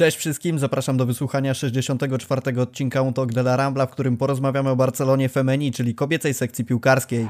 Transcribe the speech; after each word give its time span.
Cześć 0.00 0.16
wszystkim, 0.16 0.58
zapraszam 0.58 0.96
do 0.96 1.06
wysłuchania 1.06 1.54
64. 1.54 2.60
odcinka 2.60 3.02
Un 3.02 3.12
Talk 3.12 3.32
de 3.32 3.40
la 3.40 3.56
Rambla, 3.56 3.86
w 3.86 3.90
którym 3.90 4.16
porozmawiamy 4.16 4.70
o 4.70 4.76
Barcelonie 4.76 5.28
Femeni, 5.28 5.72
czyli 5.72 5.94
kobiecej 5.94 6.34
sekcji 6.34 6.64
piłkarskiej. 6.64 7.28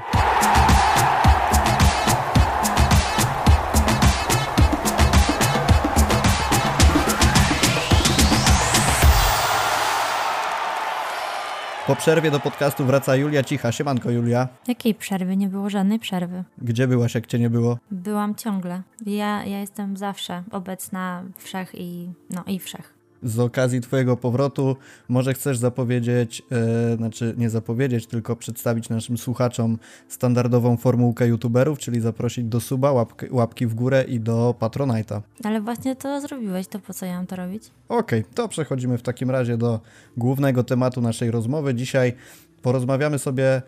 Po 11.91 11.95
przerwie 11.95 12.31
do 12.31 12.39
podcastu 12.39 12.85
wraca 12.85 13.15
Julia 13.15 13.43
Cicha. 13.43 13.71
Siemanko 13.71 14.11
Julia. 14.11 14.47
Jakiej 14.67 14.95
przerwy? 14.95 15.37
Nie 15.37 15.47
było 15.47 15.69
żadnej 15.69 15.99
przerwy. 15.99 16.43
Gdzie 16.57 16.87
byłaś, 16.87 17.15
jak 17.15 17.27
cię 17.27 17.39
nie 17.39 17.49
było? 17.49 17.77
Byłam 17.91 18.35
ciągle. 18.35 18.81
Ja, 19.05 19.45
ja 19.45 19.59
jestem 19.59 19.97
zawsze 19.97 20.43
obecna 20.51 21.23
wszech 21.37 21.71
i 21.75 22.09
no 22.29 22.43
i 22.47 22.59
wszech 22.59 23.00
z 23.23 23.39
okazji 23.39 23.81
Twojego 23.81 24.17
powrotu 24.17 24.75
może 25.09 25.33
chcesz 25.33 25.57
zapowiedzieć, 25.57 26.41
e, 26.51 26.97
znaczy 26.97 27.33
nie 27.37 27.49
zapowiedzieć, 27.49 28.07
tylko 28.07 28.35
przedstawić 28.35 28.89
naszym 28.89 29.17
słuchaczom 29.17 29.77
standardową 30.07 30.77
formułkę 30.77 31.27
youtuberów, 31.27 31.79
czyli 31.79 32.01
zaprosić 32.01 32.45
do 32.45 32.59
suba, 32.59 32.91
łapki, 32.91 33.25
łapki 33.31 33.67
w 33.67 33.73
górę 33.73 34.03
i 34.07 34.19
do 34.19 34.55
Patronite'a. 34.59 35.21
Ale 35.43 35.61
właśnie 35.61 35.95
to 35.95 36.21
zrobiłeś, 36.21 36.67
to 36.67 36.79
po 36.79 36.93
co 36.93 37.05
ja 37.05 37.17
mam 37.17 37.27
to 37.27 37.35
robić? 37.35 37.63
Okej, 37.89 38.19
okay, 38.19 38.33
to 38.33 38.47
przechodzimy 38.47 38.97
w 38.97 39.01
takim 39.01 39.31
razie 39.31 39.57
do 39.57 39.79
głównego 40.17 40.63
tematu 40.63 41.01
naszej 41.01 41.31
rozmowy. 41.31 41.75
Dzisiaj 41.75 42.13
porozmawiamy 42.61 43.19
sobie 43.19 43.61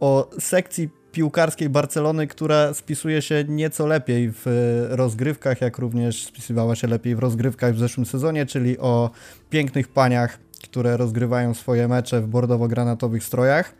o 0.00 0.30
sekcji 0.38 1.01
piłkarskiej 1.12 1.68
Barcelony, 1.68 2.26
która 2.26 2.74
spisuje 2.74 3.22
się 3.22 3.44
nieco 3.48 3.86
lepiej 3.86 4.32
w 4.32 4.46
rozgrywkach, 4.90 5.60
jak 5.60 5.78
również 5.78 6.24
spisywała 6.24 6.74
się 6.74 6.88
lepiej 6.88 7.16
w 7.16 7.18
rozgrywkach 7.18 7.74
w 7.74 7.78
zeszłym 7.78 8.06
sezonie, 8.06 8.46
czyli 8.46 8.78
o 8.78 9.10
pięknych 9.50 9.88
paniach, 9.88 10.38
które 10.62 10.96
rozgrywają 10.96 11.54
swoje 11.54 11.88
mecze 11.88 12.20
w 12.20 12.28
bordowo-granatowych 12.28 13.24
strojach. 13.24 13.74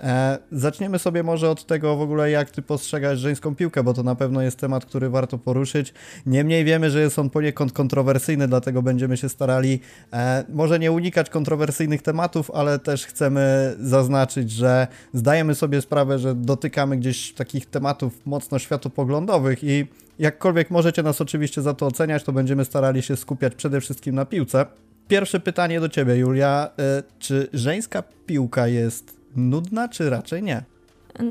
E, 0.00 0.38
zaczniemy 0.52 0.98
sobie 0.98 1.22
może 1.22 1.50
od 1.50 1.66
tego 1.66 1.96
w 1.96 2.00
ogóle, 2.00 2.30
jak 2.30 2.50
ty 2.50 2.62
postrzegasz 2.62 3.18
żeńską 3.18 3.54
piłkę, 3.54 3.82
bo 3.82 3.94
to 3.94 4.02
na 4.02 4.14
pewno 4.14 4.42
jest 4.42 4.58
temat, 4.58 4.84
który 4.84 5.10
warto 5.10 5.38
poruszyć. 5.38 5.94
Niemniej 6.26 6.64
wiemy, 6.64 6.90
że 6.90 7.00
jest 7.00 7.18
on 7.18 7.30
poniekąd 7.30 7.72
kontrowersyjny, 7.72 8.48
dlatego 8.48 8.82
będziemy 8.82 9.16
się 9.16 9.28
starali 9.28 9.80
e, 10.12 10.44
może 10.48 10.78
nie 10.78 10.92
unikać 10.92 11.30
kontrowersyjnych 11.30 12.02
tematów, 12.02 12.50
ale 12.50 12.78
też 12.78 13.06
chcemy 13.06 13.74
zaznaczyć, 13.80 14.50
że 14.50 14.86
zdajemy 15.14 15.54
sobie 15.54 15.80
sprawę, 15.80 16.18
że 16.18 16.34
dotykamy 16.34 16.96
gdzieś 16.96 17.32
takich 17.32 17.66
tematów 17.66 18.26
mocno 18.26 18.58
światopoglądowych 18.58 19.64
i 19.64 19.86
jakkolwiek 20.18 20.70
możecie 20.70 21.02
nas 21.02 21.20
oczywiście 21.20 21.62
za 21.62 21.74
to 21.74 21.86
oceniać, 21.86 22.24
to 22.24 22.32
będziemy 22.32 22.64
starali 22.64 23.02
się 23.02 23.16
skupiać 23.16 23.54
przede 23.54 23.80
wszystkim 23.80 24.14
na 24.14 24.24
piłce. 24.24 24.66
Pierwsze 25.08 25.40
pytanie 25.40 25.80
do 25.80 25.88
ciebie, 25.88 26.16
Julia. 26.16 26.70
E, 26.78 27.02
czy 27.18 27.48
żeńska 27.52 28.02
piłka 28.26 28.66
jest 28.66 29.19
nudna, 29.36 29.88
czy 29.88 30.10
raczej 30.10 30.42
nie? 30.42 30.62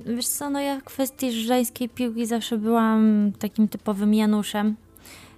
Wiesz 0.05 0.27
co, 0.27 0.49
no 0.49 0.59
ja 0.59 0.79
w 0.79 0.83
kwestii 0.83 1.31
żeńskiej 1.31 1.89
piłki 1.89 2.25
zawsze 2.25 2.57
byłam 2.57 3.31
takim 3.39 3.67
typowym 3.67 4.13
Januszem. 4.13 4.75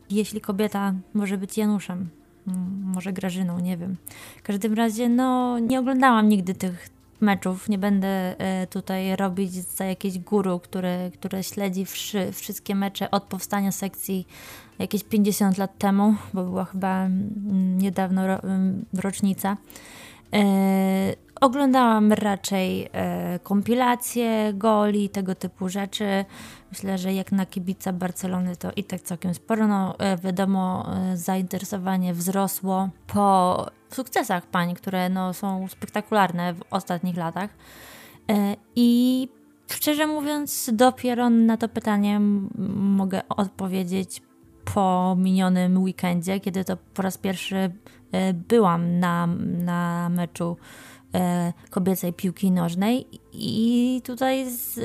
Jeśli 0.09 0.41
kobieta 0.41 0.93
może 1.13 1.37
być 1.37 1.57
Januszem, 1.57 2.09
może 2.83 3.13
Grażyną, 3.13 3.59
nie 3.59 3.77
wiem. 3.77 3.95
W 4.39 4.41
każdym 4.43 4.73
razie, 4.73 5.09
no 5.09 5.59
nie 5.59 5.79
oglądałam 5.79 6.29
nigdy 6.29 6.53
tych 6.53 6.89
meczów. 7.21 7.69
Nie 7.69 7.77
będę 7.77 8.07
e, 8.39 8.67
tutaj 8.67 9.15
robić 9.15 9.51
za 9.51 9.85
jakieś 9.85 10.19
guru, 10.19 10.59
które, 10.59 11.11
które 11.13 11.43
śledzi 11.43 11.85
wszy, 11.85 12.31
wszystkie 12.31 12.75
mecze 12.75 13.11
od 13.11 13.23
powstania 13.23 13.71
sekcji 13.71 14.27
jakieś 14.79 15.03
50 15.03 15.57
lat 15.57 15.77
temu, 15.77 16.15
bo 16.33 16.43
była 16.43 16.65
chyba 16.65 17.07
niedawno 17.77 18.27
ro, 18.27 18.39
rocznica. 18.93 19.57
Oglądałam 21.41 22.13
raczej 22.13 22.89
e, 22.93 23.39
kompilacje, 23.39 24.53
goli, 24.53 25.09
tego 25.09 25.35
typu 25.35 25.69
rzeczy. 25.69 26.25
Myślę, 26.71 26.97
że 26.97 27.13
jak 27.13 27.31
na 27.31 27.45
kibica 27.45 27.93
Barcelony 27.93 28.55
to 28.55 28.71
i 28.75 28.83
tak 28.83 29.01
całkiem 29.01 29.33
sporo. 29.33 29.67
No, 29.67 29.99
e, 29.99 30.17
wiadomo, 30.17 30.85
e, 30.95 31.17
zainteresowanie 31.17 32.13
wzrosło 32.13 32.89
po 33.07 33.65
sukcesach 33.89 34.45
pań, 34.45 34.75
które 34.75 35.09
no, 35.09 35.33
są 35.33 35.67
spektakularne 35.67 36.53
w 36.53 36.63
ostatnich 36.69 37.17
latach. 37.17 37.49
E, 38.31 38.55
I 38.75 39.29
szczerze 39.71 40.07
mówiąc, 40.07 40.69
dopiero 40.73 41.29
na 41.29 41.57
to 41.57 41.69
pytanie 41.69 42.19
mogę 42.75 43.21
odpowiedzieć 43.29 44.21
po 44.73 45.15
minionym 45.19 45.83
weekendzie, 45.83 46.39
kiedy 46.39 46.65
to 46.65 46.77
po 46.93 47.01
raz 47.01 47.17
pierwszy 47.17 47.71
e, 48.11 48.33
byłam 48.33 48.99
na, 48.99 49.27
na 49.65 50.09
meczu 50.09 50.57
kobiecej 51.69 52.13
piłki 52.13 52.51
nożnej 52.51 53.07
i 53.33 54.01
tutaj 54.03 54.51
z, 54.51 54.77
e, 54.77 54.83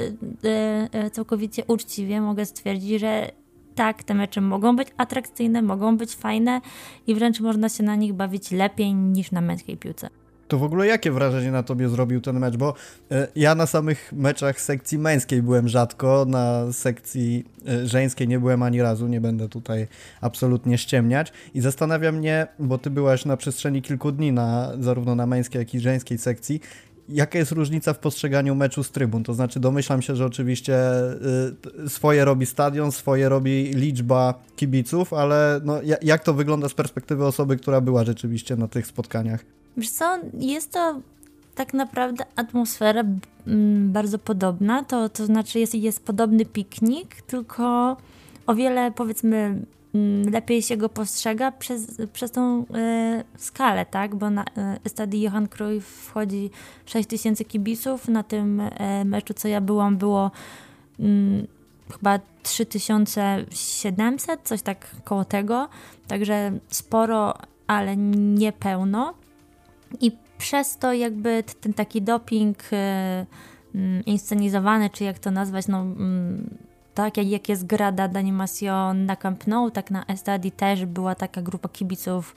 e, 0.93 1.11
całkowicie 1.11 1.65
uczciwie 1.65 2.21
mogę 2.21 2.47
stwierdzić, 2.47 3.01
że 3.01 3.31
tak, 3.75 4.03
te 4.03 4.15
mecze 4.15 4.41
mogą 4.41 4.77
być 4.77 4.89
atrakcyjne, 4.97 5.63
mogą 5.63 5.97
być 5.97 6.15
fajne 6.15 6.61
i 7.07 7.15
wręcz 7.15 7.41
można 7.41 7.69
się 7.69 7.83
na 7.83 7.97
nich 7.97 8.13
bawić 8.13 8.51
lepiej 8.51 8.95
niż 8.95 9.33
na 9.33 9.41
męskiej 9.41 9.77
piłce. 9.77 10.11
To 10.49 10.59
w 10.59 10.63
ogóle 10.63 10.87
jakie 10.87 11.13
wrażenie 11.13 11.51
na 11.51 11.63
tobie 11.63 11.89
zrobił 11.89 12.21
ten 12.21 12.39
mecz? 12.39 12.57
Bo 12.57 12.75
e, 13.11 13.29
ja 13.37 13.55
na 13.55 13.67
samych 13.67 14.13
meczach 14.13 14.61
sekcji 14.61 14.99
męskiej 14.99 15.43
byłem 15.43 15.69
rzadko, 15.69 16.25
na 16.29 16.73
sekcji 16.73 17.45
e, 17.69 17.87
żeńskiej 17.87 18.29
nie 18.29 18.39
byłem 18.39 18.63
ani 18.63 18.83
razu, 18.83 19.07
nie 19.07 19.21
będę 19.21 19.49
tutaj 19.49 19.87
absolutnie 20.21 20.79
ściemniać. 20.79 21.33
I 21.55 21.61
zastanawia 21.61 22.13
mnie, 22.13 22.47
bo 22.59 22.79
ty 22.79 22.91
byłaś 22.91 23.25
na 23.25 23.37
przestrzeni 23.37 23.83
kilku 23.83 24.13
dni 24.13 24.33
na, 24.33 24.73
zarówno 24.81 25.15
na 25.15 25.27
męskiej, 25.27 25.59
jak 25.59 25.75
i 25.75 25.81
żeńskiej 25.81 26.19
sekcji, 26.19 26.61
jaka 27.09 27.39
jest 27.39 27.53
różnica 27.53 27.93
w 27.93 27.99
postrzeganiu 27.99 28.55
meczu 28.55 28.83
z 28.83 28.91
trybun? 28.91 29.25
To 29.25 29.35
znaczy, 29.35 29.61
domyślam 29.61 30.03
się, 30.03 30.17
że 30.17 30.27
oczywiście 30.27 30.77
y, 31.85 31.89
swoje 31.89 32.25
robi 32.25 32.47
stadion, 32.47 32.93
swoje 32.93 33.29
robi 33.29 33.71
liczba 33.75 34.35
kibiców, 34.57 35.13
ale 35.13 35.61
no, 35.65 35.81
jak 36.03 36.25
to 36.25 36.35
wygląda 36.35 36.69
z 36.69 36.75
perspektywy 36.75 37.27
osoby, 37.27 37.57
która 37.57 37.81
była 37.81 38.05
rzeczywiście 38.05 38.57
na 38.57 38.69
tych 38.69 38.87
spotkaniach? 38.87 39.56
Wiesz 39.77 39.91
co, 39.91 40.19
jest 40.39 40.73
to 40.73 41.01
tak 41.55 41.75
naprawdę 41.75 42.25
atmosfera 42.37 43.05
mm, 43.47 43.93
bardzo 43.93 44.19
podobna, 44.19 44.85
to, 44.85 45.09
to 45.09 45.27
znaczy 45.27 45.59
jest, 45.59 45.75
jest 45.75 46.05
podobny 46.05 46.45
piknik, 46.45 47.23
tylko 47.23 47.97
o 48.47 48.55
wiele 48.55 48.91
powiedzmy 48.91 49.63
mm, 49.95 50.31
lepiej 50.33 50.63
się 50.63 50.77
go 50.77 50.89
postrzega 50.89 51.53
przez, 51.53 51.97
przez 52.13 52.31
tą 52.31 52.63
y, 52.63 52.65
skalę, 53.37 53.87
tak? 53.87 54.15
Bo 54.15 54.31
na 54.31 54.45
y, 54.87 54.89
stadii 54.89 55.21
Johan 55.21 55.49
Cruyff 55.49 55.87
wchodzi 55.87 56.51
6 56.87 57.09
tysięcy 57.09 57.45
kibiców. 57.45 58.09
Na 58.09 58.23
tym 58.23 58.61
y, 58.61 58.71
meczu, 59.05 59.35
co 59.35 59.49
ja 59.49 59.61
byłam, 59.61 59.97
było 59.97 60.31
y, 61.01 61.03
chyba 61.93 62.19
3700, 62.43 64.41
coś 64.45 64.63
tak 64.63 64.87
koło 65.05 65.25
tego. 65.25 65.69
Także 66.09 66.53
sporo, 66.69 67.35
ale 67.67 67.97
nie 67.97 68.53
pełno. 68.53 69.15
I 70.01 70.13
przez 70.39 70.79
to 70.79 70.93
jakby 70.93 71.45
ten 71.61 71.75
taki 71.75 72.03
doping 72.03 72.59
e, 72.73 73.27
mm, 73.75 74.05
inscenizowany, 74.05 74.91
czy 74.91 75.05
jak 75.05 75.19
to 75.19 75.31
nazwać, 75.31 75.69
no 75.69 75.81
mm, 75.81 76.59
tak 76.95 77.17
jak, 77.17 77.27
jak 77.27 77.49
jest 77.49 77.67
Grada 77.67 78.09
d'Animation 78.09 79.07
na 79.07 79.17
Camp 79.17 79.47
Nou, 79.47 79.71
tak 79.71 79.91
na 79.91 80.05
Estadi 80.07 80.53
też 80.53 80.87
była 80.87 81.15
taka 81.15 81.43
grupa 81.43 81.69
kibiców 81.69 82.35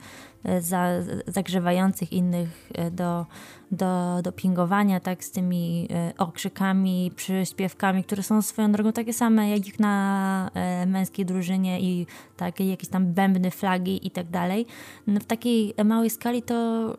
za, 0.60 0.88
zagrzewających 1.26 2.12
innych 2.12 2.70
e, 2.74 2.90
do, 2.90 3.26
do, 3.70 4.22
do 4.22 4.32
pingowania, 4.32 5.00
tak, 5.00 5.24
z 5.24 5.30
tymi 5.30 5.88
e, 5.90 6.12
okrzykami, 6.18 7.12
przyśpiewkami, 7.16 8.04
które 8.04 8.22
są 8.22 8.42
swoją 8.42 8.72
drogą 8.72 8.92
takie 8.92 9.12
same 9.12 9.50
jak 9.58 9.78
na 9.78 10.50
e, 10.54 10.86
męskiej 10.86 11.26
drużynie 11.26 11.80
i 11.80 12.06
takie 12.36 12.64
jakieś 12.70 12.88
tam 12.88 13.12
bębny, 13.12 13.50
flagi 13.50 14.06
i 14.06 14.10
tak 14.10 14.30
dalej. 14.30 14.66
No, 15.06 15.20
w 15.20 15.24
takiej 15.24 15.74
małej 15.84 16.10
skali 16.10 16.42
to 16.42 16.54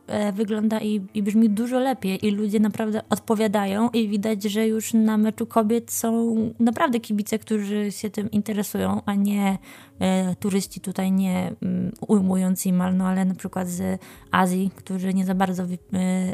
e, 0.08 0.32
wygląda 0.32 0.80
i, 0.80 1.02
i 1.14 1.24
brzmi 1.24 1.50
dużo 1.50 1.80
lepiej 1.80 2.26
i 2.26 2.32
ludzie 2.32 2.60
naprawdę 2.60 3.02
odpowiadają 3.10 3.90
i 3.90 4.08
widać, 4.08 4.44
że 4.44 4.68
już 4.68 4.94
na 4.94 5.18
meczu 5.18 5.46
kobiet 5.46 5.92
są 5.92 6.36
naprawdę 6.60 7.00
kibice, 7.00 7.40
którzy 7.40 7.92
się 7.92 8.10
tym 8.10 8.32
interesują, 8.32 9.02
a 9.06 9.16
nie 9.16 9.58
E, 9.91 9.91
turyści 10.40 10.82
tutaj 10.82 11.12
nie 11.12 11.56
mm, 11.62 11.92
ujmując 12.08 12.66
im, 12.66 12.84
no 12.94 13.08
ale 13.08 13.26
na 13.26 13.36
przykład 13.36 13.68
z 13.68 14.02
Azji, 14.32 14.72
którzy 14.76 15.14
nie 15.14 15.26
za 15.26 15.36
bardzo 15.36 15.64
e, 15.64 15.68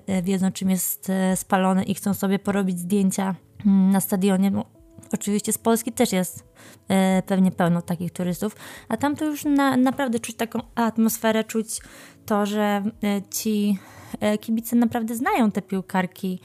e, 0.07 0.21
wiedzą, 0.21 0.51
czym 0.51 0.69
jest 0.69 1.11
spalone 1.35 1.83
i 1.83 1.93
chcą 1.95 2.13
sobie 2.13 2.39
porobić 2.39 2.79
zdjęcia 2.79 3.35
mm, 3.65 3.91
na 3.91 3.99
stadionie. 3.99 4.51
No, 4.51 4.65
oczywiście 5.13 5.53
z 5.53 5.57
Polski 5.57 5.91
też 5.91 6.11
jest 6.11 6.43
pewnie 7.25 7.51
pełno 7.51 7.81
takich 7.81 8.11
turystów, 8.11 8.55
a 8.89 8.97
tam 8.97 9.15
to 9.15 9.25
już 9.25 9.45
na, 9.45 9.77
naprawdę 9.77 10.19
czuć 10.19 10.35
taką 10.35 10.59
atmosferę, 10.75 11.43
czuć 11.43 11.81
to, 12.25 12.45
że 12.45 12.83
ci 13.31 13.77
kibice 14.41 14.75
naprawdę 14.75 15.15
znają 15.15 15.51
te 15.51 15.61
piłkarki, 15.61 16.39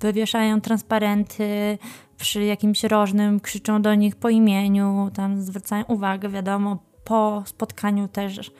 wywieszają 0.00 0.60
transparenty, 0.60 1.78
przy 2.18 2.44
jakimś 2.44 2.84
rożnym 2.84 3.40
krzyczą 3.40 3.82
do 3.82 3.94
nich 3.94 4.16
po 4.16 4.28
imieniu, 4.28 5.10
tam 5.14 5.42
zwracają 5.42 5.84
uwagę, 5.84 6.28
wiadomo, 6.28 6.78
po 7.04 7.42
spotkaniu 7.46 8.08
też 8.08 8.50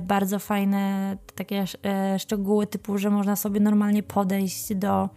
bardzo 0.00 0.38
fajne 0.38 1.16
takie 1.34 1.64
szczegóły 2.18 2.66
typu, 2.66 2.98
że 2.98 3.10
można 3.10 3.36
sobie 3.36 3.60
normalnie 3.60 4.02
podejść 4.02 4.74
do 4.74 5.08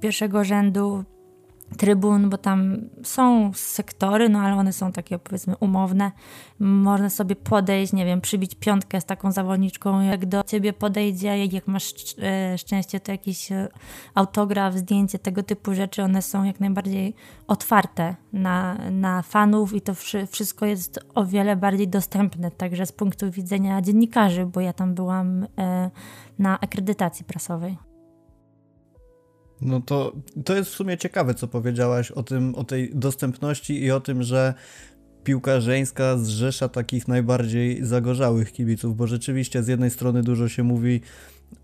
pierwszego 0.00 0.44
rzędu 0.44 1.04
trybun, 1.76 2.30
bo 2.30 2.38
tam 2.38 2.76
są 3.02 3.50
sektory, 3.54 4.28
no 4.28 4.40
ale 4.40 4.54
one 4.54 4.72
są 4.72 4.92
takie 4.92 5.18
powiedzmy 5.18 5.56
umowne. 5.56 6.12
Można 6.58 7.10
sobie 7.10 7.36
podejść, 7.36 7.92
nie 7.92 8.04
wiem, 8.04 8.20
przybić 8.20 8.54
piątkę 8.54 9.00
z 9.00 9.04
taką 9.04 9.32
zawodniczką, 9.32 10.00
jak 10.00 10.26
do 10.26 10.42
ciebie 10.42 10.72
podejdzie, 10.72 11.46
jak 11.46 11.66
masz 11.66 11.94
e, 12.22 12.58
szczęście, 12.58 13.00
to 13.00 13.12
jakiś 13.12 13.52
e, 13.52 13.68
autograf, 14.14 14.74
zdjęcie, 14.74 15.18
tego 15.18 15.42
typu 15.42 15.74
rzeczy, 15.74 16.02
one 16.02 16.22
są 16.22 16.44
jak 16.44 16.60
najbardziej 16.60 17.14
otwarte 17.46 18.16
na, 18.32 18.74
na 18.90 19.22
fanów 19.22 19.74
i 19.74 19.80
to 19.80 19.92
wszystko 20.30 20.66
jest 20.66 21.00
o 21.14 21.24
wiele 21.24 21.56
bardziej 21.56 21.88
dostępne, 21.88 22.50
także 22.50 22.86
z 22.86 22.92
punktu 22.92 23.30
widzenia 23.30 23.82
dziennikarzy, 23.82 24.46
bo 24.46 24.60
ja 24.60 24.72
tam 24.72 24.94
byłam 24.94 25.46
e, 25.58 25.90
na 26.38 26.60
akredytacji 26.60 27.24
prasowej. 27.24 27.87
No 29.60 29.80
to, 29.80 30.12
to 30.44 30.56
jest 30.56 30.70
w 30.70 30.74
sumie 30.74 30.98
ciekawe, 30.98 31.34
co 31.34 31.48
powiedziałaś 31.48 32.10
o 32.10 32.22
tym, 32.22 32.54
o 32.54 32.64
tej 32.64 32.90
dostępności 32.94 33.82
i 33.82 33.90
o 33.90 34.00
tym, 34.00 34.22
że 34.22 34.54
piłka 35.24 35.60
żeńska 35.60 36.18
zrzesza 36.18 36.68
takich 36.68 37.08
najbardziej 37.08 37.84
zagorzałych 37.84 38.52
kibiców, 38.52 38.96
bo 38.96 39.06
rzeczywiście 39.06 39.62
z 39.62 39.68
jednej 39.68 39.90
strony 39.90 40.22
dużo 40.22 40.48
się 40.48 40.62
mówi 40.62 41.00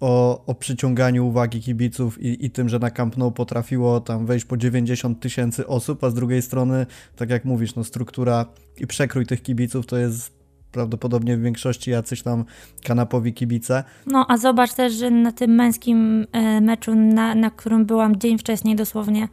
o, 0.01 0.45
o 0.47 0.55
przyciąganiu 0.55 1.27
uwagi 1.27 1.61
kibiców 1.61 2.23
i, 2.23 2.47
i 2.47 2.51
tym, 2.51 2.69
że 2.69 2.79
na 2.79 2.91
Camp 2.91 3.17
Nou 3.17 3.33
potrafiło 3.33 4.01
tam 4.01 4.27
wejść 4.27 4.45
po 4.45 4.57
90 4.57 5.21
tysięcy 5.21 5.67
osób, 5.67 6.05
a 6.05 6.11
z 6.11 6.15
drugiej 6.15 6.43
strony, 6.43 6.87
tak 7.17 7.31
jak 7.31 7.45
mówisz, 7.45 7.75
no 7.75 7.85
struktura 7.85 8.47
i 8.77 8.87
przekrój 8.87 9.27
tych 9.27 9.43
kibiców 9.43 9.87
to 9.87 9.97
jest 9.97 10.44
prawdopodobnie 10.75 11.37
w 11.37 11.41
większości 11.41 11.91
jacyś 11.91 12.23
tam 12.23 12.45
kanapowi 12.85 13.35
kibice. 13.35 13.85
No, 14.07 14.27
a 14.29 14.37
zobacz 14.37 14.73
też, 14.73 14.93
że 14.93 15.11
na 15.11 15.33
tym 15.33 15.55
męskim 15.55 16.27
e, 16.33 16.61
meczu, 16.61 16.95
na, 16.95 17.35
na 17.35 17.51
którym 17.51 17.87
byłam 17.87 18.17
dzień 18.17 18.39
wcześniej 18.39 18.77
dosłownie, 18.77 19.29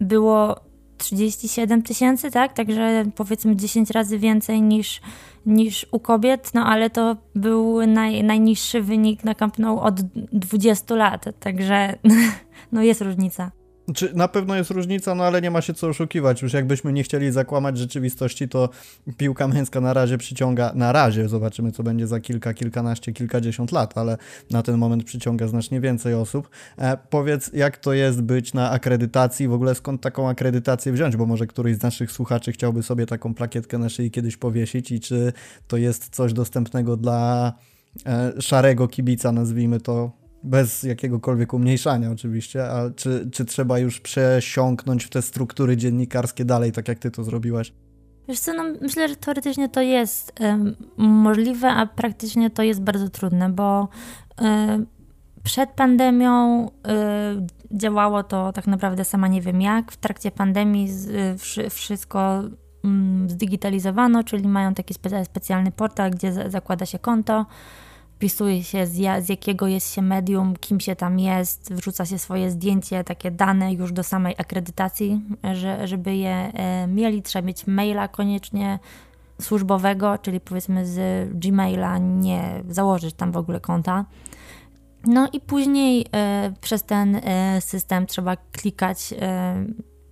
było 0.00 0.56
37 0.98 1.82
tysięcy, 1.82 2.30
tak? 2.30 2.52
Także 2.52 3.04
powiedzmy 3.14 3.56
10 3.56 3.90
razy 3.90 4.18
więcej 4.18 4.62
niż, 4.62 5.00
niż 5.46 5.86
u 5.92 6.00
kobiet, 6.00 6.54
no 6.54 6.66
ale 6.66 6.90
to 6.90 7.16
był 7.34 7.86
naj, 7.86 8.24
najniższy 8.24 8.82
wynik 8.82 9.24
na 9.24 9.34
Camp 9.34 9.58
Nou 9.58 9.78
od 9.78 10.00
20 10.32 10.94
lat, 10.94 11.24
także 11.40 11.98
no 12.72 12.82
jest 12.82 13.00
różnica. 13.00 13.50
Czy 13.94 14.14
na 14.14 14.28
pewno 14.28 14.56
jest 14.56 14.70
różnica, 14.70 15.14
no 15.14 15.24
ale 15.24 15.42
nie 15.42 15.50
ma 15.50 15.60
się 15.60 15.74
co 15.74 15.88
oszukiwać. 15.88 16.42
Już 16.42 16.52
jakbyśmy 16.52 16.92
nie 16.92 17.02
chcieli 17.02 17.32
zakłamać 17.32 17.78
rzeczywistości, 17.78 18.48
to 18.48 18.68
piłka 19.16 19.48
męska 19.48 19.80
na 19.80 19.92
razie 19.92 20.18
przyciąga, 20.18 20.72
na 20.74 20.92
razie 20.92 21.28
zobaczymy, 21.28 21.72
co 21.72 21.82
będzie 21.82 22.06
za 22.06 22.20
kilka, 22.20 22.54
kilkanaście, 22.54 23.12
kilkadziesiąt 23.12 23.72
lat, 23.72 23.98
ale 23.98 24.16
na 24.50 24.62
ten 24.62 24.78
moment 24.78 25.04
przyciąga 25.04 25.48
znacznie 25.48 25.80
więcej 25.80 26.14
osób. 26.14 26.48
E, 26.78 26.98
powiedz, 27.10 27.50
jak 27.52 27.76
to 27.76 27.92
jest 27.92 28.22
być 28.22 28.54
na 28.54 28.70
akredytacji, 28.70 29.48
w 29.48 29.52
ogóle 29.52 29.74
skąd 29.74 30.00
taką 30.00 30.28
akredytację 30.28 30.92
wziąć, 30.92 31.16
bo 31.16 31.26
może 31.26 31.46
któryś 31.46 31.76
z 31.76 31.82
naszych 31.82 32.12
słuchaczy 32.12 32.52
chciałby 32.52 32.82
sobie 32.82 33.06
taką 33.06 33.34
plakietkę 33.34 33.78
na 33.78 33.88
szyi 33.88 34.10
kiedyś 34.10 34.36
powiesić 34.36 34.90
i 34.90 35.00
czy 35.00 35.32
to 35.68 35.76
jest 35.76 36.08
coś 36.08 36.32
dostępnego 36.32 36.96
dla 36.96 37.52
e, 38.06 38.32
szarego 38.40 38.88
kibica, 38.88 39.32
nazwijmy 39.32 39.80
to 39.80 40.21
bez 40.44 40.82
jakiegokolwiek 40.82 41.54
umniejszania 41.54 42.10
oczywiście, 42.10 42.70
a 42.70 42.90
czy, 42.90 43.28
czy 43.32 43.44
trzeba 43.44 43.78
już 43.78 44.00
przesiąknąć 44.00 45.04
w 45.04 45.10
te 45.10 45.22
struktury 45.22 45.76
dziennikarskie 45.76 46.44
dalej, 46.44 46.72
tak 46.72 46.88
jak 46.88 46.98
ty 46.98 47.10
to 47.10 47.24
zrobiłaś? 47.24 47.72
Wiesz 48.28 48.40
co, 48.40 48.52
no 48.54 48.64
myślę, 48.80 49.08
że 49.08 49.16
teoretycznie 49.16 49.68
to 49.68 49.80
jest 49.80 50.32
um, 50.40 50.76
możliwe, 50.96 51.68
a 51.68 51.86
praktycznie 51.86 52.50
to 52.50 52.62
jest 52.62 52.82
bardzo 52.82 53.08
trudne, 53.08 53.48
bo 53.48 53.88
um, 54.40 54.86
przed 55.44 55.70
pandemią 55.70 56.60
um, 56.60 57.46
działało 57.70 58.22
to 58.22 58.52
tak 58.52 58.66
naprawdę 58.66 59.04
sama 59.04 59.28
nie 59.28 59.42
wiem 59.42 59.60
jak. 59.60 59.92
W 59.92 59.96
trakcie 59.96 60.30
pandemii 60.30 60.88
z, 60.88 61.42
wszystko 61.72 62.42
mm, 62.84 63.30
zdigitalizowano, 63.30 64.24
czyli 64.24 64.48
mają 64.48 64.74
taki 64.74 64.94
specjalny 65.24 65.72
portal, 65.72 66.10
gdzie 66.10 66.50
zakłada 66.50 66.86
się 66.86 66.98
konto 66.98 67.46
wpisuje 68.22 68.64
się 68.64 68.86
z, 68.86 69.24
z 69.24 69.28
jakiego 69.28 69.66
jest 69.66 69.94
się 69.94 70.02
medium, 70.02 70.56
kim 70.56 70.80
się 70.80 70.96
tam 70.96 71.18
jest, 71.18 71.74
wrzuca 71.74 72.06
się 72.06 72.18
swoje 72.18 72.50
zdjęcie, 72.50 73.04
takie 73.04 73.30
dane 73.30 73.72
już 73.72 73.92
do 73.92 74.02
samej 74.02 74.34
akredytacji, 74.38 75.20
że, 75.52 75.88
żeby 75.88 76.16
je 76.16 76.30
e, 76.30 76.86
mieli, 76.86 77.22
trzeba 77.22 77.46
mieć 77.46 77.66
maila 77.66 78.08
koniecznie 78.08 78.78
służbowego, 79.40 80.18
czyli 80.18 80.40
powiedzmy 80.40 80.86
z 80.86 81.28
Gmaila 81.34 81.98
nie 81.98 82.62
założyć 82.68 83.14
tam 83.14 83.32
w 83.32 83.36
ogóle 83.36 83.60
konta. 83.60 84.04
No 85.04 85.28
i 85.32 85.40
później 85.40 86.06
e, 86.12 86.52
przez 86.60 86.84
ten 86.84 87.16
e, 87.16 87.60
system 87.60 88.06
trzeba 88.06 88.36
klikać. 88.36 89.14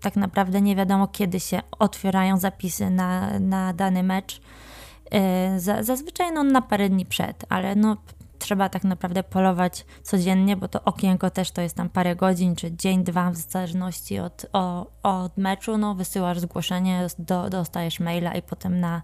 Tak 0.00 0.16
naprawdę 0.16 0.60
nie 0.60 0.76
wiadomo, 0.76 1.08
kiedy 1.08 1.40
się 1.40 1.60
otwierają 1.78 2.38
zapisy 2.38 2.90
na, 2.90 3.38
na 3.40 3.72
dany 3.72 4.02
mecz 4.02 4.40
zazwyczaj 5.80 6.32
no, 6.32 6.42
na 6.42 6.62
parę 6.62 6.88
dni 6.88 7.06
przed, 7.06 7.44
ale 7.48 7.74
no, 7.74 7.96
trzeba 8.40 8.68
tak 8.68 8.84
naprawdę 8.84 9.22
polować 9.22 9.84
codziennie, 10.02 10.56
bo 10.56 10.68
to 10.68 10.84
okienko 10.84 11.30
też 11.30 11.50
to 11.50 11.62
jest 11.62 11.76
tam 11.76 11.88
parę 11.88 12.16
godzin, 12.16 12.56
czy 12.56 12.76
dzień, 12.76 13.04
dwa, 13.04 13.30
w 13.30 13.36
zależności 13.36 14.18
od, 14.18 14.46
o, 14.52 14.86
od 15.02 15.36
meczu. 15.36 15.78
No, 15.78 15.94
wysyłasz 15.94 16.40
zgłoszenie, 16.40 17.06
do, 17.18 17.50
dostajesz 17.50 18.00
maila 18.00 18.34
i 18.34 18.42
potem 18.42 18.80
na 18.80 19.02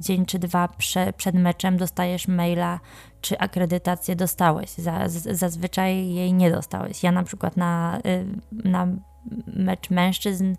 dzień 0.00 0.26
czy 0.26 0.38
dwa 0.38 0.68
prze, 0.68 1.12
przed 1.12 1.34
meczem 1.34 1.76
dostajesz 1.76 2.28
maila, 2.28 2.80
czy 3.20 3.38
akredytację 3.38 4.16
dostałeś. 4.16 4.70
zazwyczaj 5.30 6.08
jej 6.08 6.32
nie 6.32 6.50
dostałeś. 6.50 7.02
Ja 7.02 7.12
na 7.12 7.22
przykład 7.22 7.56
na, 7.56 7.98
y, 8.06 8.26
na 8.68 8.86
mecz 9.46 9.90
mężczyzn 9.90 10.54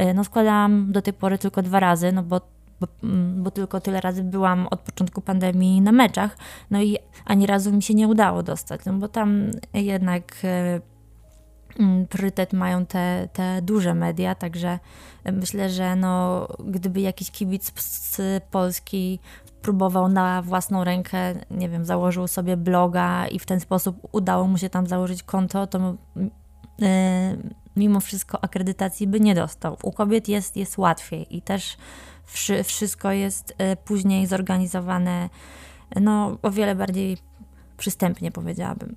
y, 0.00 0.14
no 0.14 0.24
składałam 0.24 0.92
do 0.92 1.02
tej 1.02 1.12
pory 1.12 1.38
tylko 1.38 1.62
dwa 1.62 1.80
razy, 1.80 2.12
no 2.12 2.22
bo 2.22 2.53
bo, 2.86 3.08
mm, 3.08 3.42
bo, 3.42 3.50
tylko 3.50 3.80
tyle 3.80 4.00
razy 4.00 4.24
byłam 4.24 4.66
od 4.66 4.80
początku 4.80 5.20
pandemii 5.20 5.80
na 5.80 5.92
meczach, 5.92 6.36
no 6.70 6.82
i 6.82 6.98
ani 7.24 7.46
razu 7.46 7.72
mi 7.72 7.82
się 7.82 7.94
nie 7.94 8.08
udało 8.08 8.42
dostać, 8.42 8.80
no 8.86 8.92
bo 8.92 9.08
tam 9.08 9.50
jednak 9.74 10.36
e, 10.44 10.80
mm, 11.80 12.06
priorytet 12.06 12.52
mają 12.52 12.86
te, 12.86 13.28
te 13.32 13.62
duże 13.62 13.94
media, 13.94 14.34
także 14.34 14.78
myślę, 15.32 15.70
że 15.70 15.96
no, 15.96 16.46
gdyby 16.64 17.00
jakiś 17.00 17.30
kibic 17.30 17.72
z 17.80 18.20
Polski 18.50 19.20
próbował 19.62 20.08
na 20.08 20.42
własną 20.42 20.84
rękę, 20.84 21.34
nie 21.50 21.68
wiem, 21.68 21.84
założył 21.84 22.28
sobie 22.28 22.56
bloga 22.56 23.26
i 23.26 23.38
w 23.38 23.46
ten 23.46 23.60
sposób 23.60 23.96
udało 24.12 24.46
mu 24.46 24.58
się 24.58 24.70
tam 24.70 24.86
założyć 24.86 25.22
konto, 25.22 25.66
to 25.66 25.94
yy, 26.78 26.88
mimo 27.76 28.00
wszystko 28.00 28.44
akredytacji 28.44 29.06
by 29.06 29.20
nie 29.20 29.34
dostał. 29.34 29.76
U 29.82 29.92
kobiet 29.92 30.28
jest, 30.28 30.56
jest 30.56 30.78
łatwiej 30.78 31.36
i 31.36 31.42
też 31.42 31.76
wszystko 32.64 33.12
jest 33.12 33.54
e, 33.58 33.76
później 33.76 34.26
zorganizowane 34.26 35.30
no, 36.00 36.38
o 36.42 36.50
wiele 36.50 36.74
bardziej 36.74 37.16
przystępnie, 37.76 38.30
powiedziałabym. 38.30 38.96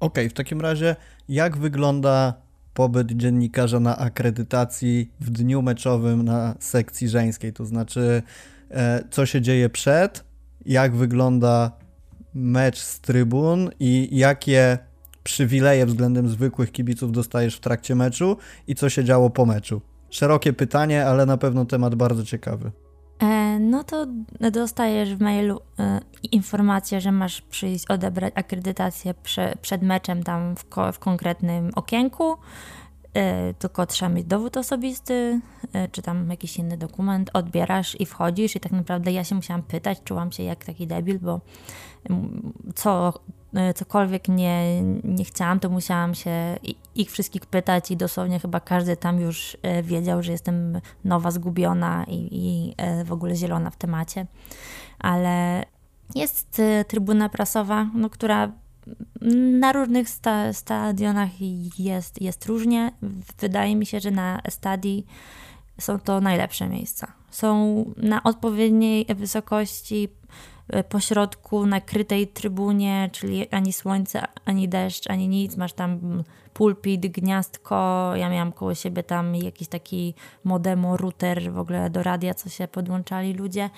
Okej, 0.00 0.24
okay, 0.24 0.30
w 0.30 0.32
takim 0.32 0.60
razie 0.60 0.96
jak 1.28 1.56
wygląda 1.56 2.34
pobyt 2.74 3.12
dziennikarza 3.12 3.80
na 3.80 3.98
akredytacji 3.98 5.10
w 5.20 5.30
dniu 5.30 5.62
meczowym 5.62 6.22
na 6.24 6.54
sekcji 6.60 7.08
żeńskiej? 7.08 7.52
To 7.52 7.64
znaczy, 7.64 8.22
e, 8.70 9.04
co 9.10 9.26
się 9.26 9.40
dzieje 9.40 9.68
przed, 9.68 10.24
jak 10.66 10.96
wygląda 10.96 11.72
mecz 12.34 12.78
z 12.78 13.00
trybun 13.00 13.70
i 13.80 14.08
jakie 14.12 14.78
przywileje 15.24 15.86
względem 15.86 16.28
zwykłych 16.28 16.72
kibiców 16.72 17.12
dostajesz 17.12 17.56
w 17.56 17.60
trakcie 17.60 17.94
meczu 17.94 18.36
i 18.66 18.74
co 18.74 18.88
się 18.88 19.04
działo 19.04 19.30
po 19.30 19.46
meczu? 19.46 19.80
Szerokie 20.10 20.52
pytanie, 20.52 21.06
ale 21.06 21.26
na 21.26 21.36
pewno 21.36 21.64
temat 21.64 21.94
bardzo 21.94 22.24
ciekawy. 22.24 22.70
E, 23.22 23.58
no 23.58 23.84
to 23.84 24.06
dostajesz 24.52 25.14
w 25.14 25.20
mailu 25.20 25.60
e, 25.78 26.00
informację, 26.32 27.00
że 27.00 27.12
masz 27.12 27.40
przyjść 27.40 27.86
odebrać 27.86 28.32
akredytację 28.36 29.14
prze, 29.14 29.54
przed 29.62 29.82
meczem 29.82 30.22
tam 30.22 30.56
w, 30.56 30.68
ko, 30.68 30.92
w 30.92 30.98
konkretnym 30.98 31.70
okienku. 31.74 32.36
E, 33.14 33.54
tylko 33.54 33.86
trzeba 33.86 34.08
mieć 34.08 34.26
dowód 34.26 34.56
osobisty, 34.56 35.40
e, 35.72 35.88
czy 35.88 36.02
tam 36.02 36.30
jakiś 36.30 36.56
inny 36.56 36.76
dokument, 36.76 37.30
odbierasz 37.32 38.00
i 38.00 38.06
wchodzisz. 38.06 38.56
I 38.56 38.60
tak 38.60 38.72
naprawdę 38.72 39.12
ja 39.12 39.24
się 39.24 39.34
musiałam 39.34 39.62
pytać, 39.62 39.98
czułam 40.04 40.32
się 40.32 40.42
jak 40.42 40.64
taki 40.64 40.86
debil, 40.86 41.18
bo 41.18 41.40
co, 42.74 43.12
cokolwiek 43.74 44.28
nie, 44.28 44.82
nie 45.04 45.24
chciałam, 45.24 45.60
to 45.60 45.68
musiałam 45.70 46.14
się 46.14 46.30
ich 46.94 47.10
wszystkich 47.10 47.46
pytać 47.46 47.90
i 47.90 47.96
dosłownie 47.96 48.40
chyba 48.40 48.60
każdy 48.60 48.96
tam 48.96 49.20
już 49.20 49.56
e, 49.62 49.82
wiedział, 49.82 50.22
że 50.22 50.32
jestem 50.32 50.80
nowa, 51.04 51.30
zgubiona 51.30 52.04
i, 52.08 52.28
i 52.32 52.74
e, 52.76 53.04
w 53.04 53.12
ogóle 53.12 53.36
zielona 53.36 53.70
w 53.70 53.76
temacie. 53.76 54.26
Ale 54.98 55.64
jest 56.14 56.62
trybuna 56.88 57.28
prasowa, 57.28 57.90
no, 57.94 58.10
która 58.10 58.52
na 59.60 59.72
różnych 59.72 60.08
sta 60.08 60.52
stadionach 60.52 61.28
jest, 61.78 62.22
jest 62.22 62.46
różnie. 62.46 62.92
Wydaje 63.40 63.76
mi 63.76 63.86
się, 63.86 64.00
że 64.00 64.10
na 64.10 64.40
stadii 64.48 65.06
są 65.80 65.98
to 65.98 66.20
najlepsze 66.20 66.68
miejsca. 66.68 67.12
Są 67.30 67.84
na 67.96 68.22
odpowiedniej 68.22 69.06
wysokości 69.14 70.08
e, 70.68 70.84
po 70.84 71.00
środku 71.00 71.66
na 71.66 71.80
krytej 71.80 72.28
trybunie, 72.28 73.10
czyli 73.12 73.48
ani 73.48 73.72
słońce, 73.72 74.22
ani 74.44 74.68
deszcz, 74.68 75.10
ani 75.10 75.28
nic. 75.28 75.56
Masz 75.56 75.72
tam 75.72 76.22
pulpit, 76.52 77.06
gniazdko. 77.06 78.12
Ja 78.16 78.30
miałam 78.30 78.52
koło 78.52 78.74
siebie 78.74 79.02
tam 79.02 79.34
jakiś 79.34 79.68
taki 79.68 80.14
modemo, 80.44 80.96
router 80.96 81.52
w 81.52 81.58
ogóle 81.58 81.90
do 81.90 82.02
radia, 82.02 82.34
co 82.34 82.48
się 82.48 82.68
podłączali 82.68 83.34
ludzie. 83.34 83.70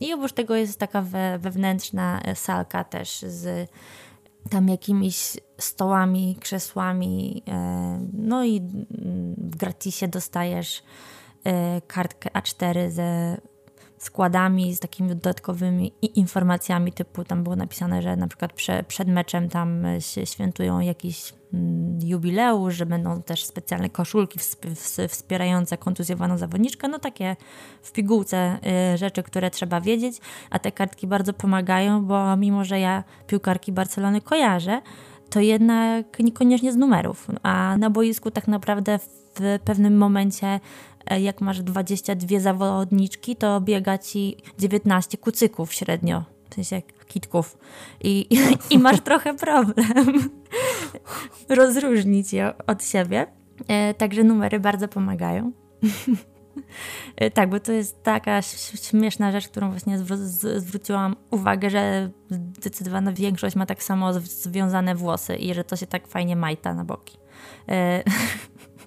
I 0.00 0.14
oprócz 0.14 0.32
tego 0.32 0.56
jest 0.56 0.78
taka 0.78 1.02
we, 1.02 1.38
wewnętrzna 1.38 2.20
salka 2.34 2.84
też 2.84 3.18
z 3.18 3.70
tam 4.50 4.68
jakimiś 4.68 5.36
stołami, 5.58 6.36
krzesłami. 6.40 7.42
E, 7.48 8.08
no 8.12 8.44
i 8.44 8.60
w 9.38 9.56
gratisie 9.56 10.08
dostajesz 10.08 10.82
e, 11.44 11.80
kartkę 11.80 12.30
A4 12.30 12.90
ze 12.90 13.36
składami, 14.02 14.74
z 14.74 14.80
takimi 14.80 15.08
dodatkowymi 15.08 15.92
informacjami, 16.02 16.92
typu 16.92 17.24
tam 17.24 17.42
było 17.42 17.56
napisane, 17.56 18.02
że 18.02 18.16
na 18.16 18.28
przykład 18.28 18.52
prze, 18.52 18.84
przed 18.88 19.08
meczem 19.08 19.48
tam 19.48 19.84
się 19.98 20.26
świętują 20.26 20.80
jakiś 20.80 21.32
mm, 21.54 21.98
jubileusz, 22.02 22.74
że 22.74 22.86
będą 22.86 23.22
też 23.22 23.44
specjalne 23.44 23.90
koszulki 23.90 24.38
wspierające 25.08 25.78
kontuzjowaną 25.78 26.38
zawodniczkę, 26.38 26.88
no 26.88 26.98
takie 26.98 27.36
w 27.82 27.92
pigułce 27.92 28.58
y, 28.94 28.98
rzeczy, 28.98 29.22
które 29.22 29.50
trzeba 29.50 29.80
wiedzieć, 29.80 30.16
a 30.50 30.58
te 30.58 30.72
kartki 30.72 31.06
bardzo 31.06 31.32
pomagają, 31.32 32.04
bo 32.04 32.36
mimo, 32.36 32.64
że 32.64 32.80
ja 32.80 33.04
piłkarki 33.26 33.72
Barcelony 33.72 34.20
kojarzę, 34.20 34.82
to 35.30 35.40
jednak 35.40 36.18
niekoniecznie 36.18 36.72
z 36.72 36.76
numerów, 36.76 37.28
a 37.42 37.76
na 37.78 37.90
boisku 37.90 38.30
tak 38.30 38.48
naprawdę 38.48 38.98
w 38.98 39.58
pewnym 39.64 39.96
momencie 39.96 40.46
E, 40.46 40.60
jak 41.10 41.40
masz 41.40 41.62
22 41.62 42.40
zawodniczki, 42.40 43.36
to 43.36 43.60
biega 43.60 43.98
ci 43.98 44.36
19 44.58 45.18
kucyków 45.18 45.72
średnio, 45.72 46.24
w 46.50 46.54
sensie 46.54 46.82
kitków. 47.06 47.58
I, 48.00 48.26
i, 48.30 48.74
i 48.74 48.78
masz 48.78 49.00
trochę 49.10 49.34
problem 49.34 50.30
rozróżnić 51.48 52.32
je 52.32 52.52
od 52.66 52.84
siebie. 52.84 53.26
E, 53.68 53.94
także 53.94 54.24
numery 54.24 54.60
bardzo 54.60 54.88
pomagają. 54.88 55.52
E, 57.16 57.30
tak, 57.30 57.50
bo 57.50 57.60
to 57.60 57.72
jest 57.72 58.02
taka 58.02 58.42
śmieszna 58.82 59.32
rzecz, 59.32 59.48
którą 59.48 59.70
właśnie 59.70 59.98
zwróciłam 60.56 61.16
uwagę, 61.30 61.70
że 61.70 62.10
zdecydowana 62.58 63.12
większość 63.12 63.56
ma 63.56 63.66
tak 63.66 63.82
samo 63.82 64.12
związane 64.12 64.94
włosy 64.94 65.36
i 65.36 65.54
że 65.54 65.64
to 65.64 65.76
się 65.76 65.86
tak 65.86 66.08
fajnie 66.08 66.36
majta 66.36 66.74
na 66.74 66.84
boki. 66.84 67.18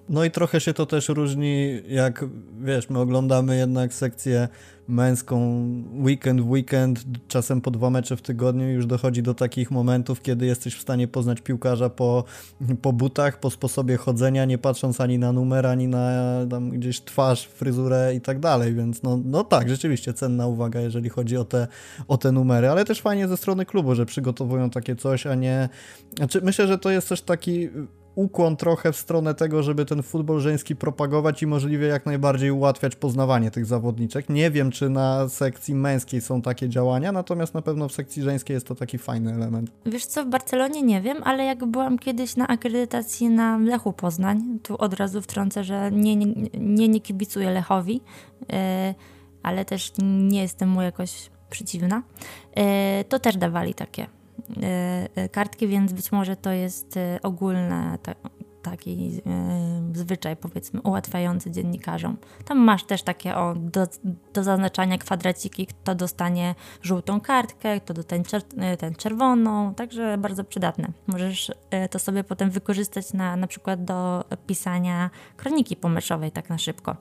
No 0.10 0.24
i 0.26 0.32
trochę 0.32 0.60
się 0.60 0.74
to 0.74 0.86
też 0.86 1.10
różni, 1.10 1.82
jak 1.88 2.26
wiesz, 2.62 2.90
my 2.90 3.00
oglądamy 3.00 3.58
jednak 3.58 3.94
sekcję 3.94 4.48
męską 4.88 5.64
weekend 5.94 6.42
w 6.42 6.50
weekend, 6.50 7.04
czasem 7.28 7.62
po 7.62 7.72
dwa 7.72 7.90
mecze 7.90 8.18
w 8.18 8.22
tygodniu 8.22 8.70
już 8.70 8.86
dochodzi 8.86 9.24
do 9.24 9.34
takich 9.34 9.72
momentów, 9.72 10.22
kiedy 10.22 10.46
jesteś 10.46 10.76
w 10.76 10.82
stanie 10.82 11.08
poznać 11.08 11.42
piłkarza 11.42 11.90
po, 11.90 12.24
po 12.82 12.94
butach, 12.94 13.40
po 13.40 13.50
sposobie 13.50 13.98
chodzenia, 13.98 14.46
nie 14.46 14.58
patrząc 14.58 15.02
ani 15.02 15.20
na 15.20 15.32
numer, 15.32 15.68
ani 15.68 15.88
na 15.88 16.22
tam 16.50 16.70
gdzieś 16.70 17.02
twarz, 17.02 17.48
fryzurę 17.48 18.16
i 18.16 18.22
tak 18.22 18.40
dalej, 18.40 18.76
więc 18.76 19.04
no, 19.04 19.20
no 19.26 19.44
tak, 19.44 19.70
rzeczywiście 19.70 20.14
cenna 20.14 20.48
uwaga, 20.48 20.80
jeżeli 20.80 21.10
chodzi 21.10 21.38
o 21.38 21.46
te, 21.46 21.68
o 22.08 22.18
te 22.18 22.32
numery, 22.32 22.70
ale 22.70 22.86
też 22.86 23.02
fajnie 23.02 23.28
ze 23.28 23.38
strony 23.38 23.66
klubu, 23.66 23.96
że 23.96 24.06
przygotowują 24.06 24.70
takie 24.70 24.96
coś, 24.96 25.28
a 25.28 25.36
nie... 25.36 25.70
Znaczy, 26.18 26.42
myślę, 26.44 26.68
że 26.68 26.78
to 26.78 26.90
jest 26.90 27.10
też 27.10 27.22
taki 27.22 27.70
ukłon 28.16 28.58
trochę 28.58 28.92
w 28.92 28.98
stronę 28.98 29.34
tego, 29.34 29.64
żeby 29.64 29.86
ten 29.86 30.04
futbol 30.04 30.40
żeński 30.40 30.76
propagować 30.76 31.44
i 31.44 31.48
możliwie 31.48 31.88
jak 31.88 32.06
najbardziej 32.06 32.52
ułatwiać 32.52 32.96
poznawanie 32.96 33.52
tych 33.52 33.66
zawodniczek. 33.66 34.30
Nie 34.30 34.52
wiem, 34.52 34.72
czy 34.72 34.90
na 34.90 35.30
sekcji 35.30 35.76
męskiej 35.76 36.22
są 36.22 36.42
takie 36.42 36.70
działania, 36.70 37.12
natomiast 37.12 37.54
na 37.54 37.62
pewno 37.62 37.90
w 37.90 37.94
sekcji 37.94 38.24
żeńskiej 38.24 38.54
jest 38.54 38.68
to 38.68 38.76
taki 38.76 38.98
fajny 38.98 39.34
element. 39.34 39.72
Wiesz 39.86 40.06
co, 40.06 40.24
w 40.24 40.28
Barcelonie 40.28 40.82
nie 40.82 41.02
wiem, 41.02 41.18
ale 41.24 41.44
jak 41.46 41.66
byłam 41.66 42.00
kiedyś 42.00 42.36
na 42.36 42.48
akredytacji 42.48 43.30
na 43.30 43.58
Lechu 43.58 43.94
Poznań, 43.94 44.60
tu 44.64 44.78
od 44.78 44.94
razu 44.94 45.22
wtrącę, 45.22 45.64
że 45.64 45.92
nie, 45.92 46.16
nie, 46.16 46.26
nie, 46.58 46.88
nie 46.88 47.02
kibicuję 47.02 47.52
Lechowi, 47.52 47.94
yy, 47.94 48.58
ale 49.44 49.66
też 49.66 49.92
nie 50.04 50.42
jestem 50.42 50.70
mu 50.70 50.82
jakoś 50.82 51.30
przeciwna, 51.50 52.04
yy, 52.56 52.64
to 53.10 53.20
też 53.20 53.38
dawali 53.38 53.74
takie 53.74 54.08
kartki, 55.32 55.68
więc 55.68 55.94
być 55.94 56.12
może 56.12 56.36
to 56.36 56.52
jest 56.52 56.98
e, 56.98 57.20
ogólny 57.24 57.98
taki 58.62 59.22
zwyczaj, 59.94 60.38
powiedzmy, 60.38 60.82
ułatwiający 60.82 61.52
dziennikarzom. 61.52 62.18
Tam 62.46 62.58
masz 62.58 62.84
też 62.84 63.04
takie 63.04 63.36
o, 63.36 63.56
do, 63.56 63.88
do 64.34 64.44
zaznaczania 64.44 64.98
kwadraciki, 64.98 65.68
kto 65.68 65.96
dostanie 65.96 66.56
żółtą 66.82 67.22
kartkę, 67.22 67.80
kto 67.80 67.94
dostanie 67.94 68.24
czer 68.24 68.42
ten 68.80 68.96
czerwoną, 68.96 69.74
także 69.74 70.18
bardzo 70.18 70.44
przydatne. 70.44 70.88
Możesz 71.08 71.52
to 71.92 72.00
sobie 72.00 72.24
potem 72.24 72.50
wykorzystać 72.50 73.14
na, 73.14 73.36
na 73.36 73.48
przykład 73.48 73.86
do 73.86 74.24
pisania 74.48 75.10
kroniki 75.38 75.76
pomysłowej 75.76 76.32
tak 76.32 76.50
na 76.50 76.58
szybko 76.58 76.96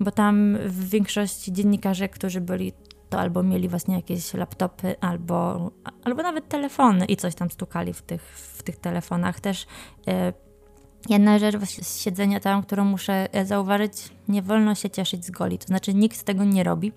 bo 0.00 0.10
tam 0.10 0.58
w 0.66 0.88
większości 0.88 1.52
dziennikarzy, 1.52 2.08
którzy 2.08 2.40
byli 2.40 2.72
to 3.12 3.20
albo 3.20 3.42
mieli 3.42 3.68
właśnie 3.68 3.94
jakieś 3.96 4.34
laptopy, 4.34 4.94
albo, 5.00 5.70
albo 6.04 6.22
nawet 6.22 6.48
telefony 6.48 7.04
i 7.04 7.16
coś 7.16 7.34
tam 7.34 7.50
stukali 7.50 7.92
w 7.92 8.02
tych, 8.02 8.22
w 8.38 8.62
tych 8.62 8.76
telefonach. 8.76 9.40
Też 9.40 9.66
e, 10.08 10.32
jedna 11.08 11.38
rzecz 11.38 11.56
z 11.82 12.00
siedzenia 12.00 12.40
tam, 12.40 12.62
którą 12.62 12.84
muszę 12.84 13.34
e, 13.34 13.46
zauważyć, 13.46 13.92
nie 14.28 14.42
wolno 14.42 14.74
się 14.74 14.90
cieszyć 14.90 15.24
z 15.24 15.30
goli, 15.30 15.58
to 15.58 15.66
znaczy 15.66 15.94
nikt 15.94 16.22
tego 16.22 16.44
nie 16.44 16.64
robi. 16.64 16.92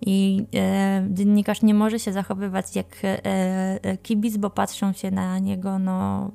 I 0.00 0.46
e, 0.54 1.06
dziennikarz 1.10 1.62
nie 1.62 1.74
może 1.74 1.98
się 1.98 2.12
zachowywać 2.12 2.76
jak 2.76 3.04
e, 3.04 3.24
e 3.24 3.96
kibic, 3.96 4.36
bo 4.36 4.50
patrzą 4.50 4.92
się 4.92 5.10
na 5.10 5.38
niego, 5.38 5.78
no 5.78 6.30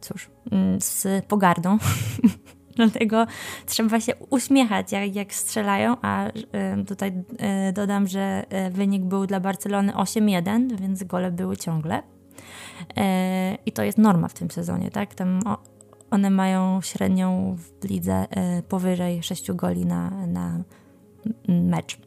cóż, 0.00 0.30
mm, 0.50 0.80
z 0.80 1.24
pogardą. 1.24 1.78
Dlatego 2.76 3.26
trzeba 3.66 4.00
się 4.00 4.12
uśmiechać, 4.30 4.92
jak, 4.92 5.14
jak 5.14 5.34
strzelają, 5.34 5.96
a 6.02 6.26
tutaj 6.86 7.12
y, 7.68 7.72
dodam, 7.72 8.08
że 8.08 8.44
y, 8.66 8.70
wynik 8.70 9.02
był 9.02 9.26
dla 9.26 9.40
Barcelony 9.40 9.92
8-1, 9.92 10.80
więc 10.80 11.04
gole 11.04 11.30
były 11.30 11.56
ciągle. 11.56 12.02
I 13.66 13.72
to 13.72 13.82
jest 13.82 13.98
norma 13.98 14.28
w 14.28 14.34
tym 14.34 14.50
sezonie, 14.50 14.90
tak? 14.90 15.14
Tam 15.14 15.40
one 16.10 16.30
mają 16.30 16.80
średnią 16.82 17.56
w 17.58 17.84
lidze 17.88 18.26
powyżej 18.68 19.22
6 19.22 19.52
goli 19.52 19.86
na, 19.86 20.10
na 20.26 20.58
mecz. 21.48 21.98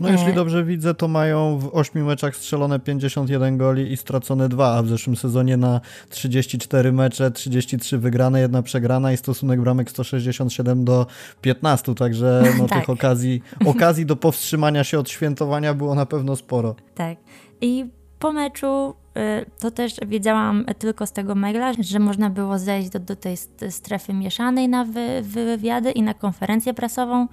No 0.00 0.08
jeśli 0.08 0.30
e, 0.30 0.32
dobrze 0.32 0.64
widzę, 0.64 0.94
to 0.94 1.08
mają 1.08 1.58
w 1.58 1.70
8 1.72 2.04
meczach 2.04 2.36
strzelone 2.36 2.78
51 2.78 3.58
goli 3.58 3.92
i 3.92 3.96
stracone 3.96 4.48
2, 4.48 4.76
a 4.76 4.82
w 4.82 4.88
zeszłym 4.88 5.16
sezonie 5.16 5.56
na 5.56 5.80
34 6.08 6.92
mecze 6.92 7.30
33 7.30 7.98
wygrane, 7.98 8.40
jedna 8.40 8.62
przegrana 8.62 9.12
i 9.12 9.16
stosunek 9.16 9.60
bramek 9.60 9.90
167 9.90 10.84
do 10.84 11.06
15, 11.40 11.94
także 11.94 12.42
no, 12.58 12.68
tak. 12.68 12.78
tych 12.78 12.90
okazji, 12.90 13.42
okazji 13.66 14.06
do 14.06 14.16
powstrzymania 14.16 14.84
się 14.84 14.98
od 14.98 15.10
świętowania 15.10 15.74
było 15.74 15.94
na 15.94 16.06
pewno 16.06 16.36
sporo. 16.36 16.74
Tak. 16.94 17.18
I 17.60 17.86
po 18.18 18.32
meczu 18.32 18.94
y, 19.16 19.50
to 19.60 19.70
też 19.70 19.92
wiedziałam 20.06 20.64
tylko 20.78 21.06
z 21.06 21.12
tego 21.12 21.34
maila, 21.34 21.72
że 21.80 21.98
można 21.98 22.30
było 22.30 22.58
zejść 22.58 22.88
do, 22.88 22.98
do 22.98 23.16
tej 23.16 23.36
strefy 23.70 24.12
mieszanej 24.12 24.68
na 24.68 24.84
wy, 24.84 25.22
wywiady 25.22 25.90
i 25.90 26.02
na 26.02 26.14
konferencję 26.14 26.74
prasową. 26.74 27.26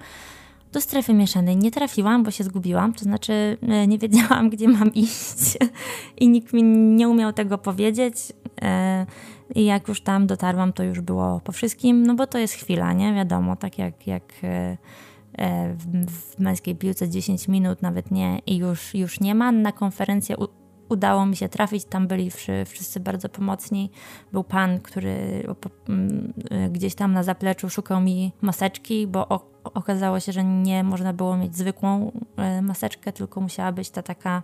Do 0.72 0.80
strefy 0.80 1.14
mieszanej 1.14 1.56
nie 1.56 1.70
trafiłam, 1.70 2.22
bo 2.22 2.30
się 2.30 2.44
zgubiłam, 2.44 2.92
to 2.92 3.04
znaczy 3.04 3.58
e, 3.62 3.86
nie 3.86 3.98
wiedziałam, 3.98 4.50
gdzie 4.50 4.68
mam 4.68 4.94
iść 4.94 5.58
i 6.20 6.28
nikt 6.28 6.52
mi 6.52 6.62
nie 6.62 7.08
umiał 7.08 7.32
tego 7.32 7.58
powiedzieć. 7.58 8.16
E, 8.62 9.06
I 9.54 9.64
jak 9.64 9.88
już 9.88 10.00
tam 10.00 10.26
dotarłam, 10.26 10.72
to 10.72 10.82
już 10.82 11.00
było 11.00 11.40
po 11.44 11.52
wszystkim, 11.52 12.06
no 12.06 12.14
bo 12.14 12.26
to 12.26 12.38
jest 12.38 12.54
chwila, 12.54 12.92
nie? 12.92 13.14
Wiadomo, 13.14 13.56
tak 13.56 13.78
jak, 13.78 14.06
jak 14.06 14.32
e, 14.42 14.76
w 16.06 16.38
męskiej 16.38 16.76
piłce 16.76 17.08
10 17.08 17.48
minut, 17.48 17.82
nawet 17.82 18.10
nie, 18.10 18.38
i 18.46 18.56
już, 18.56 18.94
już 18.94 19.20
nie 19.20 19.34
ma. 19.34 19.52
Na 19.52 19.72
konferencję 19.72 20.36
udało 20.88 21.26
mi 21.26 21.36
się 21.36 21.48
trafić, 21.48 21.84
tam 21.84 22.06
byli 22.06 22.30
wszyscy 22.66 23.00
bardzo 23.00 23.28
pomocni. 23.28 23.90
Był 24.32 24.44
pan, 24.44 24.80
który 24.80 25.46
gdzieś 26.70 26.94
tam 26.94 27.12
na 27.12 27.22
zapleczu 27.22 27.70
szukał 27.70 28.00
mi 28.00 28.32
maseczki, 28.40 29.06
bo 29.06 29.28
okazało 29.64 30.20
się, 30.20 30.32
że 30.32 30.44
nie 30.44 30.84
można 30.84 31.12
było 31.12 31.36
mieć 31.36 31.56
zwykłą 31.56 32.12
e, 32.36 32.62
maseczkę, 32.62 33.12
tylko 33.12 33.40
musiała 33.40 33.72
być 33.72 33.90
ta 33.90 34.02
taka 34.02 34.42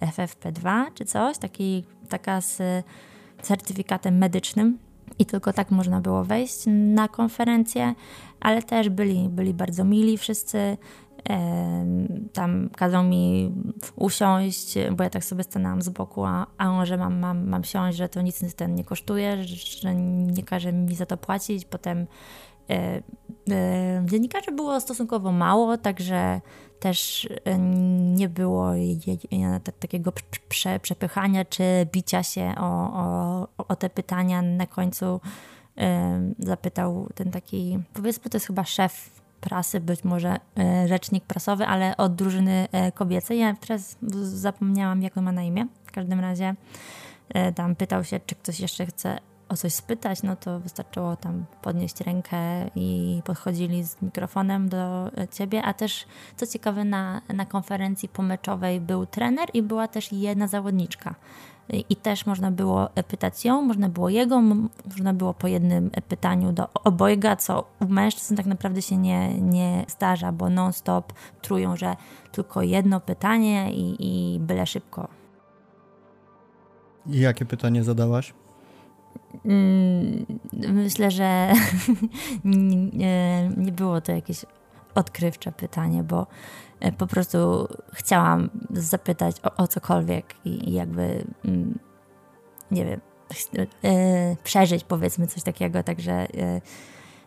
FFP2 0.00 0.84
czy 0.94 1.04
coś, 1.04 1.38
taki, 1.38 1.84
taka 2.08 2.40
z 2.40 2.84
certyfikatem 3.42 4.18
medycznym. 4.18 4.78
I 5.18 5.26
tylko 5.26 5.52
tak 5.52 5.70
można 5.70 6.00
było 6.00 6.24
wejść 6.24 6.62
na 6.66 7.08
konferencję, 7.08 7.94
ale 8.40 8.62
też 8.62 8.88
byli, 8.88 9.28
byli 9.28 9.54
bardzo 9.54 9.84
mili 9.84 10.18
wszyscy. 10.18 10.76
Tam 12.32 12.70
kazał 12.76 13.04
mi 13.04 13.54
usiąść, 13.96 14.74
bo 14.92 15.04
ja 15.04 15.10
tak 15.10 15.24
sobie 15.24 15.42
stanęłam 15.42 15.82
z 15.82 15.88
boku, 15.88 16.24
a, 16.24 16.46
a 16.58 16.70
on, 16.70 16.86
że 16.86 16.96
mam, 16.96 17.18
mam, 17.18 17.48
mam 17.48 17.64
siąść, 17.64 17.98
że 17.98 18.08
to 18.08 18.22
nic 18.22 18.54
ten 18.54 18.74
nie 18.74 18.84
kosztuje, 18.84 19.44
że 19.80 19.94
nie 19.94 20.42
każe 20.42 20.72
mi 20.72 20.94
za 20.94 21.06
to 21.06 21.16
płacić. 21.16 21.64
Potem 21.64 22.06
dziennikarzy 24.04 24.52
było 24.52 24.80
stosunkowo 24.80 25.32
mało, 25.32 25.78
także 25.78 26.40
też 26.80 27.28
nie 28.14 28.28
było 28.28 28.72
takiego 29.80 30.12
prze, 30.48 30.80
przepychania 30.80 31.44
czy 31.44 31.64
bicia 31.92 32.22
się 32.22 32.54
o, 32.58 32.92
o, 32.92 33.48
o 33.68 33.76
te 33.76 33.90
pytania. 33.90 34.42
Na 34.42 34.66
końcu 34.66 35.20
zapytał 36.38 37.08
ten 37.14 37.30
taki, 37.30 37.78
powiedzmy, 37.92 38.30
to 38.30 38.36
jest 38.36 38.46
chyba 38.46 38.64
szef 38.64 39.23
prasy, 39.44 39.80
być 39.80 40.04
może 40.04 40.36
e, 40.58 40.88
rzecznik 40.88 41.24
prasowy, 41.24 41.66
ale 41.66 41.96
od 41.96 42.14
drużyny 42.14 42.68
e, 42.72 42.92
kobiecej. 42.92 43.38
Ja 43.38 43.54
teraz 43.54 43.96
zapomniałam, 44.22 45.02
jak 45.02 45.18
on 45.18 45.24
ma 45.24 45.32
na 45.32 45.42
imię. 45.42 45.66
W 45.84 45.92
każdym 45.92 46.20
razie 46.20 46.54
e, 47.28 47.52
tam 47.52 47.76
pytał 47.76 48.04
się, 48.04 48.20
czy 48.26 48.34
ktoś 48.34 48.60
jeszcze 48.60 48.86
chce 48.86 49.18
o 49.48 49.56
coś 49.56 49.72
spytać, 49.72 50.22
no 50.22 50.36
to 50.36 50.60
wystarczyło 50.60 51.16
tam 51.16 51.44
podnieść 51.62 52.00
rękę 52.00 52.36
i 52.74 53.20
podchodzili 53.24 53.84
z 53.84 54.02
mikrofonem 54.02 54.68
do 54.68 55.10
ciebie, 55.32 55.62
a 55.62 55.74
też 55.74 56.06
co 56.36 56.46
ciekawe 56.46 56.84
na, 56.84 57.20
na 57.28 57.46
konferencji 57.46 58.08
pomeczowej 58.08 58.80
był 58.80 59.06
trener 59.06 59.48
i 59.54 59.62
była 59.62 59.88
też 59.88 60.12
jedna 60.12 60.48
zawodniczka 60.48 61.14
i 61.68 61.96
też 61.96 62.26
można 62.26 62.50
było 62.50 62.88
pytać 63.08 63.44
ją, 63.44 63.62
można 63.62 63.88
było 63.88 64.08
jego, 64.08 64.40
można 64.40 65.14
było 65.14 65.34
po 65.34 65.48
jednym 65.48 65.90
pytaniu 66.08 66.52
do 66.52 66.68
obojga, 66.72 67.36
co 67.36 67.64
u 67.80 67.86
mężczyzn 67.86 68.36
tak 68.36 68.46
naprawdę 68.46 68.82
się 68.82 68.96
nie, 68.96 69.40
nie 69.40 69.84
zdarza, 69.88 70.32
bo 70.32 70.50
non-stop 70.50 71.12
trują, 71.42 71.76
że 71.76 71.96
tylko 72.32 72.62
jedno 72.62 73.00
pytanie 73.00 73.72
i, 73.72 73.96
i 73.98 74.40
byle 74.40 74.66
szybko. 74.66 75.08
I 77.06 77.20
jakie 77.20 77.44
pytanie 77.44 77.84
zadałaś? 77.84 78.34
Mm, 79.44 80.26
myślę, 80.52 81.10
że 81.10 81.52
nie, 82.92 83.50
nie 83.56 83.72
było 83.72 84.00
to 84.00 84.12
jakieś 84.12 84.44
odkrywcze 84.94 85.52
pytanie, 85.52 86.02
bo 86.02 86.26
E, 86.26 86.26
po 86.98 87.06
prostu 87.06 87.68
chciałam 87.92 88.50
zapytać 88.70 89.36
o, 89.42 89.62
o 89.62 89.68
cokolwiek 89.68 90.34
i, 90.44 90.68
i 90.70 90.72
jakby, 90.72 91.24
mm, 91.44 91.78
nie 92.70 92.84
wiem, 92.84 93.00
e, 93.84 94.36
przeżyć 94.44 94.84
powiedzmy 94.84 95.26
coś 95.26 95.42
takiego, 95.42 95.82
także 95.82 96.12
e, 96.12 96.60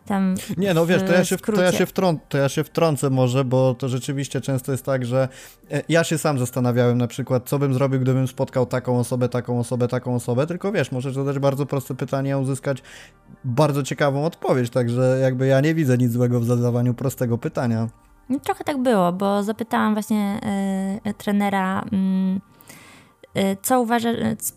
tam 0.08 0.34
nie, 0.56 0.74
no 0.74 0.86
wiesz, 0.86 1.02
to 1.02 1.12
ja, 1.12 1.24
się, 1.24 1.36
to, 1.36 1.62
ja 1.62 1.72
się 1.72 1.86
wtrą, 1.86 2.18
to 2.28 2.38
ja 2.38 2.48
się 2.48 2.64
wtrącę 2.64 3.10
może, 3.10 3.44
bo 3.44 3.74
to 3.74 3.88
rzeczywiście 3.88 4.40
często 4.40 4.72
jest 4.72 4.84
tak, 4.84 5.06
że 5.06 5.28
ja 5.88 6.04
się 6.04 6.18
sam 6.18 6.38
zastanawiałem 6.38 6.98
na 6.98 7.06
przykład, 7.06 7.48
co 7.48 7.58
bym 7.58 7.74
zrobił, 7.74 8.00
gdybym 8.00 8.28
spotkał 8.28 8.66
taką 8.66 8.98
osobę, 8.98 9.28
taką 9.28 9.58
osobę, 9.60 9.88
taką 9.88 10.14
osobę, 10.14 10.46
tylko 10.46 10.72
wiesz, 10.72 10.92
możesz 10.92 11.14
zadać 11.14 11.38
bardzo 11.38 11.66
proste 11.66 11.94
pytanie, 11.94 12.34
a 12.34 12.38
uzyskać 12.38 12.82
bardzo 13.44 13.82
ciekawą 13.82 14.24
odpowiedź, 14.24 14.70
także 14.70 15.18
jakby 15.22 15.46
ja 15.46 15.60
nie 15.60 15.74
widzę 15.74 15.98
nic 15.98 16.12
złego 16.12 16.40
w 16.40 16.44
zadawaniu 16.44 16.94
prostego 16.94 17.38
pytania. 17.38 17.88
No, 18.28 18.38
trochę 18.40 18.64
tak 18.64 18.78
było, 18.78 19.12
bo 19.12 19.42
zapytałam 19.42 19.92
właśnie 19.92 20.40
y, 21.06 21.14
trenera, 21.14 21.84
y, 23.36 23.56
co 23.62 23.80
uważa, 23.80 24.08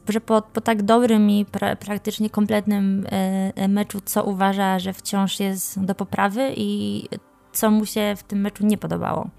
że 0.09 0.21
po, 0.21 0.41
po 0.41 0.61
tak 0.61 0.83
dobrym 0.83 1.29
i 1.29 1.45
pra, 1.45 1.75
praktycznie 1.75 2.29
kompletnym 2.29 3.05
y, 3.63 3.67
meczu, 3.67 4.01
co 4.05 4.23
uważa, 4.23 4.79
że 4.79 4.93
wciąż 4.93 5.39
jest 5.39 5.85
do 5.85 5.95
poprawy 5.95 6.53
i 6.57 7.03
co 7.51 7.71
mu 7.71 7.85
się 7.85 8.13
w 8.17 8.23
tym 8.23 8.41
meczu 8.41 8.65
nie 8.65 8.77
podobało. 8.77 9.29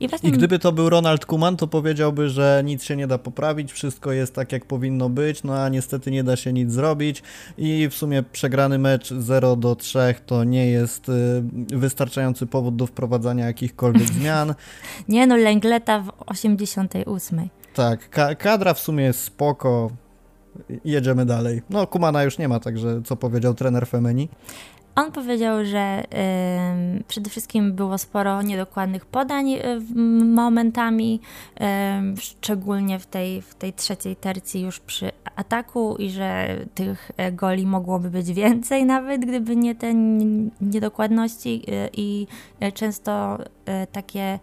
I, 0.00 0.08
właśnie... 0.08 0.28
I 0.28 0.32
gdyby 0.32 0.58
to 0.58 0.72
był 0.72 0.90
Ronald 0.90 1.26
Kuman, 1.26 1.56
to 1.56 1.66
powiedziałby, 1.66 2.28
że 2.28 2.62
nic 2.64 2.84
się 2.84 2.96
nie 2.96 3.06
da 3.06 3.18
poprawić, 3.18 3.72
wszystko 3.72 4.12
jest 4.12 4.34
tak, 4.34 4.52
jak 4.52 4.64
powinno 4.64 5.08
być, 5.08 5.42
no 5.42 5.62
a 5.62 5.68
niestety 5.68 6.10
nie 6.10 6.24
da 6.24 6.36
się 6.36 6.52
nic 6.52 6.72
zrobić 6.72 7.22
i 7.58 7.88
w 7.90 7.94
sumie 7.94 8.22
przegrany 8.22 8.78
mecz 8.78 9.14
0 9.14 9.56
do 9.56 9.76
3 9.76 9.98
to 10.26 10.44
nie 10.44 10.70
jest 10.70 11.08
y, 11.08 11.12
wystarczający 11.76 12.46
powód 12.46 12.76
do 12.76 12.86
wprowadzania 12.86 13.46
jakichkolwiek 13.46 14.08
zmian. 14.18 14.54
nie 15.08 15.26
no, 15.26 15.36
Lęgleta 15.36 16.00
w 16.00 16.12
88. 16.26 17.48
Tak, 17.74 18.10
ka 18.10 18.34
kadra 18.34 18.74
w 18.74 18.80
sumie 18.80 19.04
jest 19.04 19.20
spoko, 19.20 19.90
jedziemy 20.84 21.26
dalej. 21.26 21.62
No, 21.70 21.86
Kumana 21.86 22.22
już 22.22 22.38
nie 22.38 22.48
ma, 22.48 22.60
także 22.60 23.02
co 23.04 23.16
powiedział 23.16 23.54
trener 23.54 23.86
Femeni? 23.86 24.28
On 24.96 25.12
powiedział, 25.12 25.64
że 25.64 26.02
y, 27.00 27.04
przede 27.04 27.30
wszystkim 27.30 27.72
było 27.72 27.98
sporo 27.98 28.42
niedokładnych 28.42 29.06
podań 29.06 29.52
y, 29.52 29.60
momentami, 30.24 31.20
y, 32.16 32.20
szczególnie 32.20 32.98
w 32.98 33.06
tej, 33.06 33.42
w 33.42 33.54
tej 33.54 33.72
trzeciej 33.72 34.16
tercji 34.16 34.60
już 34.60 34.80
przy 34.80 35.10
ataku 35.36 35.96
i 35.96 36.10
że 36.10 36.56
tych 36.74 37.10
e, 37.16 37.32
goli 37.32 37.66
mogłoby 37.66 38.10
być 38.10 38.32
więcej 38.32 38.84
nawet, 38.84 39.20
gdyby 39.20 39.56
nie 39.56 39.74
te 39.74 39.94
niedokładności 40.60 41.62
y, 41.68 41.90
i 41.92 42.26
e, 42.60 42.72
często 42.72 43.38
e, 43.64 43.86
takie 43.86 44.38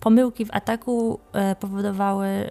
pomyłki 0.00 0.44
w 0.44 0.54
ataku 0.54 1.18
powodowały 1.60 2.50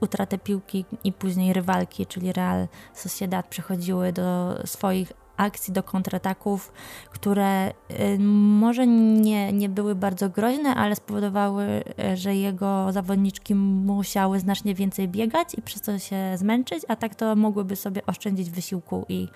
utratę 0.00 0.38
piłki 0.38 0.84
i 1.04 1.12
później 1.12 1.52
rywalki, 1.52 2.06
czyli 2.06 2.32
Real 2.32 2.68
Sociedad 2.94 3.46
przechodziły 3.46 4.12
do 4.12 4.58
swoich 4.64 5.12
akcji, 5.38 5.72
do 5.72 5.82
kontrataków, 5.82 6.72
które 7.10 7.68
y, 7.68 8.18
może 8.18 8.86
nie, 8.86 9.52
nie 9.52 9.68
były 9.68 9.94
bardzo 9.94 10.30
groźne, 10.30 10.74
ale 10.74 10.96
spowodowały, 10.96 11.84
y, 12.12 12.16
że 12.16 12.34
jego 12.34 12.92
zawodniczki 12.92 13.54
musiały 13.54 14.40
znacznie 14.40 14.74
więcej 14.74 15.08
biegać 15.08 15.54
i 15.54 15.62
przez 15.62 15.82
to 15.82 15.98
się 15.98 16.16
zmęczyć, 16.36 16.84
a 16.88 16.96
tak 16.96 17.14
to 17.14 17.36
mogłyby 17.36 17.76
sobie 17.76 18.06
oszczędzić 18.06 18.50
wysiłku 18.50 19.06
i, 19.08 19.28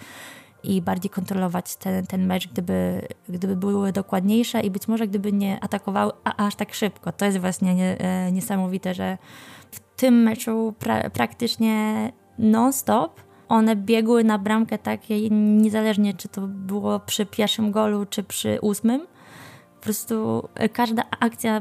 i 0.64 0.82
bardziej 0.82 1.10
kontrolować 1.10 1.76
ten, 1.76 2.06
ten 2.06 2.26
mecz, 2.26 2.48
gdyby, 2.48 3.08
gdyby 3.28 3.56
były 3.56 3.92
dokładniejsze 3.92 4.60
i 4.60 4.70
być 4.70 4.88
może 4.88 5.06
gdyby 5.06 5.32
nie 5.32 5.64
atakowały 5.64 6.12
a, 6.24 6.46
aż 6.46 6.54
tak 6.54 6.74
szybko. 6.74 7.12
To 7.12 7.24
jest 7.24 7.38
właśnie 7.38 7.74
nie, 7.74 7.98
e, 7.98 8.32
niesamowite, 8.32 8.94
że 8.94 9.18
w 9.70 9.80
tym 9.96 10.22
meczu 10.22 10.74
pra, 10.78 11.10
praktycznie 11.10 12.12
non-stop 12.38 13.21
one 13.48 13.76
biegły 13.76 14.24
na 14.24 14.38
bramkę 14.38 14.78
takie, 14.78 15.30
niezależnie 15.30 16.14
czy 16.14 16.28
to 16.28 16.40
było 16.46 17.00
przy 17.00 17.26
pierwszym 17.26 17.70
golu, 17.70 18.06
czy 18.06 18.22
przy 18.22 18.58
ósmym. 18.60 19.06
Po 19.82 19.84
prostu 19.84 20.48
e, 20.54 20.68
każda 20.68 21.02
akcja 21.20 21.60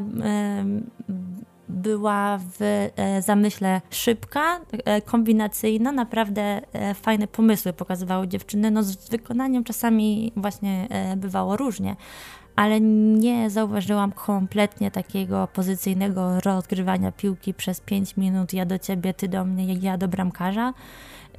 była 1.70 2.38
w 2.38 2.62
e, 2.62 3.22
zamyśle 3.22 3.82
szybka, 3.89 4.60
e, 4.72 5.02
kombinacyjna, 5.02 5.91
naprawdę 5.91 6.62
fajne 6.96 7.28
pomysły 7.28 7.74
pokazywały 7.74 8.28
dziewczyny. 8.28 8.72
No 8.72 8.84
z 8.84 9.10
wykonaniem 9.10 9.63
czasami 9.63 10.32
właśnie 10.36 10.88
bywało 11.17 11.58
różnie, 11.58 11.96
ale 12.56 12.82
nie 12.82 13.50
zauważyłam 13.50 14.12
kompletnie 14.12 14.91
takiego 14.91 15.48
pozycyjnego 15.54 16.39
rozgrywania 16.39 17.12
piłki 17.12 17.54
przez 17.54 17.82
5 17.82 18.17
minut, 18.17 18.54
ja 18.54 18.65
do 18.65 18.80
ciebie, 18.80 19.13
ty 19.13 19.28
do 19.28 19.46
mnie, 19.46 19.74
ja 19.74 19.98
do 19.98 20.08
bramkarza. 20.08 20.74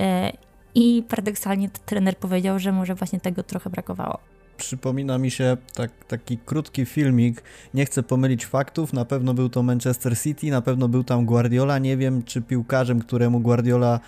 E, 0.00 0.32
I 0.74 1.02
paradoksalnie 1.08 1.70
trener 1.86 2.16
powiedział, 2.16 2.58
że 2.58 2.72
może 2.72 2.94
właśnie 2.94 3.20
tego 3.20 3.42
trochę 3.42 3.70
brakowało. 3.70 4.18
Przypomina 4.56 5.18
mi 5.18 5.30
się 5.30 5.56
tak, 5.74 5.90
taki 6.08 6.38
krótki 6.38 6.86
filmik. 6.86 7.42
Nie 7.74 7.86
chcę 7.86 8.02
pomylić 8.02 8.46
faktów. 8.46 8.92
Na 8.92 9.04
pewno 9.04 9.34
był 9.34 9.48
to 9.48 9.62
Manchester 9.62 10.18
City, 10.18 10.50
na 10.50 10.62
pewno 10.62 10.88
był 10.88 11.04
tam 11.04 11.26
Guardiola. 11.26 11.78
Nie 11.78 11.96
wiem, 11.96 12.22
czy 12.22 12.42
piłkarzem, 12.42 13.00
któremu 13.00 13.40
Guardiola 13.40 14.00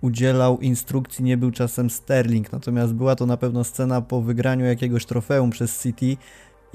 udzielał 0.00 0.60
instrukcji, 0.60 1.24
nie 1.24 1.36
był 1.36 1.50
czasem 1.50 1.90
Sterling. 1.90 2.52
Natomiast 2.52 2.94
była 2.94 3.16
to 3.16 3.26
na 3.26 3.36
pewno 3.36 3.64
scena 3.64 4.00
po 4.00 4.22
wygraniu 4.22 4.64
jakiegoś 4.64 5.06
trofeum 5.06 5.50
przez 5.50 5.82
City 5.82 6.16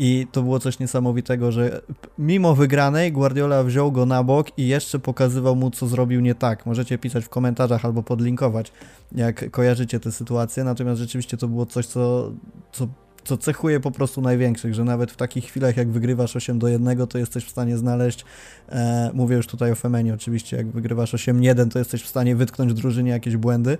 i 0.03 0.27
to 0.31 0.43
było 0.43 0.59
coś 0.59 0.79
niesamowitego, 0.79 1.51
że 1.51 1.81
mimo 2.17 2.55
wygranej 2.55 3.11
Guardiola 3.11 3.63
wziął 3.63 3.91
go 3.91 4.05
na 4.05 4.23
bok 4.23 4.57
i 4.57 4.67
jeszcze 4.67 4.99
pokazywał 4.99 5.55
mu, 5.55 5.71
co 5.71 5.87
zrobił 5.87 6.21
nie 6.21 6.35
tak. 6.35 6.65
Możecie 6.65 6.97
pisać 6.97 7.25
w 7.25 7.29
komentarzach 7.29 7.85
albo 7.85 8.03
podlinkować, 8.03 8.71
jak 9.11 9.51
kojarzycie 9.51 9.99
tę 9.99 10.11
sytuację. 10.11 10.63
Natomiast 10.63 11.01
rzeczywiście 11.01 11.37
to 11.37 11.47
było 11.47 11.65
coś, 11.65 11.85
co, 11.85 12.31
co, 12.71 12.87
co 13.23 13.37
cechuje 13.37 13.79
po 13.79 13.91
prostu 13.91 14.21
największych, 14.21 14.73
że 14.73 14.83
nawet 14.83 15.11
w 15.11 15.15
takich 15.15 15.45
chwilach, 15.45 15.77
jak 15.77 15.91
wygrywasz 15.91 16.35
8 16.35 16.59
do 16.59 16.67
1, 16.67 17.07
to 17.07 17.17
jesteś 17.17 17.45
w 17.45 17.49
stanie 17.49 17.77
znaleźć, 17.77 18.25
e, 18.69 19.11
mówię 19.13 19.35
już 19.35 19.47
tutaj 19.47 19.71
o 19.71 19.75
Femenie 19.75 20.13
oczywiście, 20.13 20.57
jak 20.57 20.67
wygrywasz 20.67 21.13
8-1, 21.13 21.69
to 21.69 21.79
jesteś 21.79 22.03
w 22.03 22.07
stanie 22.07 22.35
wytknąć 22.35 22.73
drużynie 22.73 23.11
jakieś 23.11 23.37
błędy 23.37 23.77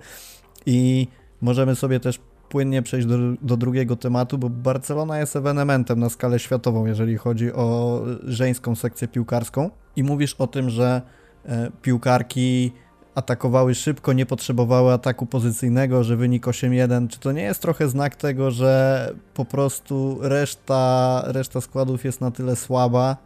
i 0.66 1.08
możemy 1.40 1.76
sobie 1.76 2.00
też 2.00 2.18
płynnie 2.52 2.82
przejść 2.82 3.06
do, 3.06 3.16
do 3.42 3.56
drugiego 3.56 3.96
tematu, 3.96 4.38
bo 4.38 4.48
Barcelona 4.48 5.18
jest 5.18 5.36
ewenementem 5.36 6.00
na 6.00 6.08
skalę 6.08 6.38
światową, 6.38 6.86
jeżeli 6.86 7.16
chodzi 7.16 7.52
o 7.52 8.00
żeńską 8.24 8.76
sekcję 8.76 9.08
piłkarską. 9.08 9.70
I 9.96 10.02
mówisz 10.02 10.34
o 10.34 10.46
tym, 10.46 10.70
że 10.70 11.02
e, 11.46 11.70
piłkarki 11.82 12.72
atakowały 13.14 13.74
szybko, 13.74 14.12
nie 14.12 14.26
potrzebowały 14.26 14.92
ataku 14.92 15.26
pozycyjnego, 15.26 16.04
że 16.04 16.16
wynik 16.16 16.46
8-1. 16.46 17.08
Czy 17.08 17.20
to 17.20 17.32
nie 17.32 17.42
jest 17.42 17.62
trochę 17.62 17.88
znak 17.88 18.16
tego, 18.16 18.50
że 18.50 19.12
po 19.34 19.44
prostu 19.44 20.18
reszta, 20.22 21.22
reszta 21.26 21.60
składów 21.60 22.04
jest 22.04 22.20
na 22.20 22.30
tyle 22.30 22.56
słaba, 22.56 23.16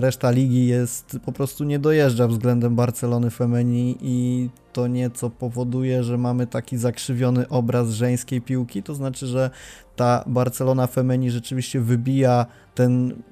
reszta 0.00 0.30
ligi 0.30 0.66
jest 0.66 1.18
po 1.24 1.32
prostu 1.32 1.64
nie 1.64 1.78
dojeżdża 1.78 2.28
względem 2.28 2.76
Barcelony 2.76 3.30
Femeni 3.30 3.96
i 4.00 4.48
to 4.72 4.86
nieco 4.86 5.30
powoduje, 5.30 6.04
że 6.04 6.18
mamy 6.18 6.46
taki 6.46 6.76
zakrzywiony 6.76 7.48
obraz 7.48 7.90
żeńskiej 7.90 8.40
piłki, 8.40 8.82
to 8.82 8.94
znaczy, 8.94 9.26
że 9.26 9.50
ta 9.96 10.24
Barcelona 10.26 10.86
Femeni 10.86 11.30
rzeczywiście 11.30 11.80
wybija 11.80 12.46
ten, 12.74 13.22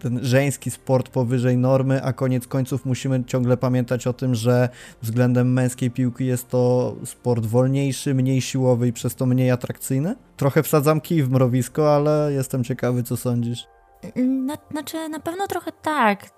ten 0.00 0.18
żeński 0.22 0.70
sport 0.70 1.08
powyżej 1.08 1.56
normy, 1.56 2.02
a 2.02 2.12
koniec 2.12 2.46
końców 2.46 2.86
musimy 2.86 3.24
ciągle 3.24 3.56
pamiętać 3.56 4.06
o 4.06 4.12
tym, 4.12 4.34
że 4.34 4.68
względem 5.02 5.52
męskiej 5.52 5.90
piłki 5.90 6.26
jest 6.26 6.48
to 6.48 6.96
sport 7.04 7.46
wolniejszy, 7.46 8.14
mniej 8.14 8.40
siłowy 8.40 8.88
i 8.88 8.92
przez 8.92 9.14
to 9.14 9.26
mniej 9.26 9.50
atrakcyjny. 9.50 10.16
Trochę 10.36 10.62
wsadzam 10.62 11.00
kij 11.00 11.22
w 11.22 11.30
mrowisko, 11.30 11.94
ale 11.94 12.32
jestem 12.32 12.64
ciekawy, 12.64 13.02
co 13.02 13.16
sądzisz. 13.16 13.75
Na, 14.16 14.56
znaczy, 14.70 15.08
na 15.08 15.20
pewno 15.20 15.46
trochę 15.46 15.72
tak. 15.72 16.30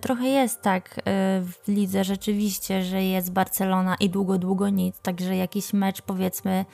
trochę 0.00 0.28
jest 0.28 0.62
tak 0.62 0.98
y, 0.98 1.02
w 1.44 1.68
lidze 1.68 2.04
rzeczywiście, 2.04 2.82
że 2.82 3.02
jest 3.04 3.32
Barcelona 3.32 3.96
i 4.00 4.10
długo, 4.10 4.38
długo 4.38 4.68
nic. 4.68 5.00
Także 5.00 5.36
jakiś 5.36 5.72
mecz, 5.72 6.02
powiedzmy, 6.02 6.64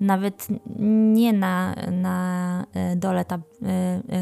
nawet 0.00 0.48
nie 1.12 1.32
na, 1.32 1.74
na 1.90 2.66
y, 2.92 2.96
dole 2.96 3.24
tab 3.24 3.40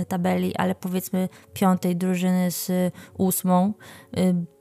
y, 0.00 0.04
tabeli, 0.04 0.56
ale 0.56 0.74
powiedzmy 0.74 1.28
piątej 1.52 1.96
drużyny 1.96 2.50
z 2.50 2.92
ósmą, 3.18 3.74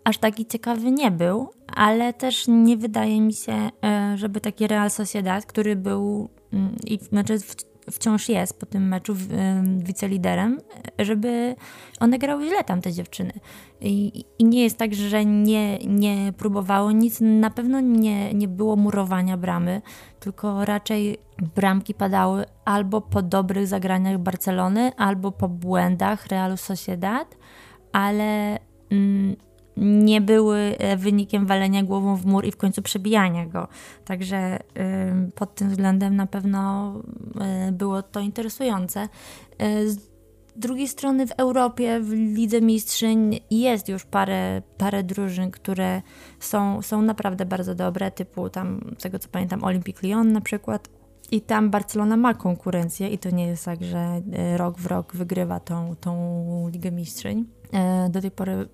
aż 0.03 0.17
taki 0.17 0.45
ciekawy 0.45 0.91
nie 0.91 1.11
był, 1.11 1.49
ale 1.67 2.13
też 2.13 2.45
nie 2.47 2.77
wydaje 2.77 3.21
mi 3.21 3.33
się, 3.33 3.69
żeby 4.15 4.41
taki 4.41 4.67
Real 4.67 4.89
Sociedad, 4.89 5.45
który 5.45 5.75
był 5.75 6.29
i 6.83 6.97
znaczy 6.97 7.39
w 7.39 7.55
wciąż 7.91 8.29
jest 8.29 8.59
po 8.59 8.65
tym 8.65 8.87
meczu 8.87 9.15
wiceliderem, 9.77 10.59
żeby 10.99 11.55
one 11.99 12.19
grały 12.19 12.47
źle 12.47 12.63
tam 12.63 12.81
te 12.81 12.93
dziewczyny. 12.93 13.31
I, 13.81 14.25
I, 14.39 14.45
nie 14.45 14.63
jest 14.63 14.77
tak, 14.77 14.93
że 14.93 15.25
nie, 15.25 15.77
nie 15.77 16.33
próbowało 16.37 16.91
nic, 16.91 17.17
na 17.21 17.49
pewno 17.49 17.79
nie, 17.79 18.33
nie 18.33 18.47
było 18.47 18.75
murowania 18.75 19.37
bramy, 19.37 19.81
tylko 20.19 20.65
raczej 20.65 21.17
bramki 21.55 21.93
padały 21.93 22.45
albo 22.65 23.01
po 23.01 23.21
dobrych 23.21 23.67
zagraniach 23.67 24.17
Barcelony, 24.17 24.91
albo 24.97 25.31
po 25.31 25.49
błędach 25.49 26.27
Realu 26.27 26.57
Sociedad, 26.57 27.37
ale 27.91 28.59
mm, 28.91 29.35
nie 29.77 30.21
były 30.21 30.57
e, 30.57 30.97
wynikiem 30.97 31.45
walenia 31.45 31.83
głową 31.83 32.15
w 32.15 32.25
mur 32.25 32.45
i 32.45 32.51
w 32.51 32.57
końcu 32.57 32.81
przebijania 32.81 33.45
go. 33.45 33.67
Także 34.05 34.59
pod 35.35 35.55
tym 35.55 35.69
względem 35.69 36.15
na 36.15 36.27
pewno 36.27 36.93
e, 37.41 37.71
było 37.71 38.01
to 38.01 38.19
interesujące. 38.19 39.09
E, 39.57 39.87
z 39.87 40.09
drugiej 40.55 40.87
strony 40.87 41.27
w 41.27 41.31
Europie, 41.31 41.99
w 41.99 42.11
Lidze 42.11 42.61
Mistrzyń 42.61 43.39
jest 43.51 43.89
już 43.89 44.05
parę, 44.05 44.61
parę 44.77 45.03
drużyn, 45.03 45.51
które 45.51 46.01
są, 46.39 46.81
są 46.81 47.01
naprawdę 47.01 47.45
bardzo 47.45 47.75
dobre, 47.75 48.11
typu 48.11 48.49
tam, 48.49 48.95
z 48.97 49.01
tego 49.01 49.19
co 49.19 49.29
pamiętam, 49.29 49.63
Olympic 49.63 50.01
Lyon 50.01 50.31
na 50.31 50.41
przykład. 50.41 50.89
I 51.31 51.41
tam 51.41 51.69
Barcelona 51.69 52.17
ma 52.17 52.33
konkurencję 52.33 53.09
i 53.09 53.17
to 53.17 53.29
nie 53.29 53.47
jest 53.47 53.65
tak, 53.65 53.83
że 53.83 54.21
rok 54.57 54.79
w 54.79 54.85
rok 54.85 55.15
wygrywa 55.15 55.59
tą, 55.59 55.95
tą 55.95 56.69
Ligę 56.69 56.91
Mistrzyń. 56.91 57.45
Do 58.09 58.21
tej 58.21 58.31
pory 58.31 58.67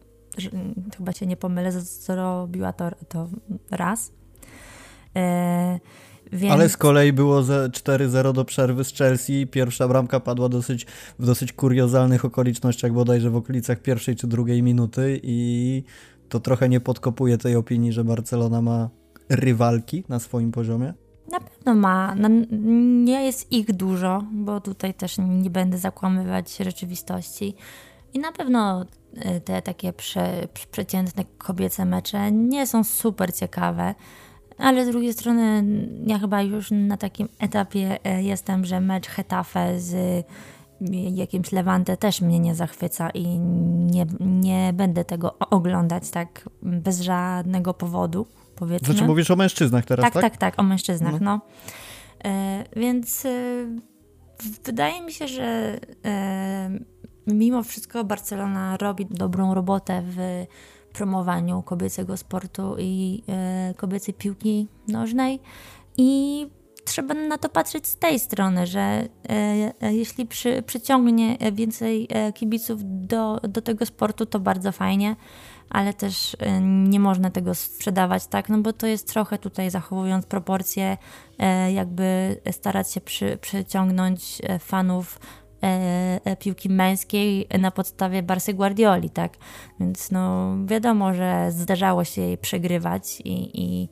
chyba 0.98 1.12
się 1.12 1.26
nie 1.26 1.38
pomylę, 1.38 1.72
zrobiła 1.72 2.74
to, 2.74 2.90
to 3.10 3.30
raz. 3.72 4.12
E, 5.16 5.80
więc... 6.32 6.54
Ale 6.54 6.70
z 6.70 6.78
kolei 6.78 7.14
było 7.14 7.42
4-0 7.42 8.34
do 8.34 8.46
przerwy 8.46 8.84
z 8.84 8.94
Chelsea. 8.94 9.48
Pierwsza 9.48 9.88
bramka 9.88 10.20
padła 10.20 10.50
dosyć, 10.50 10.86
w 11.20 11.26
dosyć 11.26 11.54
kuriozalnych 11.54 12.26
okolicznościach, 12.26 12.94
bodajże 12.94 13.30
w 13.30 13.36
okolicach 13.36 13.80
pierwszej 13.80 14.16
czy 14.16 14.28
drugiej 14.28 14.64
minuty 14.64 15.20
i 15.24 15.84
to 16.30 16.40
trochę 16.40 16.70
nie 16.70 16.80
podkopuje 16.80 17.38
tej 17.38 17.56
opinii, 17.56 17.94
że 17.94 18.04
Barcelona 18.04 18.62
ma 18.62 18.90
rywalki 19.30 20.04
na 20.10 20.20
swoim 20.20 20.52
poziomie. 20.52 20.94
Na 21.32 21.40
pewno 21.40 21.74
ma. 21.76 22.16
No, 22.16 22.30
nie 23.04 23.26
jest 23.26 23.52
ich 23.52 23.72
dużo, 23.72 24.24
bo 24.32 24.62
tutaj 24.62 24.94
też 24.94 25.18
nie 25.18 25.50
będę 25.50 25.78
zakłamywać 25.78 26.58
rzeczywistości. 26.58 27.56
I 28.14 28.20
na 28.20 28.32
pewno 28.32 28.86
Y, 29.18 29.42
te 29.42 29.62
takie 29.62 29.94
prze, 29.94 30.48
przeciętne 30.72 31.24
kobiece 31.38 31.86
mecze 31.86 32.32
nie 32.32 32.68
są 32.68 32.84
super 32.84 33.36
ciekawe, 33.36 33.96
ale 34.58 34.86
z 34.86 34.90
drugiej 34.90 35.14
strony 35.14 35.64
ja 36.06 36.20
chyba 36.20 36.42
już 36.42 36.72
na 36.72 36.98
takim 36.98 37.30
etapie 37.40 38.00
y, 38.18 38.24
jestem, 38.24 38.66
że 38.66 38.82
mecz 38.82 39.08
Hetafe 39.08 39.80
z 39.80 39.94
y, 39.94 40.24
jakimś 41.12 41.52
Levante 41.52 41.98
też 41.98 42.22
mnie 42.22 42.40
nie 42.40 42.56
zachwyca 42.56 43.10
i 43.10 43.40
nie, 43.40 44.06
nie 44.20 44.74
będę 44.74 45.06
tego 45.06 45.40
oglądać 45.40 46.10
tak 46.10 46.50
bez 46.62 47.02
żadnego 47.02 47.74
powodu, 47.74 48.28
powiedzmy. 48.56 48.88
Znaczy 48.88 49.08
mówisz 49.08 49.32
o 49.32 49.36
mężczyznach 49.36 49.86
teraz, 49.86 50.04
tak? 50.04 50.14
Tak, 50.14 50.22
tak, 50.22 50.38
tak, 50.38 50.60
o 50.60 50.64
mężczyznach, 50.64 51.22
no. 51.22 51.42
no. 52.24 52.32
więc 52.76 53.28
wydaje 54.66 55.02
mi 55.02 55.12
się, 55.12 55.28
że 55.28 55.80
mimo 57.28 57.64
wszystko 57.64 58.04
Barcelona 58.04 58.78
robi 58.78 59.06
dobrą 59.06 59.54
robotę 59.54 60.04
w 60.06 60.46
promowaniu 60.94 61.62
kobiecego 61.62 62.18
sportu 62.18 62.76
i 62.80 63.24
e, 63.30 63.74
kobiecej 63.78 64.14
piłki 64.14 64.68
nożnej. 64.88 65.40
I 65.98 66.48
trzeba 66.86 67.14
na 67.14 67.38
to 67.38 67.50
patrzeć 67.50 67.88
z 67.88 67.98
tej 67.98 68.20
strony, 68.20 68.68
że 68.68 69.08
e, 69.30 69.94
jeśli 69.94 70.26
przy, 70.26 70.62
przyciągnie 70.62 71.38
więcej 71.52 72.08
kibiców 72.34 72.80
do, 72.84 73.40
do 73.50 73.62
tego 73.62 73.86
sportu, 73.86 74.26
to 74.26 74.40
bardzo 74.40 74.72
fajnie, 74.72 75.16
ale 75.70 75.94
też 75.94 76.38
nie 76.62 77.00
można 77.00 77.30
tego 77.30 77.56
sprzedawać 77.56 78.28
tak, 78.28 78.50
no 78.50 78.58
bo 78.58 78.74
to 78.74 78.88
jest 78.88 79.08
trochę 79.08 79.38
tutaj 79.38 79.70
zachowując 79.70 80.26
proporcje, 80.26 80.98
jakby 81.74 82.38
starać 82.52 82.92
się 82.92 83.02
przy, 83.02 83.38
przyciągnąć 83.42 84.42
fanów 84.60 85.20
piłki 86.40 86.70
męskiej 86.70 87.48
na 87.60 87.72
podstawie 87.72 88.24
Barsy 88.24 88.54
Guardioli, 88.54 89.10
tak? 89.10 89.34
Więc 89.80 90.12
no 90.12 90.56
wiadomo, 90.66 91.14
że 91.14 91.52
zdarzało 91.52 92.04
się 92.04 92.22
jej 92.22 92.38
przegrywać 92.38 93.22
i, 93.26 93.62
i 93.62 93.90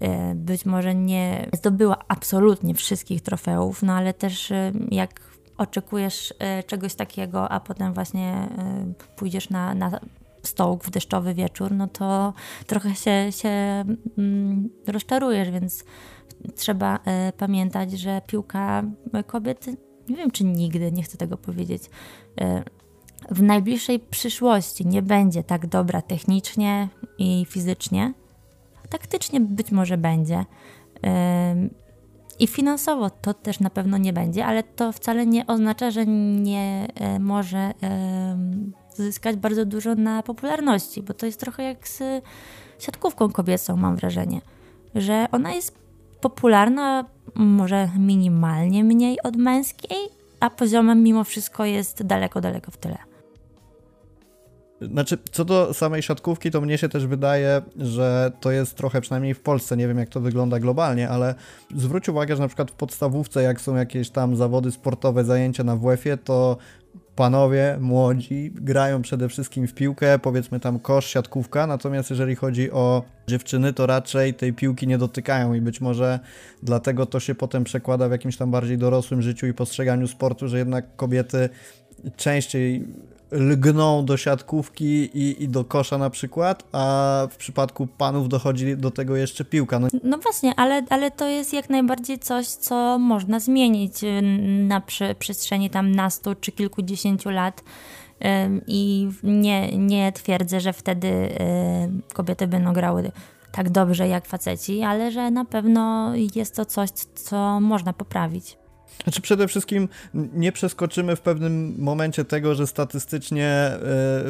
e, 0.00 0.34
być 0.34 0.66
może 0.66 0.94
nie 0.94 1.48
zdobyła 1.52 1.98
absolutnie 2.08 2.74
wszystkich 2.74 3.20
trofeów, 3.20 3.82
no 3.82 3.92
ale 3.92 4.14
też 4.14 4.52
jak 4.90 5.20
oczekujesz 5.58 6.34
czegoś 6.66 6.94
takiego, 6.94 7.48
a 7.48 7.60
potem 7.60 7.94
właśnie 7.94 8.48
pójdziesz 9.16 9.50
na, 9.50 9.74
na 9.74 10.00
stołk 10.42 10.84
w 10.84 10.90
deszczowy 10.90 11.34
wieczór, 11.34 11.72
no 11.72 11.88
to 11.88 12.32
trochę 12.66 12.94
się, 12.94 13.32
się 13.32 13.84
mm, 14.18 14.68
rozczarujesz, 14.86 15.50
więc 15.50 15.84
trzeba 16.56 16.98
pamiętać, 17.38 17.92
że 17.92 18.22
piłka 18.26 18.82
kobiety 19.26 19.76
nie 20.08 20.16
wiem 20.16 20.30
czy 20.30 20.44
nigdy, 20.44 20.92
nie 20.92 21.02
chcę 21.02 21.18
tego 21.18 21.36
powiedzieć, 21.36 21.82
e, 22.40 22.62
w 23.30 23.42
najbliższej 23.42 24.00
przyszłości 24.00 24.86
nie 24.86 25.02
będzie 25.02 25.44
tak 25.44 25.66
dobra 25.66 26.02
technicznie 26.02 26.88
i 27.18 27.46
fizycznie. 27.48 28.14
Taktycznie 28.88 29.40
być 29.40 29.72
może 29.72 29.98
będzie. 29.98 30.44
I 32.38 32.46
finansowo 32.46 33.10
to 33.10 33.34
też 33.34 33.60
na 33.60 33.70
pewno 33.70 33.98
nie 33.98 34.12
będzie, 34.12 34.46
ale 34.46 34.62
to 34.62 34.92
wcale 34.92 35.26
nie 35.26 35.46
oznacza, 35.46 35.90
że 35.90 36.06
nie 36.06 36.88
e, 36.94 37.18
może 37.18 37.72
zyskać 38.94 39.36
bardzo 39.36 39.64
dużo 39.64 39.94
na 39.94 40.22
popularności, 40.22 41.02
bo 41.02 41.14
to 41.14 41.26
jest 41.26 41.40
trochę 41.40 41.62
jak 41.62 41.88
z 41.88 42.02
siatkówką 42.78 43.32
kobiecą, 43.32 43.76
mam 43.76 43.96
wrażenie, 43.96 44.40
że 44.94 45.26
ona 45.32 45.52
jest 45.52 45.81
popularna 46.22 47.04
może 47.34 47.88
minimalnie 47.98 48.84
mniej 48.84 49.22
od 49.22 49.36
męskiej, 49.36 49.98
a 50.40 50.50
poziomem 50.50 51.02
mimo 51.02 51.24
wszystko 51.24 51.64
jest 51.64 52.02
daleko, 52.02 52.40
daleko 52.40 52.70
w 52.70 52.76
tyle. 52.76 52.98
Znaczy, 54.80 55.18
co 55.32 55.44
do 55.44 55.74
samej 55.74 56.02
siatkówki, 56.02 56.50
to 56.50 56.60
mnie 56.60 56.78
się 56.78 56.88
też 56.88 57.06
wydaje, 57.06 57.62
że 57.76 58.32
to 58.40 58.50
jest 58.50 58.76
trochę, 58.76 59.00
przynajmniej 59.00 59.34
w 59.34 59.40
Polsce, 59.40 59.76
nie 59.76 59.88
wiem 59.88 59.98
jak 59.98 60.08
to 60.08 60.20
wygląda 60.20 60.60
globalnie, 60.60 61.08
ale 61.08 61.34
zwróć 61.74 62.08
uwagę, 62.08 62.36
że 62.36 62.42
na 62.42 62.48
przykład 62.48 62.70
w 62.70 62.74
podstawówce, 62.74 63.42
jak 63.42 63.60
są 63.60 63.76
jakieś 63.76 64.10
tam 64.10 64.36
zawody 64.36 64.72
sportowe, 64.72 65.24
zajęcia 65.24 65.64
na 65.64 65.76
WF-ie, 65.76 66.16
to 66.16 66.56
panowie 67.16 67.76
młodzi 67.80 68.52
grają 68.54 69.02
przede 69.02 69.28
wszystkim 69.28 69.66
w 69.66 69.74
piłkę, 69.74 70.18
powiedzmy 70.18 70.60
tam 70.60 70.78
kosz, 70.78 71.06
siatkówka, 71.06 71.66
natomiast 71.66 72.10
jeżeli 72.10 72.36
chodzi 72.36 72.70
o 72.70 73.02
dziewczyny, 73.28 73.72
to 73.72 73.86
raczej 73.86 74.34
tej 74.34 74.52
piłki 74.52 74.86
nie 74.86 74.98
dotykają 74.98 75.54
i 75.54 75.60
być 75.60 75.80
może 75.80 76.20
dlatego 76.62 77.06
to 77.06 77.20
się 77.20 77.34
potem 77.34 77.64
przekłada 77.64 78.08
w 78.08 78.12
jakimś 78.12 78.36
tam 78.36 78.50
bardziej 78.50 78.78
dorosłym 78.78 79.22
życiu 79.22 79.46
i 79.46 79.54
postrzeganiu 79.54 80.08
sportu, 80.08 80.48
że 80.48 80.58
jednak 80.58 80.96
kobiety 80.96 81.48
częściej 82.16 82.88
lgną 83.32 84.04
do 84.04 84.16
siatkówki 84.16 84.84
i, 84.84 85.42
i 85.42 85.48
do 85.48 85.64
kosza 85.64 85.98
na 85.98 86.10
przykład, 86.10 86.64
a 86.72 87.26
w 87.30 87.36
przypadku 87.36 87.86
panów 87.86 88.28
dochodzi 88.28 88.76
do 88.76 88.90
tego 88.90 89.16
jeszcze 89.16 89.44
piłka. 89.44 89.78
No, 89.78 89.88
no 90.04 90.18
właśnie, 90.18 90.54
ale, 90.56 90.82
ale 90.90 91.10
to 91.10 91.28
jest 91.28 91.52
jak 91.52 91.70
najbardziej 91.70 92.18
coś, 92.18 92.46
co 92.46 92.98
można 92.98 93.40
zmienić 93.40 94.04
y, 94.04 94.22
na 94.68 94.80
przy, 94.80 95.14
przestrzeni 95.18 95.70
tam 95.70 95.94
nastu 95.94 96.34
czy 96.40 96.52
kilkudziesięciu 96.52 97.30
lat. 97.30 97.62
i 98.66 99.08
nie, 99.22 99.78
nie 99.78 100.12
twierdzę, 100.12 100.60
że 100.60 100.72
wtedy 100.72 101.28
kobiety 102.14 102.46
będą 102.46 102.72
grały 102.72 103.12
tak 103.52 103.70
dobrze 103.70 104.08
jak 104.08 104.26
faceci, 104.26 104.82
ale 104.82 105.12
że 105.12 105.30
na 105.30 105.44
pewno 105.44 106.12
jest 106.36 106.56
to 106.56 106.64
coś, 106.64 106.90
co 107.14 107.60
można 107.60 107.92
poprawić. 107.92 108.61
Znaczy 109.04 109.20
przede 109.20 109.48
wszystkim 109.48 109.88
nie 110.14 110.52
przeskoczymy 110.52 111.16
w 111.16 111.20
pewnym 111.20 111.74
momencie 111.78 112.24
tego, 112.24 112.54
że 112.54 112.66
statystycznie 112.66 113.72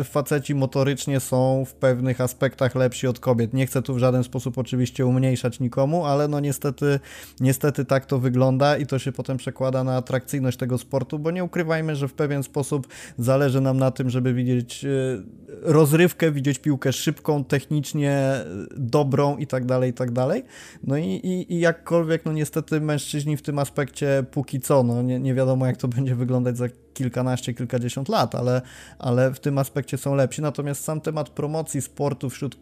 y, 0.01 0.05
faceci 0.05 0.55
motorycznie 0.55 1.21
są 1.21 1.65
w 1.65 1.75
pewnych 1.75 2.21
aspektach 2.21 2.75
lepsi 2.75 3.07
od 3.07 3.21
kobiet. 3.21 3.55
Nie 3.55 3.67
chcę 3.67 3.83
tu 3.83 3.95
w 3.95 3.99
żaden 3.99 4.25
sposób 4.25 4.59
oczywiście 4.59 5.07
umniejszać 5.07 5.61
nikomu, 5.61 6.07
ale 6.07 6.29
no 6.29 6.41
niestety, 6.41 7.01
niestety 7.41 7.85
tak 7.85 8.07
to 8.07 8.19
wygląda 8.19 8.77
i 8.77 8.87
to 8.87 8.99
się 8.99 9.13
potem 9.13 9.37
przekłada 9.37 9.85
na 9.85 9.97
atrakcyjność 9.97 10.59
tego 10.59 10.79
sportu, 10.79 11.19
bo 11.19 11.31
nie 11.31 11.45
ukrywajmy, 11.45 11.97
że 11.97 12.09
w 12.09 12.15
pewien 12.15 12.43
sposób 12.43 12.89
zależy 13.19 13.61
nam 13.61 13.77
na 13.77 13.91
tym, 13.91 14.11
żeby 14.11 14.35
widzieć 14.35 14.85
y, 14.85 15.23
rozrywkę, 15.63 16.33
widzieć 16.33 16.59
piłkę 16.59 16.93
szybką, 16.93 17.45
technicznie 17.45 18.35
dobrą 18.77 19.37
i 19.37 19.47
tak 19.47 19.65
dalej, 19.65 19.91
i 19.91 19.95
tak 19.95 20.11
dalej. 20.11 20.45
No 20.85 20.97
i, 20.97 21.07
i, 21.07 21.55
i 21.55 21.61
jakkolwiek, 21.61 22.25
no 22.25 22.33
niestety 22.33 22.81
mężczyźni 22.81 23.37
w 23.37 23.43
tym 23.43 23.59
aspekcie 23.59 24.25
póki 24.31 24.52
co, 24.61 24.83
no 24.83 25.03
nie, 25.03 25.21
nie 25.21 25.35
wiadomo 25.35 25.67
jak 25.67 25.77
to 25.77 25.89
będzie 25.89 26.15
wyglądać 26.15 26.57
za 26.57 26.69
kilkanaście, 26.95 27.55
kilkadziesiąt 27.55 28.09
lat, 28.09 28.35
ale, 28.35 28.63
ale 28.99 29.35
w 29.35 29.41
tym 29.41 29.59
aspekcie 29.59 29.99
są 29.99 30.15
lepsi. 30.15 30.43
Natomiast 30.43 30.85
sam 30.85 31.01
temat 31.01 31.31
promocji 31.31 31.83
sportu 31.83 32.31
wśród, 32.31 32.59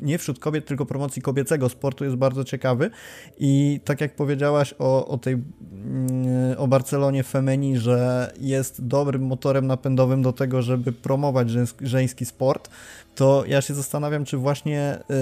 nie 0.00 0.18
wśród 0.18 0.38
kobiet, 0.38 0.66
tylko 0.66 0.86
promocji 0.86 1.22
kobiecego 1.22 1.68
sportu 1.68 2.04
jest 2.04 2.16
bardzo 2.16 2.44
ciekawy 2.44 2.90
i 3.38 3.80
tak 3.84 4.00
jak 4.00 4.16
powiedziałaś 4.16 4.74
o, 4.78 5.06
o 5.06 5.18
tej, 5.18 5.34
mm, 5.34 6.58
o 6.58 6.68
Barcelonie 6.68 7.22
Femeni, 7.22 7.78
że 7.78 8.32
jest 8.40 8.86
dobrym 8.86 9.26
motorem 9.26 9.66
napędowym 9.66 10.22
do 10.22 10.32
tego, 10.32 10.62
żeby 10.62 10.92
promować 10.92 11.48
żeński 11.80 12.24
sport, 12.24 12.70
to 13.14 13.44
ja 13.46 13.60
się 13.60 13.74
zastanawiam, 13.74 14.24
czy 14.24 14.36
właśnie 14.36 14.98
yy, 15.08 15.16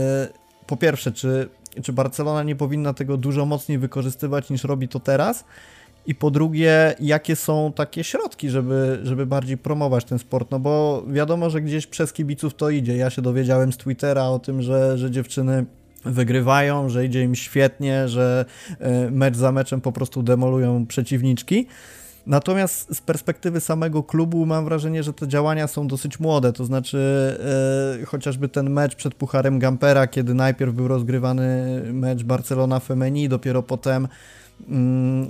po 0.66 0.77
pierwsze, 0.77 1.12
czy, 1.12 1.48
czy 1.83 1.92
Barcelona 1.92 2.42
nie 2.42 2.57
powinna 2.57 2.94
tego 2.94 3.16
dużo 3.16 3.46
mocniej 3.46 3.79
wykorzystywać 3.79 4.51
niż 4.51 4.64
robi 4.64 4.88
to 4.88 5.01
teraz, 5.01 5.44
i 6.07 6.15
po 6.15 6.31
drugie, 6.31 6.95
jakie 7.01 7.37
są 7.37 7.73
takie 7.77 8.05
środki, 8.05 8.51
żeby, 8.51 9.01
żeby 9.03 9.27
bardziej 9.27 9.59
promować 9.59 10.05
ten 10.05 10.19
sport? 10.19 10.51
No 10.51 10.59
bo 10.59 11.05
wiadomo, 11.09 11.51
że 11.51 11.62
gdzieś 11.62 11.87
przez 11.87 12.12
kibiców 12.12 12.55
to 12.55 12.71
idzie. 12.71 12.97
Ja 12.97 13.11
się 13.11 13.23
dowiedziałem 13.23 13.73
z 13.73 13.77
Twittera 13.77 14.29
o 14.29 14.38
tym, 14.38 14.62
że, 14.62 14.99
że 14.99 15.11
dziewczyny 15.11 15.67
wygrywają, 16.05 16.88
że 16.88 17.05
idzie 17.05 17.23
im 17.23 17.35
świetnie, 17.35 18.09
że 18.09 18.45
e, 18.79 19.11
mecz 19.11 19.37
za 19.37 19.53
meczem 19.53 19.81
po 19.81 19.93
prostu 19.93 20.23
demolują 20.23 20.87
przeciwniczki. 20.87 21.67
Natomiast 22.27 22.97
z 22.97 23.01
perspektywy 23.01 23.61
samego 23.61 24.03
klubu 24.03 24.47
mam 24.47 24.65
wrażenie, 24.65 25.03
że 25.03 25.12
te 25.12 25.29
działania 25.29 25.67
są 25.67 25.87
dosyć 25.87 26.21
młode, 26.21 26.53
to 26.53 26.65
znaczy 26.65 26.99
e, 28.03 28.07
chociażby 28.07 28.49
ten 28.49 28.71
mecz 28.71 28.95
przed 28.95 29.15
Pucharem 29.15 29.59
Gampera, 29.59 30.07
kiedy 30.07 30.35
najpierw 30.35 30.75
był 30.75 30.88
rozgrywany 30.88 31.81
mecz 31.93 32.23
Barcelona-Femeni, 32.23 33.29
dopiero 33.29 33.62
potem 33.62 34.09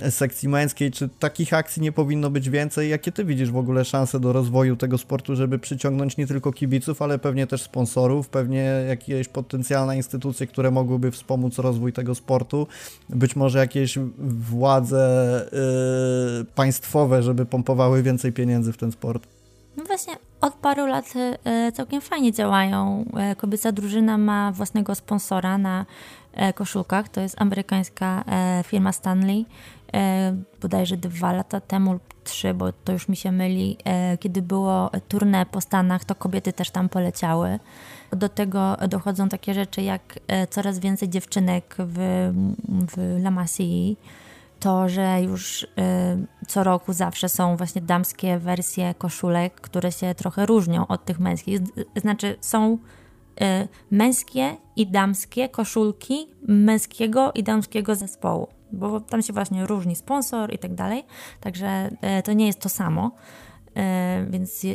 sekcji 0.09 0.49
męskiej, 0.49 0.91
czy 0.91 1.09
takich 1.09 1.53
akcji 1.53 1.81
nie 1.81 1.91
powinno 1.91 2.29
być 2.29 2.49
więcej? 2.49 2.89
Jakie 2.89 3.11
ty 3.11 3.25
widzisz 3.25 3.51
w 3.51 3.57
ogóle 3.57 3.85
szanse 3.85 4.19
do 4.19 4.33
rozwoju 4.33 4.75
tego 4.75 4.97
sportu, 4.97 5.35
żeby 5.35 5.59
przyciągnąć 5.59 6.17
nie 6.17 6.27
tylko 6.27 6.51
kibiców, 6.51 7.01
ale 7.01 7.19
pewnie 7.19 7.47
też 7.47 7.61
sponsorów, 7.61 8.29
pewnie 8.29 8.63
jakieś 8.87 9.27
potencjalne 9.27 9.97
instytucje, 9.97 10.47
które 10.47 10.71
mogłyby 10.71 11.11
wspomóc 11.11 11.59
rozwój 11.59 11.93
tego 11.93 12.15
sportu, 12.15 12.67
być 13.09 13.35
może 13.35 13.59
jakieś 13.59 13.97
władze 14.49 15.45
yy, 16.39 16.45
państwowe, 16.45 17.23
żeby 17.23 17.45
pompowały 17.45 18.03
więcej 18.03 18.31
pieniędzy 18.31 18.73
w 18.73 18.77
ten 18.77 18.91
sport? 18.91 19.27
No 19.77 19.83
właśnie, 19.83 20.13
od 20.41 20.53
paru 20.53 20.85
lat 20.85 21.13
y, 21.67 21.71
całkiem 21.71 22.01
fajnie 22.01 22.31
działają. 22.31 23.05
Y, 23.31 23.35
kobieca 23.35 23.71
drużyna 23.71 24.17
ma 24.17 24.51
własnego 24.51 24.95
sponsora 24.95 25.57
na 25.57 25.85
koszulkach. 26.55 27.09
To 27.09 27.21
jest 27.21 27.41
amerykańska 27.41 28.23
e, 28.27 28.63
firma 28.63 28.91
Stanley. 28.91 29.45
E, 29.93 30.35
bodajże 30.61 30.97
dwa 30.97 31.33
lata 31.33 31.61
temu 31.61 31.93
lub 31.93 32.03
trzy, 32.23 32.53
bo 32.53 32.71
to 32.71 32.93
już 32.93 33.07
mi 33.07 33.15
się 33.15 33.31
myli, 33.31 33.77
kiedy 34.19 34.41
było 34.41 34.91
tournée 35.09 35.45
po 35.45 35.61
Stanach, 35.61 36.05
to 36.05 36.15
kobiety 36.15 36.53
też 36.53 36.71
tam 36.71 36.89
poleciały. 36.89 37.59
Do 38.11 38.29
tego 38.29 38.77
dochodzą 38.89 39.29
takie 39.29 39.53
rzeczy 39.53 39.81
jak 39.81 40.19
coraz 40.49 40.79
więcej 40.79 41.09
dziewczynek 41.09 41.75
w, 41.79 41.97
w 42.95 43.17
La 43.19 43.31
Masie, 43.31 43.95
to, 44.59 44.89
że 44.89 45.21
już 45.21 45.67
co 46.47 46.63
roku 46.63 46.93
zawsze 46.93 47.29
są 47.29 47.57
właśnie 47.57 47.81
damskie 47.81 48.39
wersje 48.39 48.93
koszulek, 48.93 49.53
które 49.53 49.91
się 49.91 50.15
trochę 50.15 50.45
różnią 50.45 50.87
od 50.87 51.05
tych 51.05 51.19
męskich. 51.19 51.59
Znaczy 51.95 52.35
są 52.41 52.77
Y, 52.77 53.02
męskie 53.91 54.55
i 54.75 54.87
damskie 54.87 55.49
koszulki 55.49 56.27
męskiego 56.47 57.31
i 57.35 57.43
damskiego 57.43 57.95
zespołu, 57.95 58.47
bo 58.71 58.99
tam 58.99 59.21
się 59.21 59.33
właśnie 59.33 59.65
różni 59.65 59.95
sponsor 59.95 60.53
i 60.53 60.57
tak 60.57 60.73
dalej, 60.73 61.03
także 61.39 61.89
y, 62.19 62.23
to 62.23 62.33
nie 62.33 62.47
jest 62.47 62.59
to 62.59 62.69
samo. 62.69 63.11
Y, 63.69 64.31
więc 64.31 64.65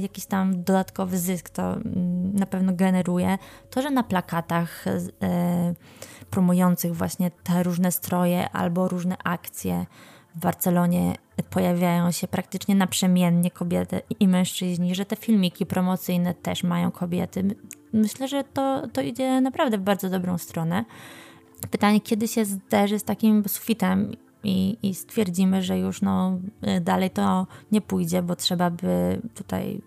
jakiś 0.00 0.26
tam 0.26 0.62
dodatkowy 0.64 1.18
zysk 1.18 1.50
to 1.50 1.72
mm, 1.72 2.34
na 2.34 2.46
pewno 2.46 2.72
generuje. 2.72 3.38
To, 3.70 3.82
że 3.82 3.90
na 3.90 4.02
plakatach 4.02 4.84
promujących 6.30 6.96
właśnie 6.96 7.30
te 7.30 7.62
różne 7.62 7.92
stroje 7.92 8.50
albo 8.50 8.88
różne 8.88 9.16
akcje 9.24 9.86
w 10.34 10.40
Barcelonie 10.40 11.14
pojawiają 11.50 12.10
się 12.10 12.28
praktycznie 12.28 12.74
naprzemiennie 12.74 13.50
kobiety 13.50 14.00
i 14.20 14.28
mężczyźni, 14.28 14.94
że 14.94 15.04
te 15.04 15.16
filmiki 15.16 15.66
promocyjne 15.66 16.34
też 16.34 16.62
mają 16.62 16.90
kobiety. 16.90 17.56
Myślę, 17.92 18.28
że 18.28 18.44
to, 18.44 18.88
to 18.92 19.00
idzie 19.00 19.40
naprawdę 19.40 19.78
w 19.78 19.82
bardzo 19.82 20.10
dobrą 20.10 20.38
stronę. 20.38 20.84
Pytanie, 21.70 22.00
kiedy 22.00 22.28
się 22.28 22.44
zderzy 22.44 22.98
z 22.98 23.04
takim 23.04 23.48
sufitem 23.48 24.12
i, 24.44 24.76
i 24.82 24.94
stwierdzimy, 24.94 25.62
że 25.62 25.78
już 25.78 26.02
no, 26.02 26.38
dalej 26.80 27.10
to 27.10 27.46
nie 27.72 27.80
pójdzie, 27.80 28.22
bo 28.22 28.36
trzeba 28.36 28.70
by 28.70 29.22
tutaj 29.34 29.82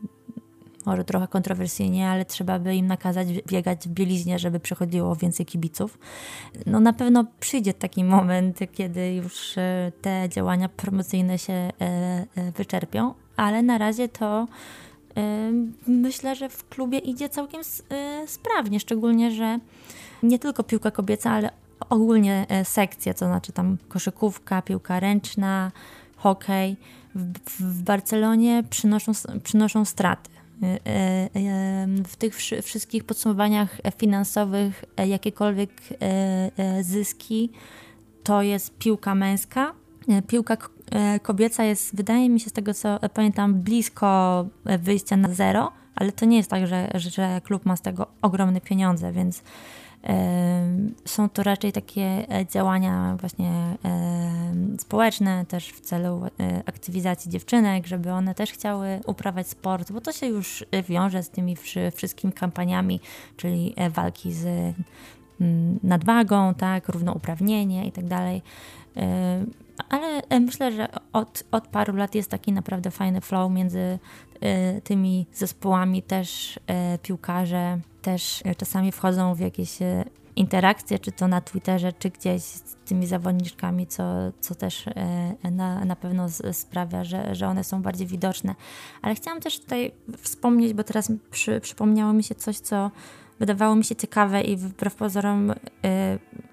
może 0.87 1.03
trochę 1.03 1.27
kontrowersyjnie, 1.27 2.09
ale 2.09 2.25
trzeba 2.25 2.59
by 2.59 2.75
im 2.75 2.87
nakazać 2.87 3.27
biegać 3.47 3.87
w 3.87 3.91
bieliźnie, 3.91 4.39
żeby 4.39 4.59
przychodziło 4.59 5.15
więcej 5.15 5.45
kibiców. 5.45 5.99
No 6.65 6.79
na 6.79 6.93
pewno 6.93 7.25
przyjdzie 7.39 7.73
taki 7.73 8.03
moment, 8.03 8.59
kiedy 8.73 9.13
już 9.13 9.57
e, 9.57 9.91
te 10.01 10.29
działania 10.29 10.69
promocyjne 10.69 11.37
się 11.37 11.53
e, 11.53 11.71
e, 11.81 12.51
wyczerpią, 12.51 13.13
ale 13.35 13.61
na 13.61 13.77
razie 13.77 14.09
to 14.09 14.47
myślę, 15.87 16.35
że 16.35 16.49
w 16.49 16.69
klubie 16.69 16.97
idzie 16.97 17.29
całkiem 17.29 17.61
sprawnie, 18.25 18.79
szczególnie, 18.79 19.31
że 19.31 19.59
nie 20.23 20.39
tylko 20.39 20.63
piłka 20.63 20.91
kobieca, 20.91 21.31
ale 21.31 21.49
ogólnie 21.89 22.45
sekcje, 22.63 23.13
to 23.13 23.25
znaczy 23.25 23.51
tam 23.51 23.77
koszykówka, 23.87 24.61
piłka 24.61 24.99
ręczna, 24.99 25.71
hokej 26.15 26.77
w, 27.15 27.33
w 27.59 27.83
Barcelonie 27.83 28.63
przynoszą, 28.69 29.11
przynoszą 29.43 29.85
straty. 29.85 30.36
E, 30.63 30.79
e, 30.85 31.29
w 32.07 32.15
tych 32.15 32.35
wszystkich 32.63 33.03
podsumowaniach 33.03 33.77
finansowych 33.97 34.85
e, 34.97 35.07
jakiekolwiek 35.07 35.69
zyski 36.81 37.51
to 38.23 38.41
jest 38.41 38.77
piłka 38.77 39.15
męska. 39.15 39.73
Piłka 40.27 40.57
kobieca 41.21 41.63
jest, 41.63 41.95
wydaje 41.95 42.29
mi 42.29 42.39
się 42.39 42.49
z 42.49 42.53
tego 42.53 42.73
co 42.73 42.99
pamiętam, 43.13 43.53
blisko 43.53 44.45
wyjścia 44.79 45.17
na 45.17 45.33
zero, 45.33 45.71
ale 45.95 46.11
to 46.11 46.25
nie 46.25 46.37
jest 46.37 46.49
tak, 46.49 46.67
że, 46.67 46.91
że 46.95 47.41
klub 47.43 47.65
ma 47.65 47.75
z 47.75 47.81
tego 47.81 48.07
ogromne 48.21 48.61
pieniądze, 48.61 49.11
więc 49.11 49.43
są 51.05 51.29
to 51.29 51.43
raczej 51.43 51.71
takie 51.71 52.01
e, 52.03 52.45
działania 52.45 53.17
właśnie 53.19 53.77
społeczne, 54.79 55.45
też 55.45 55.69
w 55.69 55.81
celu 55.81 56.21
e, 56.39 56.63
aktywizacji 56.65 57.31
dziewczynek, 57.31 57.87
żeby 57.87 58.11
one 58.11 58.35
też 58.35 58.51
chciały 58.51 58.99
uprawiać 59.05 59.47
sport, 59.47 59.91
bo 59.91 60.01
to 60.01 60.11
się 60.11 60.25
już 60.25 60.65
wiąże 60.89 61.23
z 61.23 61.29
tymi 61.29 61.55
wszystkimi 61.95 62.33
kampaniami, 62.33 62.99
czyli 63.37 63.73
e, 63.75 63.89
walki 63.89 64.33
z 64.33 64.75
nadwagą, 65.83 66.53
tak, 66.53 66.89
równouprawnienie 66.89 67.87
i 67.87 67.91
tak 67.91 68.05
dalej. 68.05 68.41
Ale 69.89 70.21
myślę, 70.39 70.71
że 70.71 70.87
od, 71.13 71.43
od 71.51 71.67
paru 71.67 71.95
lat 71.95 72.15
jest 72.15 72.31
taki 72.31 72.51
naprawdę 72.51 72.91
fajny 72.91 73.21
flow 73.21 73.51
między 73.51 73.99
tymi 74.83 75.25
zespołami, 75.33 76.03
też 76.03 76.59
piłkarze 77.03 77.79
też 78.07 78.43
czasami 78.57 78.91
wchodzą 78.91 79.35
w 79.35 79.39
jakieś 79.39 79.81
e, 79.81 80.05
interakcje, 80.35 80.99
czy 80.99 81.11
to 81.11 81.27
na 81.27 81.41
Twitterze, 81.41 81.93
czy 81.93 82.09
gdzieś 82.09 82.41
z 82.41 82.75
tymi 82.85 83.07
zawodniczkami, 83.07 83.87
co, 83.87 84.03
co 84.39 84.55
też 84.55 84.87
e, 84.87 85.51
na, 85.51 85.85
na 85.85 85.95
pewno 85.95 86.27
sprawia, 86.51 87.03
że, 87.03 87.35
że 87.35 87.47
one 87.47 87.63
są 87.63 87.81
bardziej 87.81 88.07
widoczne. 88.07 88.55
Ale 89.01 89.15
chciałam 89.15 89.41
też 89.41 89.59
tutaj 89.59 89.91
wspomnieć, 90.17 90.73
bo 90.73 90.83
teraz 90.83 91.11
przy, 91.31 91.61
przypomniało 91.61 92.13
mi 92.13 92.23
się 92.23 92.35
coś, 92.35 92.57
co 92.57 92.91
wydawało 93.39 93.75
mi 93.75 93.83
się 93.83 93.95
ciekawe 93.95 94.41
i 94.41 94.57
wbrew 94.57 94.95
pozorom 94.95 95.51
e, 95.51 95.55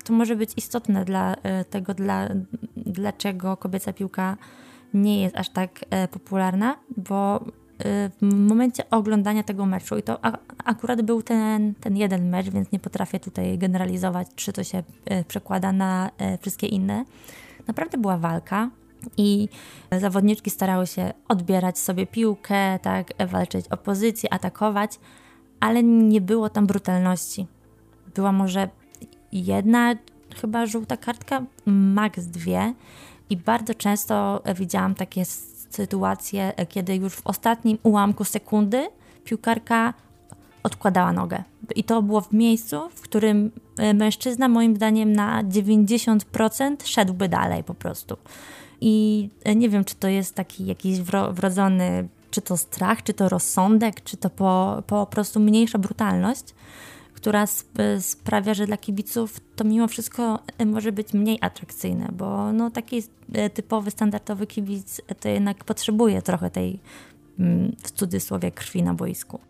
to 0.04 0.12
może 0.12 0.36
być 0.36 0.50
istotne 0.56 1.04
dla 1.04 1.36
tego, 1.70 1.94
dla, 1.94 2.28
dlaczego 2.76 3.56
kobieca 3.56 3.92
piłka 3.92 4.36
nie 4.94 5.22
jest 5.22 5.36
aż 5.36 5.48
tak 5.48 5.84
popularna, 6.10 6.76
bo 6.96 7.44
w 7.78 8.46
momencie 8.48 8.90
oglądania 8.90 9.42
tego 9.42 9.66
meczu, 9.66 9.98
i 9.98 10.02
to 10.02 10.18
akurat 10.64 11.02
był 11.02 11.22
ten, 11.22 11.74
ten 11.74 11.96
jeden 11.96 12.28
mecz, 12.28 12.50
więc 12.50 12.72
nie 12.72 12.78
potrafię 12.78 13.20
tutaj 13.20 13.58
generalizować, 13.58 14.28
czy 14.36 14.52
to 14.52 14.64
się 14.64 14.82
przekłada 15.28 15.72
na 15.72 16.10
wszystkie 16.40 16.66
inne. 16.66 17.04
Naprawdę 17.66 17.98
była 17.98 18.18
walka, 18.18 18.70
i 19.16 19.48
zawodniczki 19.98 20.50
starały 20.50 20.86
się 20.86 21.12
odbierać 21.28 21.78
sobie 21.78 22.06
piłkę, 22.06 22.78
tak, 22.78 23.12
walczyć 23.28 23.68
o 23.68 23.76
pozycję, 23.76 24.32
atakować, 24.32 24.98
ale 25.60 25.82
nie 25.82 26.20
było 26.20 26.48
tam 26.48 26.66
brutalności. 26.66 27.46
Była 28.14 28.32
może 28.32 28.68
jedna 29.32 29.94
chyba 30.40 30.66
żółta 30.66 30.96
kartka, 30.96 31.42
maks 31.66 32.26
dwie 32.26 32.74
i 33.30 33.36
bardzo 33.36 33.74
często 33.74 34.42
widziałam 34.56 34.94
takie 34.94 35.24
sytuacje, 35.74 36.52
kiedy 36.68 36.96
już 36.96 37.14
w 37.14 37.26
ostatnim 37.26 37.78
ułamku 37.82 38.24
sekundy 38.24 38.88
piłkarka 39.24 39.94
odkładała 40.62 41.12
nogę. 41.12 41.42
I 41.76 41.84
to 41.84 42.02
było 42.02 42.20
w 42.20 42.32
miejscu, 42.32 42.88
w 42.94 43.00
którym 43.00 43.50
mężczyzna 43.94 44.48
moim 44.48 44.76
zdaniem 44.76 45.12
na 45.12 45.44
90% 45.44 46.76
szedłby 46.84 47.28
dalej 47.28 47.64
po 47.64 47.74
prostu. 47.74 48.16
I 48.80 49.28
e, 49.44 49.54
nie 49.54 49.68
wiem, 49.68 49.84
czy 49.84 49.94
to 49.94 50.08
jest 50.08 50.34
taki 50.34 50.66
jakiś 50.66 51.00
wrodzony, 51.30 52.08
czy 52.30 52.40
to 52.40 52.56
strach, 52.56 53.02
czy 53.02 53.14
to 53.14 53.28
rozsądek, 53.28 54.04
czy 54.04 54.16
to 54.16 54.30
po, 54.30 54.82
po 54.86 55.06
prostu 55.06 55.40
mniejsza 55.40 55.78
brutalność, 55.78 56.44
która 57.24 57.44
e, 57.78 58.00
sprawia, 58.00 58.54
że 58.54 58.66
dla 58.66 58.76
kibiców 58.76 59.40
to 59.56 59.64
mimo 59.64 59.88
wszystko 59.88 60.38
e, 60.58 60.66
może 60.66 60.92
być 60.92 61.12
mniej 61.12 61.38
atrakcyjne, 61.40 62.08
bo 62.12 62.52
no, 62.52 62.70
taki 62.70 63.02
typowy, 63.54 63.90
standardowy 63.90 64.46
kibic 64.46 65.00
to 65.20 65.28
jednak 65.28 65.64
potrzebuje 65.64 66.22
trochę 66.22 66.50
tej 66.50 66.80
mm, 67.38 67.76
w 67.82 67.90
cudzysłowie 67.90 68.50
krwi 68.50 68.82
na 68.82 68.94
boisku. 68.94 69.40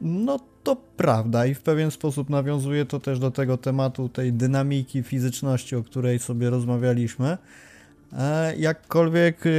No 0.00 0.40
to 0.64 0.76
prawda 0.76 1.46
i 1.46 1.54
w 1.54 1.62
pewien 1.62 1.90
sposób 1.90 2.30
nawiązuje 2.30 2.84
to 2.84 3.00
też 3.00 3.18
do 3.18 3.30
tego 3.30 3.56
tematu 3.56 4.08
tej 4.08 4.32
dynamiki 4.32 5.02
fizyczności, 5.02 5.76
o 5.76 5.82
której 5.82 6.18
sobie 6.18 6.50
rozmawialiśmy. 6.50 7.38
E, 8.12 8.56
jakkolwiek, 8.56 9.46
e, 9.46 9.50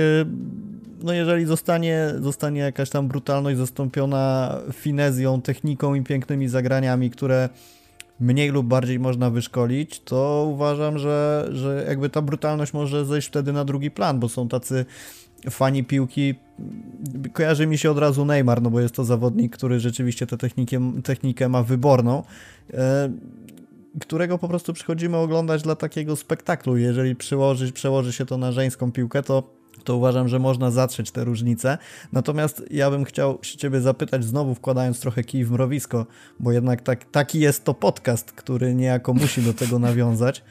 no 1.03 1.13
jeżeli 1.13 1.45
zostanie, 1.45 2.13
zostanie 2.19 2.61
jakaś 2.61 2.89
tam 2.89 3.07
brutalność 3.07 3.57
zastąpiona 3.57 4.55
finezją, 4.73 5.41
techniką 5.41 5.93
i 5.93 6.01
pięknymi 6.01 6.47
zagraniami, 6.47 7.09
które 7.09 7.49
mniej 8.19 8.49
lub 8.49 8.67
bardziej 8.67 8.99
można 8.99 9.29
wyszkolić, 9.29 9.99
to 9.99 10.47
uważam, 10.53 10.97
że, 10.97 11.49
że 11.51 11.85
jakby 11.87 12.09
ta 12.09 12.21
brutalność 12.21 12.73
może 12.73 13.05
zejść 13.05 13.27
wtedy 13.27 13.53
na 13.53 13.65
drugi 13.65 13.91
plan, 13.91 14.19
bo 14.19 14.29
są 14.29 14.47
tacy 14.47 14.85
fani 15.49 15.83
piłki, 15.83 16.35
kojarzy 17.33 17.67
mi 17.67 17.77
się 17.77 17.91
od 17.91 17.97
razu 17.97 18.25
Neymar, 18.25 18.61
no 18.61 18.69
bo 18.69 18.79
jest 18.79 18.95
to 18.95 19.05
zawodnik, 19.05 19.57
który 19.57 19.79
rzeczywiście 19.79 20.27
tę 20.27 20.37
technikę, 20.37 20.91
technikę 21.03 21.49
ma 21.49 21.63
wyborną, 21.63 22.23
e, 22.73 23.09
którego 24.01 24.37
po 24.37 24.47
prostu 24.47 24.73
przychodzimy 24.73 25.17
oglądać 25.17 25.61
dla 25.61 25.75
takiego 25.75 26.15
spektaklu. 26.15 26.77
Jeżeli 26.77 27.15
przełoży, 27.15 27.71
przełoży 27.71 28.13
się 28.13 28.25
to 28.25 28.37
na 28.37 28.51
żeńską 28.51 28.91
piłkę, 28.91 29.23
to 29.23 29.59
to 29.83 29.97
uważam, 29.97 30.27
że 30.27 30.39
można 30.39 30.71
zatrzeć 30.71 31.11
te 31.11 31.23
różnice. 31.23 31.77
Natomiast 32.11 32.63
ja 32.71 32.91
bym 32.91 33.05
chciał 33.05 33.39
się 33.41 33.57
Ciebie 33.57 33.81
zapytać, 33.81 34.23
znowu 34.23 34.55
wkładając 34.55 34.99
trochę 34.99 35.23
kij 35.23 35.45
w 35.45 35.51
mrowisko, 35.51 36.05
bo 36.39 36.51
jednak 36.51 36.81
tak, 36.81 37.05
taki 37.05 37.39
jest 37.39 37.63
to 37.63 37.73
podcast, 37.73 38.31
który 38.31 38.75
niejako 38.75 39.13
musi 39.13 39.41
do 39.41 39.53
tego 39.53 39.79
nawiązać. 39.79 40.43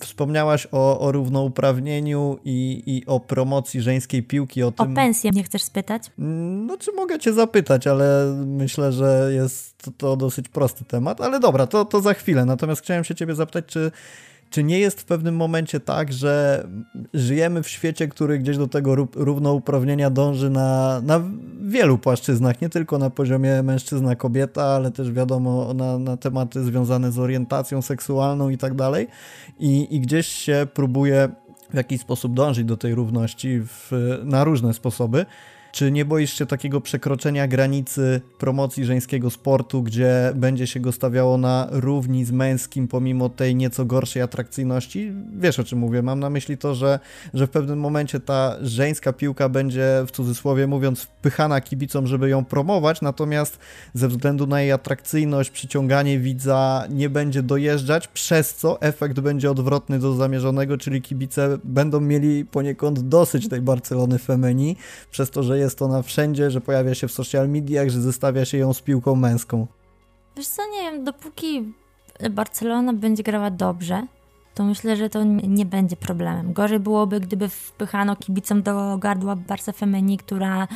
Wspomniałaś 0.00 0.66
o, 0.72 1.00
o 1.00 1.12
równouprawnieniu 1.12 2.38
i, 2.44 2.82
i 2.86 3.06
o 3.06 3.20
promocji 3.20 3.80
żeńskiej 3.80 4.22
piłki. 4.22 4.62
O, 4.62 4.72
tym... 4.72 4.92
o 4.92 4.94
pensję 4.94 5.30
nie 5.30 5.44
chcesz 5.44 5.62
spytać? 5.62 6.02
No, 6.18 6.76
czy 6.78 6.92
mogę 6.92 7.18
cię 7.18 7.32
zapytać, 7.32 7.86
ale 7.86 8.36
myślę, 8.46 8.92
że 8.92 9.30
jest 9.34 9.90
to 9.98 10.16
dosyć 10.16 10.48
prosty 10.48 10.84
temat. 10.84 11.20
Ale 11.20 11.40
dobra, 11.40 11.66
to, 11.66 11.84
to 11.84 12.00
za 12.00 12.14
chwilę. 12.14 12.44
Natomiast 12.44 12.82
chciałem 12.82 13.04
się 13.04 13.14
ciebie 13.14 13.34
zapytać, 13.34 13.64
czy 13.66 13.90
czy 14.56 14.64
nie 14.64 14.78
jest 14.78 15.00
w 15.00 15.04
pewnym 15.04 15.36
momencie 15.36 15.80
tak, 15.80 16.12
że 16.12 16.66
żyjemy 17.14 17.62
w 17.62 17.68
świecie, 17.68 18.08
który 18.08 18.38
gdzieś 18.38 18.56
do 18.56 18.68
tego 18.68 18.94
równouprawnienia 19.14 20.10
dąży 20.10 20.50
na, 20.50 21.00
na 21.00 21.22
wielu 21.60 21.98
płaszczyznach, 21.98 22.60
nie 22.60 22.68
tylko 22.68 22.98
na 22.98 23.10
poziomie 23.10 23.62
mężczyzna-kobieta, 23.62 24.62
ale 24.62 24.90
też 24.90 25.12
wiadomo 25.12 25.74
na, 25.74 25.98
na 25.98 26.16
tematy 26.16 26.64
związane 26.64 27.12
z 27.12 27.18
orientacją 27.18 27.82
seksualną 27.82 28.48
i 28.48 28.58
tak 28.58 28.74
dalej. 28.74 29.06
I 29.60 30.00
gdzieś 30.00 30.26
się 30.26 30.66
próbuje 30.74 31.28
w 31.70 31.74
jakiś 31.74 32.00
sposób 32.00 32.34
dążyć 32.34 32.64
do 32.64 32.76
tej 32.76 32.94
równości 32.94 33.60
w, 33.60 33.90
na 34.24 34.44
różne 34.44 34.74
sposoby. 34.74 35.26
Czy 35.76 35.92
nie 35.92 36.04
boisz 36.04 36.32
się 36.38 36.46
takiego 36.46 36.80
przekroczenia 36.80 37.48
granicy 37.48 38.20
promocji 38.38 38.84
żeńskiego 38.84 39.30
sportu, 39.30 39.82
gdzie 39.82 40.32
będzie 40.34 40.66
się 40.66 40.80
go 40.80 40.92
stawiało 40.92 41.38
na 41.38 41.68
równi 41.70 42.24
z 42.24 42.32
męskim, 42.32 42.88
pomimo 42.88 43.28
tej 43.28 43.56
nieco 43.56 43.84
gorszej 43.84 44.22
atrakcyjności? 44.22 45.12
Wiesz 45.38 45.58
o 45.58 45.64
czym 45.64 45.78
mówię. 45.78 46.02
Mam 46.02 46.20
na 46.20 46.30
myśli 46.30 46.58
to, 46.58 46.74
że, 46.74 47.00
że 47.34 47.46
w 47.46 47.50
pewnym 47.50 47.80
momencie 47.80 48.20
ta 48.20 48.56
żeńska 48.62 49.12
piłka 49.12 49.48
będzie, 49.48 50.04
w 50.06 50.10
cudzysłowie 50.10 50.66
mówiąc, 50.66 51.02
wpychana 51.02 51.60
kibicom, 51.60 52.06
żeby 52.06 52.28
ją 52.28 52.44
promować, 52.44 53.02
natomiast 53.02 53.58
ze 53.94 54.08
względu 54.08 54.46
na 54.46 54.60
jej 54.60 54.72
atrakcyjność, 54.72 55.50
przyciąganie 55.50 56.18
widza 56.18 56.84
nie 56.90 57.10
będzie 57.10 57.42
dojeżdżać, 57.42 58.08
przez 58.08 58.54
co 58.54 58.80
efekt 58.80 59.20
będzie 59.20 59.50
odwrotny 59.50 59.98
do 59.98 60.14
zamierzonego, 60.14 60.78
czyli 60.78 61.02
kibice 61.02 61.58
będą 61.64 62.00
mieli 62.00 62.44
poniekąd 62.44 63.00
dosyć 63.00 63.48
tej 63.48 63.60
Barcelony 63.60 64.18
Femeni, 64.18 64.76
przez 65.10 65.30
to, 65.30 65.42
że 65.42 65.58
jest 65.58 65.65
jest 65.66 65.82
ona 65.82 66.02
wszędzie, 66.02 66.50
że 66.50 66.60
pojawia 66.60 66.94
się 66.94 67.08
w 67.08 67.12
social 67.12 67.48
mediach, 67.48 67.88
że 67.88 68.00
zestawia 68.00 68.44
się 68.44 68.58
ją 68.58 68.72
z 68.72 68.80
piłką 68.80 69.14
męską. 69.14 69.66
Wiesz 70.36 70.46
co, 70.46 70.62
nie 70.70 70.90
wiem, 70.90 71.04
dopóki 71.04 71.72
Barcelona 72.30 72.92
będzie 72.92 73.22
grała 73.22 73.50
dobrze, 73.50 74.06
to 74.54 74.64
myślę, 74.64 74.96
że 74.96 75.10
to 75.10 75.24
nie 75.24 75.66
będzie 75.66 75.96
problemem. 75.96 76.52
Gorzej 76.52 76.80
byłoby, 76.80 77.20
gdyby 77.20 77.48
wpychano 77.48 78.16
kibicom 78.16 78.62
do 78.62 78.98
gardła 78.98 79.36
Barca 79.36 79.72
Femeni, 79.72 80.18
która 80.18 80.68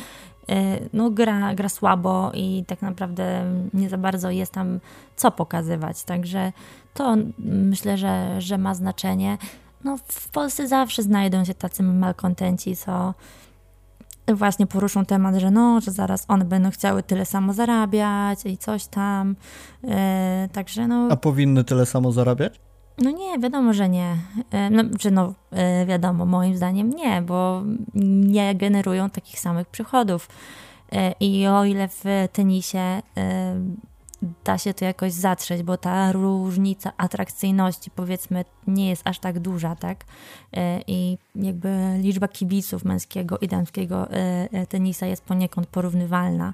e, 0.49 0.79
no, 0.93 1.09
gra, 1.09 1.55
gra 1.55 1.69
słabo 1.69 2.31
i 2.33 2.63
tak 2.67 2.81
naprawdę 2.81 3.45
nie 3.73 3.89
za 3.89 3.97
bardzo 3.97 4.29
jest 4.29 4.51
tam 4.51 4.79
co 5.15 5.31
pokazywać. 5.31 6.03
Także 6.03 6.53
to 6.93 7.17
myślę, 7.39 7.97
że, 7.97 8.41
że 8.41 8.57
ma 8.57 8.75
znaczenie. 8.75 9.37
No, 9.83 9.97
w 10.07 10.29
Polsce 10.29 10.67
zawsze 10.67 11.03
znajdą 11.03 11.45
się 11.45 11.53
tacy 11.53 11.83
malkontenci, 11.83 12.75
co 12.75 13.13
właśnie 14.27 14.67
poruszą 14.67 15.05
temat, 15.05 15.35
że 15.35 15.51
no, 15.51 15.81
że 15.81 15.91
zaraz 15.91 16.25
one 16.27 16.45
będą 16.45 16.71
chciały 16.71 17.03
tyle 17.03 17.25
samo 17.25 17.53
zarabiać 17.53 18.45
i 18.45 18.57
coś 18.57 18.85
tam. 18.85 19.35
E, 19.87 20.49
także 20.51 20.87
no. 20.87 21.07
A 21.11 21.15
powinny 21.15 21.63
tyle 21.63 21.85
samo 21.85 22.11
zarabiać? 22.11 22.59
No 22.97 23.11
nie, 23.11 23.39
wiadomo, 23.39 23.73
że 23.73 23.89
nie. 23.89 24.15
E, 24.51 24.69
no, 24.69 24.83
że 24.99 25.11
no, 25.11 25.33
e, 25.51 25.85
wiadomo, 25.85 26.25
moim 26.25 26.57
zdaniem 26.57 26.89
nie, 26.89 27.21
bo 27.21 27.63
nie 27.95 28.55
generują 28.55 29.09
takich 29.09 29.39
samych 29.39 29.67
przychodów. 29.67 30.29
I 31.19 31.47
o 31.47 31.65
ile 31.65 31.87
w 31.87 32.03
tenisie 32.33 33.01
da 34.43 34.57
się 34.57 34.73
to 34.73 34.85
jakoś 34.85 35.13
zatrzeć, 35.13 35.63
bo 35.63 35.77
ta 35.77 36.11
różnica 36.11 36.91
atrakcyjności 36.97 37.91
powiedzmy 37.91 38.45
nie 38.67 38.89
jest 38.89 39.07
aż 39.07 39.19
tak 39.19 39.39
duża, 39.39 39.75
tak? 39.75 40.05
E, 40.53 40.81
I 40.87 41.17
jakby 41.35 41.97
liczba 41.97 42.27
kibiców 42.27 42.85
męskiego 42.85 43.37
i 43.37 43.47
damskiego 43.47 44.11
e, 44.11 44.13
e, 44.51 44.67
tenisa 44.67 45.05
jest 45.05 45.23
poniekąd 45.23 45.67
porównywalna, 45.67 46.53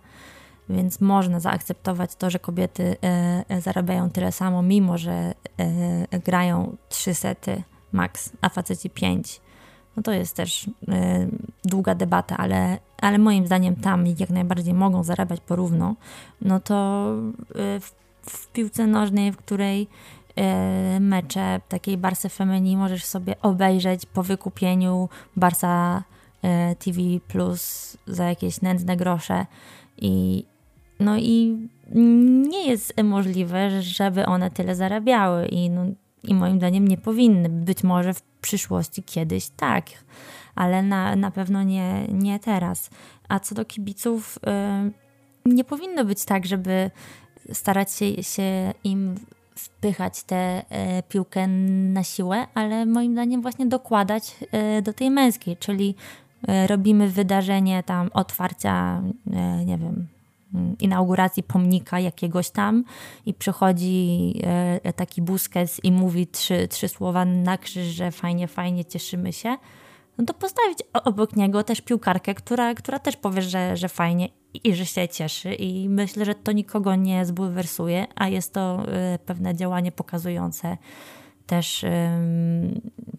więc 0.70 1.02
można 1.02 1.40
zaakceptować 1.40 2.16
to, 2.16 2.30
że 2.30 2.40
kobiety 2.40 2.96
zarabiają 3.60 4.10
tyle 4.10 4.32
samo, 4.32 4.62
mimo 4.62 4.98
że 4.98 5.34
grają 6.26 6.78
trzy 6.90 7.14
sety 7.14 7.64
max, 7.92 8.30
a 8.42 8.50
faceci 8.50 8.90
pięć 8.90 9.42
no 9.98 10.04
to 10.04 10.12
jest 10.12 10.36
też 10.36 10.68
y, 10.68 10.72
długa 11.66 11.96
debata, 11.96 12.38
ale, 12.38 12.78
ale 13.02 13.18
moim 13.18 13.46
zdaniem 13.46 13.76
tam 13.76 14.08
jak 14.20 14.30
najbardziej 14.30 14.74
mogą 14.74 15.04
zarabiać 15.04 15.40
porówno, 15.42 15.96
no 16.42 16.60
to 16.60 17.06
y, 17.52 17.80
w, 17.80 17.92
w, 18.22 18.48
piłce 18.48 18.88
nożnej, 18.88 19.32
w 19.32 19.38
której 19.38 19.88
y, 20.98 21.00
mecze 21.00 21.62
takiej 21.70 21.98
Barsy 21.98 22.30
Femini 22.30 22.78
możesz 22.78 23.06
sobie 23.06 23.42
obejrzeć 23.42 24.06
po 24.06 24.24
wykupieniu 24.24 25.10
Barsa 25.36 26.04
y, 26.44 26.76
TV 26.76 27.02
Plus 27.28 27.98
za 28.08 28.24
jakieś 28.24 28.62
nędzne 28.62 28.98
grosze 28.98 29.46
i 29.98 30.46
no 31.00 31.18
i 31.18 31.58
nie 32.50 32.68
jest 32.68 33.04
możliwe, 33.04 33.82
żeby 33.82 34.26
one 34.26 34.52
tyle 34.52 34.76
zarabiały 34.76 35.46
i 35.46 35.70
no, 35.70 35.86
i 36.24 36.34
moim 36.34 36.58
zdaniem 36.58 36.88
nie 36.88 36.98
powinny. 36.98 37.50
Być 37.50 37.84
może 37.84 38.14
w 38.14 38.22
przyszłości 38.22 39.04
kiedyś 39.04 39.50
tak, 39.50 39.86
ale 40.56 40.84
na, 40.84 41.16
na 41.16 41.32
pewno 41.32 41.64
nie, 41.64 42.08
nie 42.08 42.40
teraz. 42.40 42.90
A 43.30 43.40
co 43.40 43.56
do 43.56 43.66
kibiców, 43.66 44.40
yy, 45.46 45.54
nie 45.54 45.64
powinno 45.64 46.06
być 46.06 46.26
tak, 46.26 46.46
żeby 46.46 46.92
starać 47.54 47.92
się, 47.92 48.24
się 48.24 48.74
im 48.84 49.16
wpychać 49.56 50.24
tę 50.24 50.62
y, 51.00 51.04
piłkę 51.04 51.48
na 51.48 52.04
siłę, 52.04 52.48
ale 52.54 52.86
moim 52.86 53.14
zdaniem 53.14 53.42
właśnie 53.42 53.66
dokładać 53.66 54.36
y, 54.78 54.82
do 54.82 54.94
tej 54.94 55.12
męskiej, 55.12 55.58
czyli 55.58 55.96
robimy 56.68 57.10
wydarzenie 57.10 57.84
tam 57.84 58.10
otwarcia, 58.14 59.02
nie 59.66 59.78
wiem, 59.78 60.08
inauguracji 60.80 61.44
pomnika 61.44 62.00
jakiegoś 62.00 62.50
tam 62.50 62.84
i 63.26 63.34
przychodzi 63.34 64.34
taki 64.96 65.22
Busquets 65.22 65.84
i 65.84 65.92
mówi 65.92 66.28
trzy, 66.28 66.68
trzy 66.68 66.88
słowa 66.88 67.26
na 67.26 67.58
krzyż, 67.58 67.88
że 67.88 68.12
fajnie, 68.12 68.48
fajnie, 68.48 68.86
cieszymy 68.86 69.34
się, 69.34 69.58
no 70.18 70.26
to 70.26 70.34
postawić 70.34 70.80
obok 70.94 71.36
niego 71.36 71.64
też 71.64 71.82
piłkarkę, 71.82 72.36
która, 72.36 72.74
która 72.74 73.00
też 73.00 73.16
powie, 73.16 73.42
że, 73.42 73.78
że 73.78 73.90
fajnie 73.90 74.30
i 74.64 74.76
że 74.76 74.86
się 74.86 75.08
cieszy. 75.08 75.54
I 75.54 75.90
myślę, 75.90 76.26
że 76.26 76.36
to 76.36 76.52
nikogo 76.52 76.96
nie 76.96 77.26
zbulwersuje, 77.26 78.08
a 78.16 78.28
jest 78.28 78.54
to 78.54 78.84
y, 79.16 79.20
pewne 79.20 79.56
działanie 79.56 79.92
pokazujące 79.92 80.78
też 81.46 81.86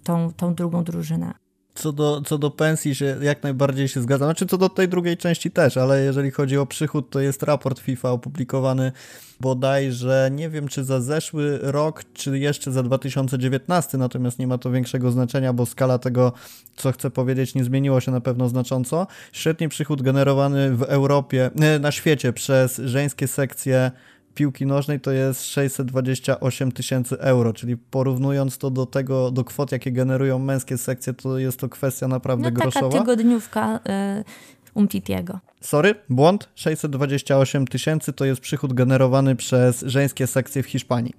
tą, 0.05 0.33
tą 0.33 0.55
drugą 0.55 0.85
drużynę 0.85 1.48
co 1.75 1.93
do, 1.93 2.23
co 2.27 2.39
do 2.39 2.51
pensji 2.51 2.95
się 2.95 3.17
jak 3.23 3.43
najbardziej 3.43 3.89
się 3.89 4.03
zgadzam. 4.03 4.27
Znaczy 4.27 4.47
co 4.47 4.59
do 4.59 4.69
tej 4.69 4.89
drugiej 4.89 5.17
części 5.17 5.51
też, 5.51 5.77
ale 5.77 6.03
jeżeli 6.03 6.31
chodzi 6.31 6.59
o 6.59 6.67
przychód, 6.67 7.11
to 7.11 7.21
jest 7.21 7.43
raport 7.43 7.79
FIFA 7.79 8.11
opublikowany 8.11 8.93
bodajże, 9.41 10.31
nie 10.33 10.51
wiem 10.51 10.69
czy 10.69 10.85
za 10.85 11.01
zeszły 11.01 11.59
rok, 11.63 12.05
czy 12.15 12.39
jeszcze 12.39 12.73
za 12.73 12.83
2019, 12.83 13.99
natomiast 13.99 14.39
nie 14.39 14.47
ma 14.47 14.59
to 14.59 14.71
większego 14.71 15.11
znaczenia, 15.11 15.53
bo 15.53 15.67
skala 15.67 15.99
tego, 15.99 16.33
co 16.77 16.93
chcę 16.93 17.11
powiedzieć, 17.11 17.55
nie 17.55 17.65
zmieniło 17.65 18.01
się 18.01 18.11
na 18.11 18.21
pewno 18.21 18.49
znacząco. 18.49 19.07
Średni 19.33 19.69
przychód 19.69 20.03
generowany 20.03 20.77
w 20.77 20.83
Europie, 20.83 21.51
na 21.81 21.93
świecie 21.93 22.33
przez 22.33 22.77
żeńskie 22.77 23.29
sekcje 23.29 23.91
piłki 24.39 24.67
nożnej 24.67 25.01
to 25.01 25.11
jest 25.11 25.45
628 25.45 26.73
tysięcy 26.73 27.21
euro, 27.21 27.53
czyli 27.53 27.77
porównując 27.77 28.59
to 28.59 28.71
do 28.71 28.87
tego, 28.87 29.31
do 29.31 29.45
kwot, 29.45 29.73
jakie 29.73 29.93
generują 29.93 30.39
męskie 30.39 30.79
sekcje, 30.79 31.15
to 31.15 31.39
jest 31.39 31.61
to 31.61 31.69
kwestia 31.69 32.09
naprawdę 32.09 32.51
no, 32.51 32.61
groszowa. 32.61 32.89
taka 32.89 33.01
tygodniówka 33.05 33.81
y, 34.21 34.25
Umtitiego. 34.75 35.41
Sorry, 35.61 35.95
błąd. 36.09 36.49
628 36.55 37.67
tysięcy 37.67 38.13
to 38.13 38.25
jest 38.25 38.41
przychód 38.41 38.73
generowany 38.73 39.37
przez 39.37 39.83
żeńskie 39.83 40.27
sekcje 40.27 40.63
w 40.63 40.67
Hiszpanii. 40.67 41.15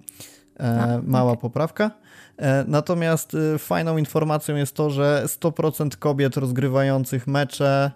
E, 0.60 0.82
A, 0.82 1.02
mała 1.04 1.32
okay. 1.32 1.42
poprawka. 1.42 1.92
E, 2.38 2.64
natomiast 2.68 3.34
y, 3.34 3.58
fajną 3.58 3.98
informacją 3.98 4.56
jest 4.56 4.76
to, 4.76 4.90
że 4.90 5.24
100% 5.28 5.96
kobiet 5.96 6.38
rozgrywających 6.38 7.28
mecze 7.28 7.92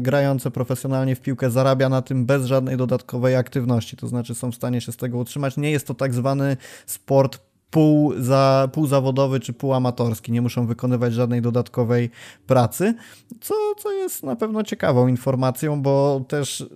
grające 0.00 0.50
profesjonalnie 0.50 1.16
w 1.16 1.20
piłkę 1.20 1.50
zarabia 1.50 1.88
na 1.88 2.02
tym 2.02 2.26
bez 2.26 2.46
żadnej 2.46 2.76
dodatkowej 2.76 3.36
aktywności, 3.36 3.96
to 3.96 4.08
znaczy 4.08 4.34
są 4.34 4.52
w 4.52 4.54
stanie 4.54 4.80
się 4.80 4.92
z 4.92 4.96
tego 4.96 5.18
utrzymać. 5.18 5.56
Nie 5.56 5.70
jest 5.70 5.86
to 5.86 5.94
tak 5.94 6.14
zwany 6.14 6.56
sport 6.86 7.38
pół, 7.74 8.12
za, 8.18 8.68
półzawodowy 8.72 9.40
czy 9.40 9.52
półamatorski, 9.52 10.32
nie 10.32 10.42
muszą 10.42 10.66
wykonywać 10.66 11.14
żadnej 11.14 11.42
dodatkowej 11.42 12.10
pracy, 12.46 12.94
co, 13.40 13.54
co 13.78 13.92
jest 13.92 14.22
na 14.22 14.36
pewno 14.36 14.62
ciekawą 14.62 15.08
informacją, 15.08 15.82
bo 15.82 16.24
też 16.28 16.66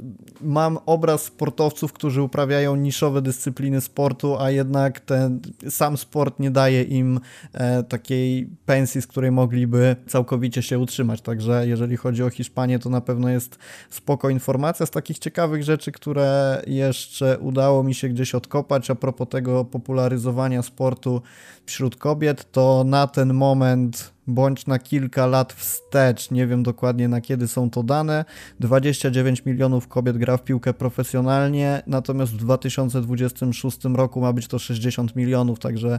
mam 0.41 0.79
obraz 0.87 1.23
sportowców, 1.23 1.93
którzy 1.93 2.23
uprawiają 2.23 2.77
niszowe 2.77 3.23
dyscypliny 3.23 3.81
sportu, 3.81 4.37
a 4.39 4.51
jednak 4.51 5.01
ten 5.01 5.41
sam 5.69 5.97
sport 5.97 6.41
nie 6.41 6.51
daje 6.51 6.83
im 6.83 7.21
e, 7.53 7.83
takiej 7.83 8.49
pensji, 8.67 9.03
z 9.03 9.07
której 9.07 9.31
mogliby 9.31 9.97
całkowicie 10.07 10.63
się 10.63 10.79
utrzymać. 10.79 11.21
Także 11.21 11.69
jeżeli 11.69 11.97
chodzi 11.97 12.23
o 12.23 12.31
Hiszpanię, 12.31 12.79
to 12.79 12.91
na 12.91 13.01
pewno 13.01 13.29
jest 13.29 13.59
spoko 13.91 14.31
informacja 14.31 14.87
z 14.87 14.91
takich 14.91 15.19
ciekawych 15.19 15.63
rzeczy, 15.63 15.93
które 15.93 16.63
jeszcze 16.67 17.39
udało 17.39 17.83
mi 17.83 17.95
się 17.95 18.09
gdzieś 18.09 18.35
odkopać 18.35 18.91
a 18.91 18.95
propos 18.95 19.29
tego 19.29 19.65
popularyzowania 19.65 20.63
sportu 20.63 20.88
sportu 20.89 21.23
wśród 21.67 21.97
kobiet, 21.97 22.53
to 22.53 22.85
na 22.87 23.07
ten 23.07 23.35
moment 23.35 24.13
bądź 24.27 24.67
na 24.67 24.79
kilka 24.79 25.27
lat 25.27 25.53
wstecz, 25.53 26.31
nie 26.31 26.47
wiem 26.47 26.63
dokładnie 26.63 27.09
na 27.09 27.21
kiedy 27.21 27.49
są 27.49 27.71
to 27.71 27.83
dane, 27.83 28.25
29 28.61 29.45
milionów 29.45 29.89
kobiet 29.89 30.19
gra 30.19 30.37
w 30.37 30.45
piłkę 30.45 30.75
profesjonalnie, 30.75 31.83
natomiast 31.87 32.33
w 32.33 32.37
2026 32.37 33.79
roku 33.85 34.21
ma 34.21 34.33
być 34.33 34.49
to 34.49 34.59
60 34.59 35.17
milionów, 35.17 35.59
także 35.59 35.99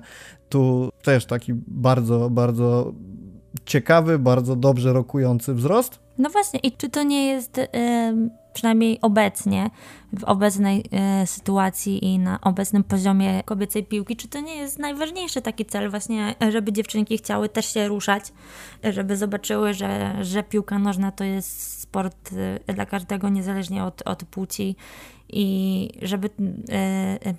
tu 0.50 0.90
też 1.04 1.26
taki 1.26 1.54
bardzo, 1.68 2.30
bardzo 2.30 2.94
ciekawy, 3.66 4.20
bardzo 4.20 4.56
dobrze 4.56 4.94
rokujący 4.94 5.54
wzrost. 5.54 6.00
No 6.18 6.30
właśnie, 6.30 6.60
i 6.60 6.72
czy 6.72 6.90
to 6.90 7.04
nie 7.04 7.28
jest 7.28 7.58
y, 7.58 7.68
przynajmniej 8.60 9.00
obecnie, 9.02 9.70
w 10.20 10.24
obecnej 10.24 10.84
y, 11.24 11.28
sytuacji 11.28 12.06
i 12.06 12.20
na 12.20 12.42
obecnym 12.42 12.84
poziomie 12.84 13.44
kobiecej 13.44 13.84
piłki, 13.84 14.16
czy 14.16 14.28
to 14.28 14.40
nie 14.40 14.56
jest 14.56 14.80
najważniejszy 14.80 15.42
taki 15.42 15.66
cel 15.66 15.90
właśnie, 15.90 16.36
żeby 16.50 16.74
dziewczynki 16.74 17.18
chciały 17.18 17.50
też 17.50 17.74
się 17.74 17.88
ruszać, 17.88 18.24
żeby 18.84 19.18
zobaczyły, 19.18 19.74
że, 19.74 20.16
że 20.22 20.44
piłka 20.44 20.80
nożna 20.80 21.12
to 21.12 21.24
jest 21.24 21.80
sport 21.82 22.34
y, 22.70 22.74
dla 22.74 22.86
każdego, 22.86 23.30
niezależnie 23.30 23.84
od, 23.84 24.02
od 24.06 24.24
płci 24.24 24.76
i 25.30 25.90
żeby 26.02 26.30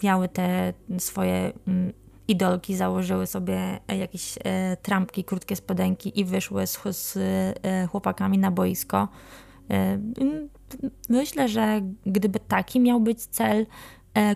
miały 0.03 0.29
te 0.29 0.73
swoje 0.99 1.53
mm, 1.69 1.93
idolki 2.29 2.77
założyły 2.77 3.27
sobie 3.27 3.81
jakieś 3.99 4.39
e, 4.45 4.77
trampki, 4.77 5.25
krótkie 5.25 5.57
spodenki 5.57 6.21
i 6.21 6.25
wyszły 6.25 6.67
z, 6.67 6.79
z 6.91 7.17
e, 7.17 7.87
chłopakami 7.87 8.39
na 8.39 8.51
boisko. 8.51 9.09
E, 9.71 9.99
myślę, 11.09 11.49
że 11.49 11.81
gdyby 12.07 12.39
taki 12.41 12.81
miał 12.81 13.01
być 13.01 13.27
cel 13.27 13.67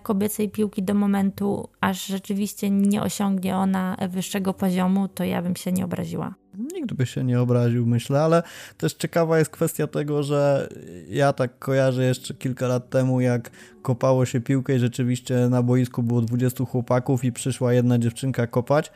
kobiecej 0.03 0.51
piłki 0.51 0.83
do 0.83 0.95
momentu, 0.95 1.69
aż 1.81 2.07
rzeczywiście 2.07 2.71
nie 2.71 3.03
osiągnie 3.03 3.57
ona 3.57 3.97
wyższego 4.09 4.55
poziomu, 4.55 5.09
to 5.09 5.25
ja 5.25 5.43
bym 5.43 5.57
się 5.57 5.73
nie 5.73 5.85
obraziła. 5.85 6.35
Nikt 6.75 6.93
by 6.93 7.07
się 7.07 7.25
nie 7.25 7.41
obraził, 7.41 7.87
myślę, 7.87 8.23
ale 8.23 8.43
też 8.79 8.95
ciekawa 8.95 9.39
jest 9.39 9.51
kwestia 9.51 9.87
tego, 9.87 10.23
że 10.23 10.69
ja 11.09 11.33
tak 11.33 11.59
kojarzę 11.59 12.05
jeszcze 12.05 12.35
kilka 12.35 12.69
lat 12.69 12.91
temu, 12.91 13.21
jak 13.21 13.51
kopało 13.83 14.27
się 14.27 14.41
piłkę 14.41 14.77
i 14.77 14.79
rzeczywiście 14.79 15.49
na 15.51 15.63
boisku 15.63 16.03
było 16.03 16.21
20 16.21 16.65
chłopaków 16.65 17.25
i 17.25 17.33
przyszła 17.33 17.73
jedna 17.73 17.99
dziewczynka 17.99 18.47
kopać, 18.47 18.93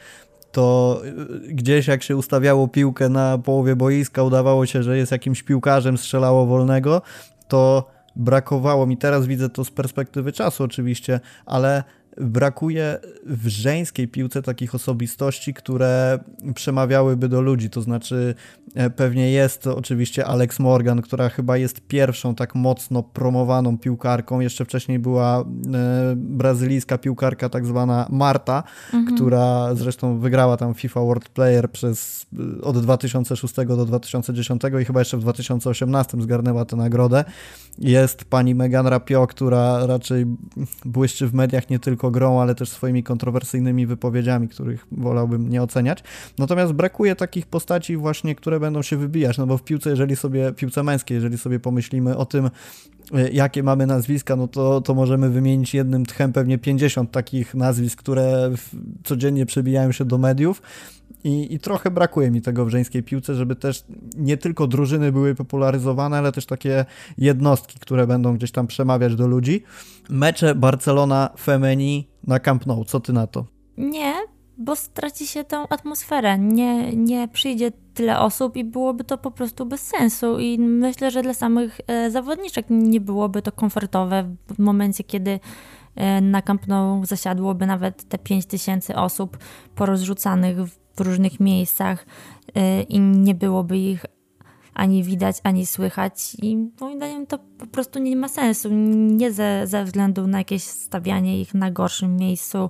to 0.52 1.00
y, 1.04 1.54
gdzieś 1.54 1.86
jak 1.86 2.02
się 2.02 2.16
ustawiało 2.16 2.68
piłkę 2.68 3.08
na 3.08 3.38
połowie 3.38 3.76
boiska, 3.76 4.22
udawało 4.22 4.66
się, 4.66 4.82
że 4.82 4.96
jest 4.96 5.12
jakimś 5.12 5.42
piłkarzem, 5.42 5.98
strzelało 5.98 6.46
wolnego, 6.46 7.02
to 7.48 7.90
brakowało 8.16 8.86
mi, 8.86 8.96
teraz 8.96 9.26
widzę 9.26 9.48
to 9.48 9.64
z 9.64 9.70
perspektywy 9.70 10.32
czasu 10.32 10.64
oczywiście, 10.64 11.20
ale 11.46 11.84
brakuje 12.20 12.98
w 13.26 13.48
żeńskiej 13.48 14.08
piłce 14.08 14.42
takich 14.42 14.74
osobistości, 14.74 15.54
które 15.54 16.18
przemawiałyby 16.54 17.28
do 17.28 17.40
ludzi. 17.40 17.70
To 17.70 17.82
znaczy, 17.82 18.34
e, 18.74 18.90
pewnie 18.90 19.30
jest 19.30 19.66
oczywiście 19.66 20.26
Alex 20.26 20.58
Morgan, 20.58 21.02
która 21.02 21.28
chyba 21.28 21.56
jest 21.56 21.80
pierwszą 21.80 22.34
tak 22.34 22.54
mocno 22.54 23.02
promowaną 23.02 23.78
piłkarką. 23.78 24.40
Jeszcze 24.40 24.64
wcześniej 24.64 24.98
była 24.98 25.40
e, 25.40 25.44
brazylijska 26.16 26.98
piłkarka, 26.98 27.48
tak 27.48 27.66
zwana 27.66 28.06
Marta, 28.10 28.62
mhm. 28.92 29.16
która 29.16 29.74
zresztą 29.74 30.18
wygrała 30.18 30.56
tam 30.56 30.74
FIFA 30.74 31.00
World 31.00 31.28
Player 31.28 31.70
przez 31.70 32.26
e, 32.58 32.62
od 32.62 32.82
2006 32.82 33.54
do 33.54 33.84
2010 33.84 34.62
i 34.82 34.84
chyba 34.84 35.00
jeszcze 35.00 35.16
w 35.16 35.20
2018 35.20 36.22
zgarnęła 36.22 36.64
tę 36.64 36.76
nagrodę. 36.76 37.24
Jest 37.78 38.24
pani 38.24 38.54
Megan 38.54 38.86
Rapio, 38.86 39.26
która 39.26 39.86
raczej 39.86 40.26
błyszczy 40.84 41.26
w 41.26 41.34
mediach 41.34 41.70
nie 41.70 41.78
tylko 41.78 42.07
grą, 42.10 42.40
ale 42.40 42.54
też 42.54 42.68
swoimi 42.68 43.02
kontrowersyjnymi 43.02 43.86
wypowiedziami, 43.86 44.48
których 44.48 44.86
wolałbym 44.92 45.48
nie 45.48 45.62
oceniać. 45.62 46.02
Natomiast 46.38 46.72
brakuje 46.72 47.16
takich 47.16 47.46
postaci 47.46 47.96
właśnie, 47.96 48.34
które 48.34 48.60
będą 48.60 48.82
się 48.82 48.96
wybijać, 48.96 49.38
no 49.38 49.46
bo 49.46 49.58
w 49.58 49.62
piłce, 49.62 49.90
jeżeli 49.90 50.16
sobie, 50.16 50.52
piłce 50.52 50.82
męskiej, 50.82 51.14
jeżeli 51.14 51.38
sobie 51.38 51.60
pomyślimy 51.60 52.16
o 52.16 52.26
tym, 52.26 52.50
jakie 53.32 53.62
mamy 53.62 53.86
nazwiska, 53.86 54.36
no 54.36 54.48
to, 54.48 54.80
to 54.80 54.94
możemy 54.94 55.30
wymienić 55.30 55.74
jednym 55.74 56.06
tchem 56.06 56.32
pewnie 56.32 56.58
50 56.58 57.10
takich 57.10 57.54
nazwisk, 57.54 57.98
które 57.98 58.50
codziennie 59.04 59.46
przebijają 59.46 59.92
się 59.92 60.04
do 60.04 60.18
mediów. 60.18 60.62
I, 61.24 61.54
I, 61.54 61.58
trochę 61.58 61.90
brakuje 61.90 62.30
mi 62.30 62.42
tego 62.42 62.64
w 62.64 62.68
żeńskiej 62.68 63.02
piłce, 63.02 63.34
żeby 63.34 63.56
też 63.56 63.84
nie 64.16 64.36
tylko 64.36 64.66
drużyny 64.66 65.12
były 65.12 65.34
popularyzowane, 65.34 66.18
ale 66.18 66.32
też 66.32 66.46
takie 66.46 66.84
jednostki, 67.18 67.78
które 67.78 68.06
będą 68.06 68.34
gdzieś 68.34 68.52
tam 68.52 68.66
przemawiać 68.66 69.16
do 69.16 69.26
ludzi. 69.26 69.62
Mecze 70.10 70.54
Barcelona 70.54 71.30
Femeni 71.38 72.08
na 72.26 72.40
Camp 72.40 72.66
Nou, 72.66 72.84
co 72.84 73.00
ty 73.00 73.12
na 73.12 73.26
to? 73.26 73.46
Nie, 73.76 74.14
bo 74.58 74.76
straci 74.76 75.26
się 75.26 75.44
tą 75.44 75.68
atmosferę. 75.68 76.38
Nie, 76.38 76.96
nie 76.96 77.28
przyjdzie 77.28 77.72
tyle 77.94 78.18
osób 78.18 78.56
i 78.56 78.64
byłoby 78.64 79.04
to 79.04 79.18
po 79.18 79.30
prostu 79.30 79.66
bez 79.66 79.80
sensu. 79.80 80.38
I 80.38 80.58
myślę, 80.58 81.10
że 81.10 81.22
dla 81.22 81.34
samych 81.34 81.80
e, 81.86 82.10
zawodniczek 82.10 82.66
nie 82.70 83.00
byłoby 83.00 83.42
to 83.42 83.52
komfortowe 83.52 84.34
w 84.54 84.58
momencie, 84.58 85.04
kiedy 85.04 85.40
e, 85.96 86.20
na 86.20 86.42
Camp 86.42 86.66
Nou 86.66 87.06
zasiadłoby 87.06 87.66
nawet 87.66 88.08
te 88.08 88.18
5 88.18 88.46
tysięcy 88.46 88.96
osób 88.96 89.38
porozrzucanych 89.74 90.56
w 90.98 91.00
różnych 91.00 91.40
miejscach 91.40 92.06
y, 92.48 92.82
i 92.82 93.00
nie 93.00 93.34
byłoby 93.34 93.78
ich 93.78 94.04
ani 94.74 95.02
widać, 95.02 95.36
ani 95.42 95.66
słychać 95.66 96.36
i 96.42 96.56
moim 96.80 96.96
zdaniem 96.96 97.26
to 97.26 97.38
po 97.58 97.66
prostu 97.66 97.98
nie 97.98 98.16
ma 98.16 98.28
sensu. 98.28 98.68
Nie 98.72 99.32
ze, 99.32 99.66
ze 99.66 99.84
względu 99.84 100.26
na 100.26 100.38
jakieś 100.38 100.62
stawianie 100.62 101.40
ich 101.40 101.54
na 101.54 101.70
gorszym 101.70 102.16
miejscu, 102.16 102.58
e, 102.58 102.68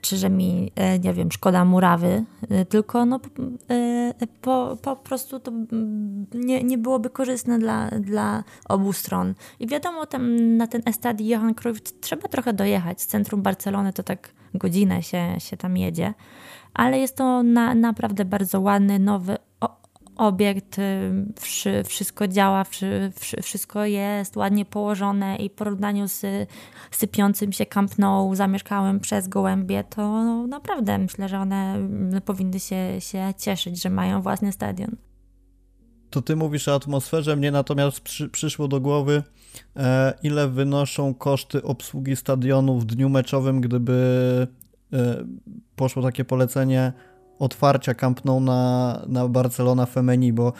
czy 0.00 0.16
że 0.16 0.30
mi, 0.30 0.72
e, 0.76 0.98
nie 0.98 1.14
wiem, 1.14 1.32
szkoda 1.32 1.64
murawy, 1.64 2.24
e, 2.50 2.64
tylko 2.64 3.06
no 3.06 3.20
po, 4.40 4.76
po 4.82 4.96
prostu 4.96 5.40
to 5.40 5.52
nie, 6.34 6.62
nie 6.62 6.78
byłoby 6.78 7.10
korzystne 7.10 7.58
dla, 7.58 7.88
dla 7.90 8.44
obu 8.68 8.92
stron. 8.92 9.34
I 9.60 9.66
wiadomo, 9.66 10.06
tam 10.06 10.56
na 10.56 10.66
ten 10.66 10.82
estadi 10.86 11.28
Johan 11.28 11.54
Cruyff 11.54 11.82
trzeba 12.00 12.28
trochę 12.28 12.52
dojechać. 12.52 13.02
Z 13.02 13.06
centrum 13.06 13.42
Barcelony 13.42 13.92
to 13.92 14.02
tak 14.02 14.32
godzinę 14.54 15.02
się, 15.02 15.36
się 15.38 15.56
tam 15.56 15.76
jedzie, 15.76 16.14
ale 16.74 16.98
jest 16.98 17.16
to 17.16 17.42
na, 17.42 17.74
naprawdę 17.74 18.24
bardzo 18.24 18.60
ładny, 18.60 18.98
nowy 18.98 19.36
obiekt, 20.16 20.78
y, 20.78 21.84
wszystko 21.84 22.28
działa, 22.28 22.64
wszystko 23.42 23.84
jest 23.84 24.36
ładnie 24.36 24.64
położone 24.64 25.36
i 25.36 25.48
w 25.48 25.52
porównaniu 25.52 26.08
z 26.08 26.22
sypiącym 26.90 27.52
się 27.52 27.66
Camp 27.66 27.98
Nou 27.98 28.34
zamieszkałem 28.34 29.00
przez 29.00 29.28
gołębie, 29.28 29.84
to 29.84 30.22
naprawdę 30.46 30.98
myślę, 30.98 31.28
że 31.28 31.38
one 31.38 31.78
powinny 32.24 32.60
się, 32.60 33.00
się 33.00 33.34
cieszyć, 33.38 33.82
że 33.82 33.90
mają 33.90 34.22
własny 34.22 34.52
stadion. 34.52 34.96
To 36.10 36.22
ty 36.22 36.36
mówisz 36.36 36.68
o 36.68 36.74
atmosferze, 36.74 37.36
mnie 37.36 37.50
natomiast 37.50 38.00
przy, 38.00 38.28
przyszło 38.28 38.68
do 38.68 38.80
głowy, 38.80 39.22
e, 39.76 40.14
ile 40.22 40.48
wynoszą 40.48 41.14
koszty 41.14 41.62
obsługi 41.62 42.16
stadionu 42.16 42.78
w 42.78 42.84
dniu 42.84 43.08
meczowym, 43.08 43.60
gdyby 43.60 44.46
e, 44.92 45.24
poszło 45.76 46.02
takie 46.02 46.24
polecenie 46.24 46.92
otwarcia 47.38 47.94
Camp 47.94 48.24
na, 48.24 49.02
na 49.06 49.28
Barcelona 49.28 49.86
Femeni, 49.86 50.32
bo 50.32 50.52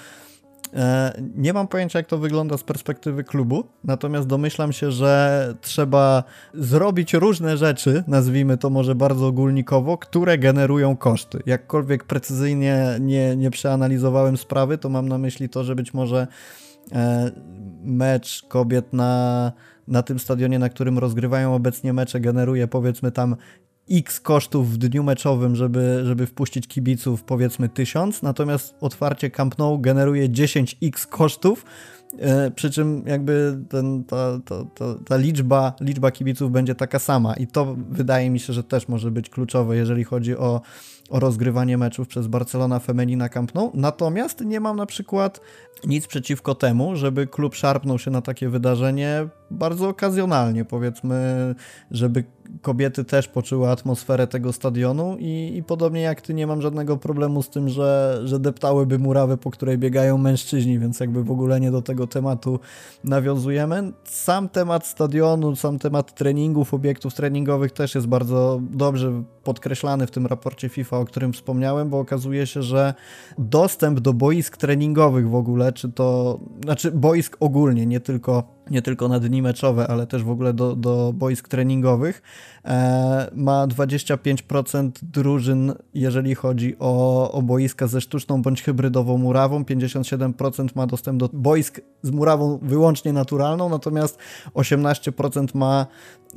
e, 0.74 1.22
nie 1.36 1.52
mam 1.52 1.68
pojęcia, 1.68 1.98
jak 1.98 2.06
to 2.06 2.18
wygląda 2.18 2.56
z 2.56 2.62
perspektywy 2.62 3.24
klubu, 3.24 3.64
natomiast 3.84 4.26
domyślam 4.26 4.72
się, 4.72 4.90
że 4.90 5.54
trzeba 5.60 6.24
zrobić 6.54 7.14
różne 7.14 7.56
rzeczy, 7.56 8.04
nazwijmy 8.06 8.58
to 8.58 8.70
może 8.70 8.94
bardzo 8.94 9.26
ogólnikowo, 9.26 9.98
które 9.98 10.38
generują 10.38 10.96
koszty. 10.96 11.42
Jakkolwiek 11.46 12.04
precyzyjnie 12.04 12.96
nie, 13.00 13.36
nie 13.36 13.50
przeanalizowałem 13.50 14.36
sprawy, 14.36 14.78
to 14.78 14.88
mam 14.88 15.08
na 15.08 15.18
myśli 15.18 15.48
to, 15.48 15.64
że 15.64 15.74
być 15.74 15.94
może 15.94 16.26
e, 16.92 17.30
mecz 17.84 18.42
kobiet 18.48 18.92
na, 18.92 19.52
na 19.88 20.02
tym 20.02 20.18
stadionie, 20.18 20.58
na 20.58 20.68
którym 20.68 20.98
rozgrywają 20.98 21.54
obecnie 21.54 21.92
mecze, 21.92 22.20
generuje 22.20 22.68
powiedzmy 22.68 23.12
tam 23.12 23.36
x 23.90 24.20
kosztów 24.20 24.70
w 24.70 24.76
dniu 24.76 25.02
meczowym, 25.02 25.56
żeby, 25.56 26.02
żeby 26.04 26.26
wpuścić 26.26 26.68
kibiców, 26.68 27.22
powiedzmy 27.22 27.68
1000, 27.68 28.22
natomiast 28.22 28.74
otwarcie 28.80 29.30
Camp 29.30 29.58
Nou 29.58 29.78
generuje 29.78 30.28
10x 30.28 31.06
kosztów, 31.06 31.64
e, 32.18 32.50
przy 32.50 32.70
czym 32.70 33.02
jakby 33.06 33.58
ten, 33.68 34.04
ta, 34.04 34.40
ta, 34.44 34.64
ta, 34.74 34.84
ta, 35.06 35.16
liczba, 35.16 35.72
liczba 35.80 36.10
kibiców 36.10 36.52
będzie 36.52 36.74
taka 36.74 36.98
sama 36.98 37.34
i 37.34 37.46
to 37.46 37.76
wydaje 37.90 38.30
mi 38.30 38.40
się, 38.40 38.52
że 38.52 38.64
też 38.64 38.88
może 38.88 39.10
być 39.10 39.30
kluczowe, 39.30 39.76
jeżeli 39.76 40.04
chodzi 40.04 40.36
o, 40.36 40.60
o 41.10 41.20
rozgrywanie 41.20 41.78
meczów 41.78 42.08
przez 42.08 42.26
Barcelona 42.26 42.78
Femenina 42.78 43.28
Camp 43.28 43.54
Nou. 43.54 43.70
Natomiast 43.74 44.40
nie 44.40 44.60
mam 44.60 44.76
na 44.76 44.86
przykład 44.86 45.40
nic 45.86 46.06
przeciwko 46.06 46.54
temu, 46.54 46.96
żeby 46.96 47.26
klub 47.26 47.54
szarpnął 47.54 47.98
się 47.98 48.10
na 48.10 48.22
takie 48.22 48.48
wydarzenie 48.48 49.28
bardzo 49.54 49.88
okazjonalnie, 49.88 50.64
powiedzmy, 50.64 51.54
żeby 51.90 52.24
kobiety 52.62 53.04
też 53.04 53.28
poczuły 53.28 53.70
atmosferę 53.70 54.26
tego 54.26 54.52
stadionu 54.52 55.16
i, 55.18 55.56
i 55.56 55.62
podobnie 55.62 56.00
jak 56.00 56.20
ty 56.20 56.34
nie 56.34 56.46
mam 56.46 56.62
żadnego 56.62 56.96
problemu 56.96 57.42
z 57.42 57.50
tym, 57.50 57.68
że, 57.68 58.20
że 58.24 58.40
deptałyby 58.40 58.98
murawę, 58.98 59.36
po 59.36 59.50
której 59.50 59.78
biegają 59.78 60.18
mężczyźni, 60.18 60.78
więc 60.78 61.00
jakby 61.00 61.24
w 61.24 61.30
ogóle 61.30 61.60
nie 61.60 61.70
do 61.70 61.82
tego 61.82 62.06
tematu 62.06 62.60
nawiązujemy. 63.04 63.92
Sam 64.04 64.48
temat 64.48 64.86
stadionu, 64.86 65.56
sam 65.56 65.78
temat 65.78 66.14
treningów, 66.14 66.74
obiektów 66.74 67.14
treningowych 67.14 67.72
też 67.72 67.94
jest 67.94 68.06
bardzo 68.06 68.60
dobrze 68.70 69.22
podkreślany 69.44 70.06
w 70.06 70.10
tym 70.10 70.26
raporcie 70.26 70.68
FIFA, 70.68 70.98
o 70.98 71.04
którym 71.04 71.32
wspomniałem, 71.32 71.88
bo 71.88 71.98
okazuje 71.98 72.46
się, 72.46 72.62
że 72.62 72.94
dostęp 73.38 74.00
do 74.00 74.12
boisk 74.12 74.56
treningowych 74.56 75.30
w 75.30 75.34
ogóle, 75.34 75.72
czy 75.72 75.92
to, 75.92 76.38
znaczy 76.64 76.90
boisk 76.90 77.36
ogólnie, 77.40 77.86
nie 77.86 78.00
tylko, 78.00 78.53
nie 78.70 78.82
tylko 78.82 79.08
na 79.08 79.20
dni 79.20 79.42
meczowe, 79.42 79.88
ale 79.88 80.06
też 80.06 80.24
w 80.24 80.30
ogóle 80.30 80.52
do, 80.52 80.76
do 80.76 81.12
boisk 81.14 81.48
treningowych, 81.48 82.22
e, 82.64 83.30
ma 83.34 83.66
25% 83.66 84.90
drużyn, 85.02 85.74
jeżeli 85.94 86.34
chodzi 86.34 86.76
o, 86.78 87.32
o 87.32 87.42
boiska 87.42 87.86
ze 87.86 88.00
sztuczną 88.00 88.42
bądź 88.42 88.62
hybrydową 88.62 89.18
murawą, 89.18 89.62
57% 89.62 90.68
ma 90.74 90.86
dostęp 90.86 91.20
do 91.20 91.28
boisk 91.32 91.80
z 92.02 92.10
murawą 92.10 92.58
wyłącznie 92.62 93.12
naturalną, 93.12 93.68
natomiast 93.68 94.18
18% 94.54 95.54
ma 95.54 95.86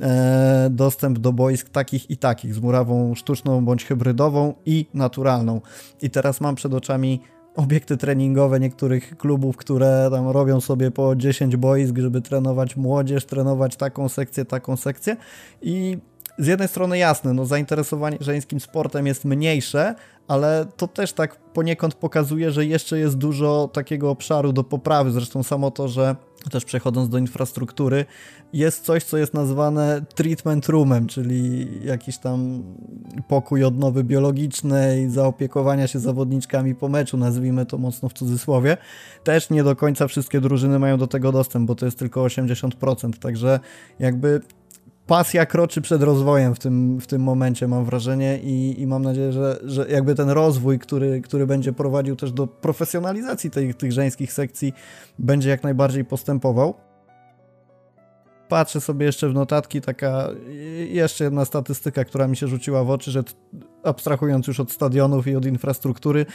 e, 0.00 0.68
dostęp 0.70 1.18
do 1.18 1.32
boisk 1.32 1.68
takich 1.68 2.10
i 2.10 2.16
takich, 2.16 2.54
z 2.54 2.60
murawą 2.60 3.14
sztuczną 3.14 3.64
bądź 3.64 3.84
hybrydową 3.84 4.54
i 4.66 4.86
naturalną. 4.94 5.60
I 6.02 6.10
teraz 6.10 6.40
mam 6.40 6.54
przed 6.54 6.74
oczami 6.74 7.20
obiekty 7.58 7.96
treningowe 7.96 8.60
niektórych 8.60 9.16
klubów, 9.16 9.56
które 9.56 10.08
tam 10.10 10.28
robią 10.28 10.60
sobie 10.60 10.90
po 10.90 11.16
10 11.16 11.56
boisk, 11.56 11.98
żeby 11.98 12.20
trenować 12.20 12.76
młodzież, 12.76 13.24
trenować 13.24 13.76
taką 13.76 14.08
sekcję, 14.08 14.44
taką 14.44 14.76
sekcję 14.76 15.16
i 15.62 15.98
z 16.38 16.46
jednej 16.46 16.68
strony 16.68 16.98
jasne, 16.98 17.32
no 17.32 17.46
zainteresowanie 17.46 18.16
żeńskim 18.20 18.60
sportem 18.60 19.06
jest 19.06 19.24
mniejsze, 19.24 19.94
ale 20.28 20.66
to 20.76 20.88
też 20.88 21.12
tak 21.12 21.36
poniekąd 21.36 21.94
pokazuje, 21.94 22.50
że 22.50 22.66
jeszcze 22.66 22.98
jest 22.98 23.18
dużo 23.18 23.68
takiego 23.72 24.10
obszaru 24.10 24.52
do 24.52 24.64
poprawy. 24.64 25.10
Zresztą 25.10 25.42
samo 25.42 25.70
to, 25.70 25.88
że 25.88 26.16
też 26.50 26.64
przechodząc 26.64 27.08
do 27.08 27.18
infrastruktury, 27.18 28.04
jest 28.52 28.84
coś, 28.84 29.04
co 29.04 29.16
jest 29.16 29.34
nazwane 29.34 30.02
treatment 30.14 30.68
roomem, 30.68 31.06
czyli 31.06 31.68
jakiś 31.84 32.18
tam 32.18 32.62
pokój 33.28 33.64
odnowy 33.64 34.04
biologicznej, 34.04 35.10
zaopiekowania 35.10 35.86
się 35.86 35.98
zawodniczkami 35.98 36.74
po 36.74 36.88
meczu, 36.88 37.16
nazwijmy 37.16 37.66
to 37.66 37.78
mocno 37.78 38.08
w 38.08 38.12
cudzysłowie. 38.12 38.76
Też 39.24 39.50
nie 39.50 39.64
do 39.64 39.76
końca 39.76 40.08
wszystkie 40.08 40.40
drużyny 40.40 40.78
mają 40.78 40.98
do 40.98 41.06
tego 41.06 41.32
dostęp, 41.32 41.66
bo 41.66 41.74
to 41.74 41.86
jest 41.86 41.98
tylko 41.98 42.24
80%, 42.24 43.18
także 43.18 43.60
jakby 43.98 44.40
pasja 45.08 45.46
kroczy 45.46 45.80
przed 45.80 46.02
rozwojem 46.02 46.54
w 46.54 46.58
tym, 46.58 47.00
w 47.00 47.06
tym 47.06 47.22
momencie, 47.22 47.68
mam 47.68 47.84
wrażenie, 47.84 48.38
i, 48.38 48.80
i 48.80 48.86
mam 48.86 49.02
nadzieję, 49.02 49.32
że, 49.32 49.58
że 49.64 49.88
jakby 49.88 50.14
ten 50.14 50.30
rozwój, 50.30 50.78
który, 50.78 51.20
który 51.20 51.46
będzie 51.46 51.72
prowadził 51.72 52.16
też 52.16 52.32
do 52.32 52.46
profesjonalizacji 52.46 53.50
tych, 53.50 53.74
tych 53.74 53.92
żeńskich 53.92 54.32
sekcji, 54.32 54.72
będzie 55.18 55.50
jak 55.50 55.62
najbardziej 55.62 56.04
postępował. 56.04 56.74
Patrzę 58.48 58.80
sobie 58.80 59.06
jeszcze 59.06 59.28
w 59.28 59.34
notatki, 59.34 59.80
taka 59.80 60.28
jeszcze 60.90 61.24
jedna 61.24 61.44
statystyka, 61.44 62.04
która 62.04 62.28
mi 62.28 62.36
się 62.36 62.48
rzuciła 62.48 62.84
w 62.84 62.90
oczy, 62.90 63.10
że 63.10 63.22
abstrahując 63.84 64.46
już 64.46 64.60
od 64.60 64.72
stadionów 64.72 65.26
i 65.26 65.36
od 65.36 65.46
infrastruktury, 65.46 66.26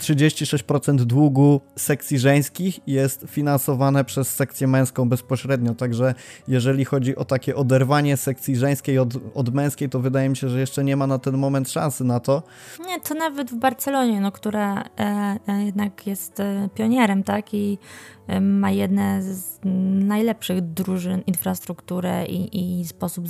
36% 0.00 0.96
długu 0.96 1.60
sekcji 1.76 2.18
żeńskich 2.18 2.80
jest 2.86 3.24
finansowane 3.28 4.04
przez 4.04 4.34
sekcję 4.34 4.66
męską 4.66 5.08
bezpośrednio, 5.08 5.74
także 5.74 6.14
jeżeli 6.48 6.84
chodzi 6.84 7.16
o 7.16 7.24
takie 7.24 7.56
oderwanie 7.56 8.16
sekcji 8.16 8.56
żeńskiej 8.56 8.98
od, 8.98 9.14
od 9.34 9.54
męskiej, 9.54 9.88
to 9.88 10.00
wydaje 10.00 10.28
mi 10.28 10.36
się, 10.36 10.48
że 10.48 10.60
jeszcze 10.60 10.84
nie 10.84 10.96
ma 10.96 11.06
na 11.06 11.18
ten 11.18 11.38
moment 11.38 11.70
szansy 11.70 12.04
na 12.04 12.20
to. 12.20 12.42
Nie, 12.86 13.00
to 13.00 13.14
nawet 13.14 13.50
w 13.50 13.54
Barcelonie, 13.54 14.20
no, 14.20 14.32
która 14.32 14.82
e, 14.82 15.38
e, 15.48 15.64
jednak 15.64 16.06
jest 16.06 16.40
e, 16.40 16.68
pionierem, 16.74 17.22
tak, 17.22 17.54
i 17.54 17.78
e, 18.26 18.40
ma 18.40 18.70
jedne 18.70 19.22
z 19.22 19.58
najlepszych 20.04 20.60
drużyn, 20.60 21.22
infrastrukturę 21.26 22.26
i, 22.26 22.80
i 22.80 22.84
sposób 22.84 23.28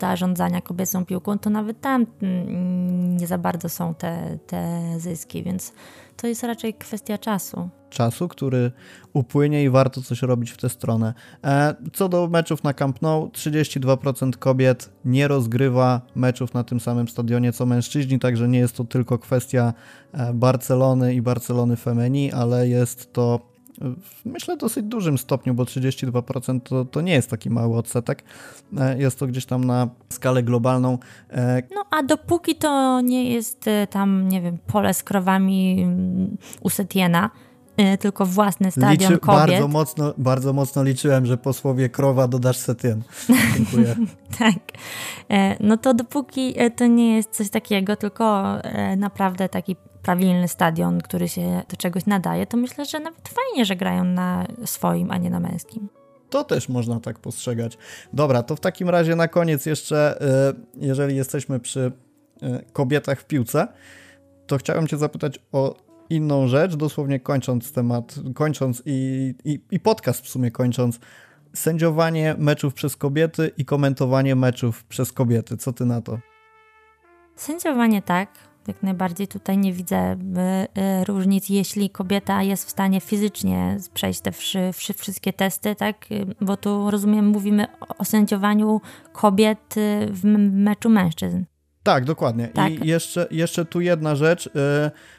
zarządzania 0.00 0.60
kobiecą 0.60 1.04
piłką, 1.04 1.38
to 1.38 1.50
nawet 1.50 1.80
tam 1.80 2.06
mm, 2.22 3.16
nie 3.16 3.26
za 3.26 3.38
bardzo 3.38 3.68
są 3.68 3.94
te, 3.94 4.38
te 4.46 4.82
zyski, 4.98 5.42
więc 5.42 5.72
to 6.16 6.26
jest 6.26 6.42
raczej 6.42 6.74
kwestia 6.74 7.18
czasu. 7.18 7.68
Czasu, 7.90 8.28
który 8.28 8.72
upłynie 9.12 9.64
i 9.64 9.70
warto 9.70 10.02
coś 10.02 10.22
robić 10.22 10.50
w 10.50 10.56
tę 10.56 10.68
stronę. 10.68 11.14
E, 11.44 11.74
co 11.92 12.08
do 12.08 12.28
meczów 12.28 12.64
na 12.64 12.74
Camp 12.74 13.02
Nou, 13.02 13.26
32% 13.28 14.36
kobiet 14.36 14.90
nie 15.04 15.28
rozgrywa 15.28 16.00
meczów 16.14 16.54
na 16.54 16.64
tym 16.64 16.80
samym 16.80 17.08
stadionie 17.08 17.52
co 17.52 17.66
mężczyźni, 17.66 18.18
także 18.18 18.48
nie 18.48 18.58
jest 18.58 18.76
to 18.76 18.84
tylko 18.84 19.18
kwestia 19.18 19.72
e, 20.12 20.34
Barcelony 20.34 21.14
i 21.14 21.22
Barcelony 21.22 21.76
Femeni, 21.76 22.32
ale 22.32 22.68
jest 22.68 23.12
to 23.12 23.55
myślę 24.24 24.56
dosyć 24.56 24.84
dużym 24.84 25.18
stopniu, 25.18 25.54
bo 25.54 25.64
32% 25.64 26.60
to, 26.60 26.84
to 26.84 27.00
nie 27.00 27.12
jest 27.12 27.30
taki 27.30 27.50
mały 27.50 27.76
odsetek. 27.76 28.24
E, 28.78 28.98
jest 28.98 29.18
to 29.18 29.26
gdzieś 29.26 29.46
tam 29.46 29.64
na 29.64 29.88
skalę 30.08 30.42
globalną. 30.42 30.98
E, 31.30 31.62
no 31.74 31.84
a 31.90 32.02
dopóki 32.02 32.54
to 32.54 33.00
nie 33.00 33.30
jest 33.30 33.68
e, 33.68 33.86
tam, 33.86 34.28
nie 34.28 34.40
wiem, 34.42 34.58
pole 34.66 34.94
z 34.94 35.02
krowami 35.02 35.82
mm, 35.82 36.36
u 36.60 36.70
Setiena, 36.70 37.30
tylko 38.00 38.26
własny 38.26 38.70
stadion 38.70 39.12
Liczy, 39.12 39.20
kobiet. 39.20 39.46
Bardzo 39.46 39.68
mocno, 39.68 40.14
bardzo 40.18 40.52
mocno 40.52 40.82
liczyłem, 40.82 41.26
że 41.26 41.36
po 41.36 41.52
słowie 41.52 41.88
krowa 41.88 42.28
dodasz 42.28 42.56
Setien. 42.56 43.02
Dziękuję. 43.56 43.96
tak. 44.38 44.54
No 45.60 45.76
to 45.76 45.94
dopóki 45.94 46.54
to 46.76 46.86
nie 46.86 47.16
jest 47.16 47.30
coś 47.30 47.50
takiego, 47.50 47.96
tylko 47.96 48.44
naprawdę 48.96 49.48
taki 49.48 49.76
prawilny 50.06 50.48
stadion, 50.48 51.00
który 51.00 51.28
się 51.28 51.62
do 51.68 51.76
czegoś 51.76 52.06
nadaje, 52.06 52.46
to 52.46 52.56
myślę, 52.56 52.84
że 52.84 53.00
nawet 53.00 53.28
fajnie, 53.28 53.64
że 53.64 53.76
grają 53.76 54.04
na 54.04 54.46
swoim, 54.64 55.10
a 55.10 55.16
nie 55.16 55.30
na 55.30 55.40
męskim. 55.40 55.88
To 56.30 56.44
też 56.44 56.68
można 56.68 57.00
tak 57.00 57.18
postrzegać. 57.18 57.78
Dobra, 58.12 58.42
to 58.42 58.56
w 58.56 58.60
takim 58.60 58.88
razie 58.88 59.16
na 59.16 59.28
koniec 59.28 59.66
jeszcze, 59.66 60.20
e, 60.20 60.52
jeżeli 60.76 61.16
jesteśmy 61.16 61.60
przy 61.60 61.92
e, 62.42 62.62
kobietach 62.72 63.20
w 63.20 63.24
piłce, 63.24 63.68
to 64.46 64.58
chciałem 64.58 64.86
Cię 64.86 64.96
zapytać 64.96 65.38
o 65.52 65.76
inną 66.10 66.48
rzecz, 66.48 66.76
dosłownie 66.76 67.20
kończąc 67.20 67.72
temat, 67.72 68.14
kończąc 68.34 68.82
i, 68.86 69.34
i, 69.44 69.60
i 69.70 69.80
podcast 69.80 70.24
w 70.24 70.28
sumie 70.28 70.50
kończąc. 70.50 70.98
Sędziowanie 71.54 72.34
meczów 72.38 72.74
przez 72.74 72.96
kobiety 72.96 73.50
i 73.58 73.64
komentowanie 73.64 74.36
meczów 74.36 74.84
przez 74.84 75.12
kobiety. 75.12 75.56
Co 75.56 75.72
ty 75.72 75.86
na 75.86 76.00
to? 76.00 76.18
Sędziowanie 77.36 78.02
tak, 78.02 78.28
jak 78.68 78.82
najbardziej 78.82 79.28
tutaj 79.28 79.58
nie 79.58 79.72
widzę 79.72 79.96
e, 79.96 80.16
e, 80.74 81.04
różnic, 81.04 81.48
jeśli 81.48 81.90
kobieta 81.90 82.42
jest 82.42 82.66
w 82.66 82.70
stanie 82.70 83.00
fizycznie 83.00 83.76
przejść 83.94 84.20
te 84.20 84.32
wszy, 84.32 84.70
wszy, 84.72 84.94
wszystkie 84.94 85.32
testy, 85.32 85.74
tak? 85.74 86.06
Bo 86.40 86.56
tu 86.56 86.90
rozumiem, 86.90 87.26
mówimy 87.26 87.66
o 87.98 88.04
sędziowaniu 88.04 88.80
kobiet 89.12 89.74
w 90.10 90.24
meczu 90.52 90.90
mężczyzn. 90.90 91.44
Tak, 91.82 92.04
dokładnie. 92.04 92.48
Tak. 92.48 92.72
I 92.72 92.88
jeszcze, 92.88 93.26
jeszcze 93.30 93.64
tu 93.64 93.80
jedna 93.80 94.16
rzecz, 94.16 94.50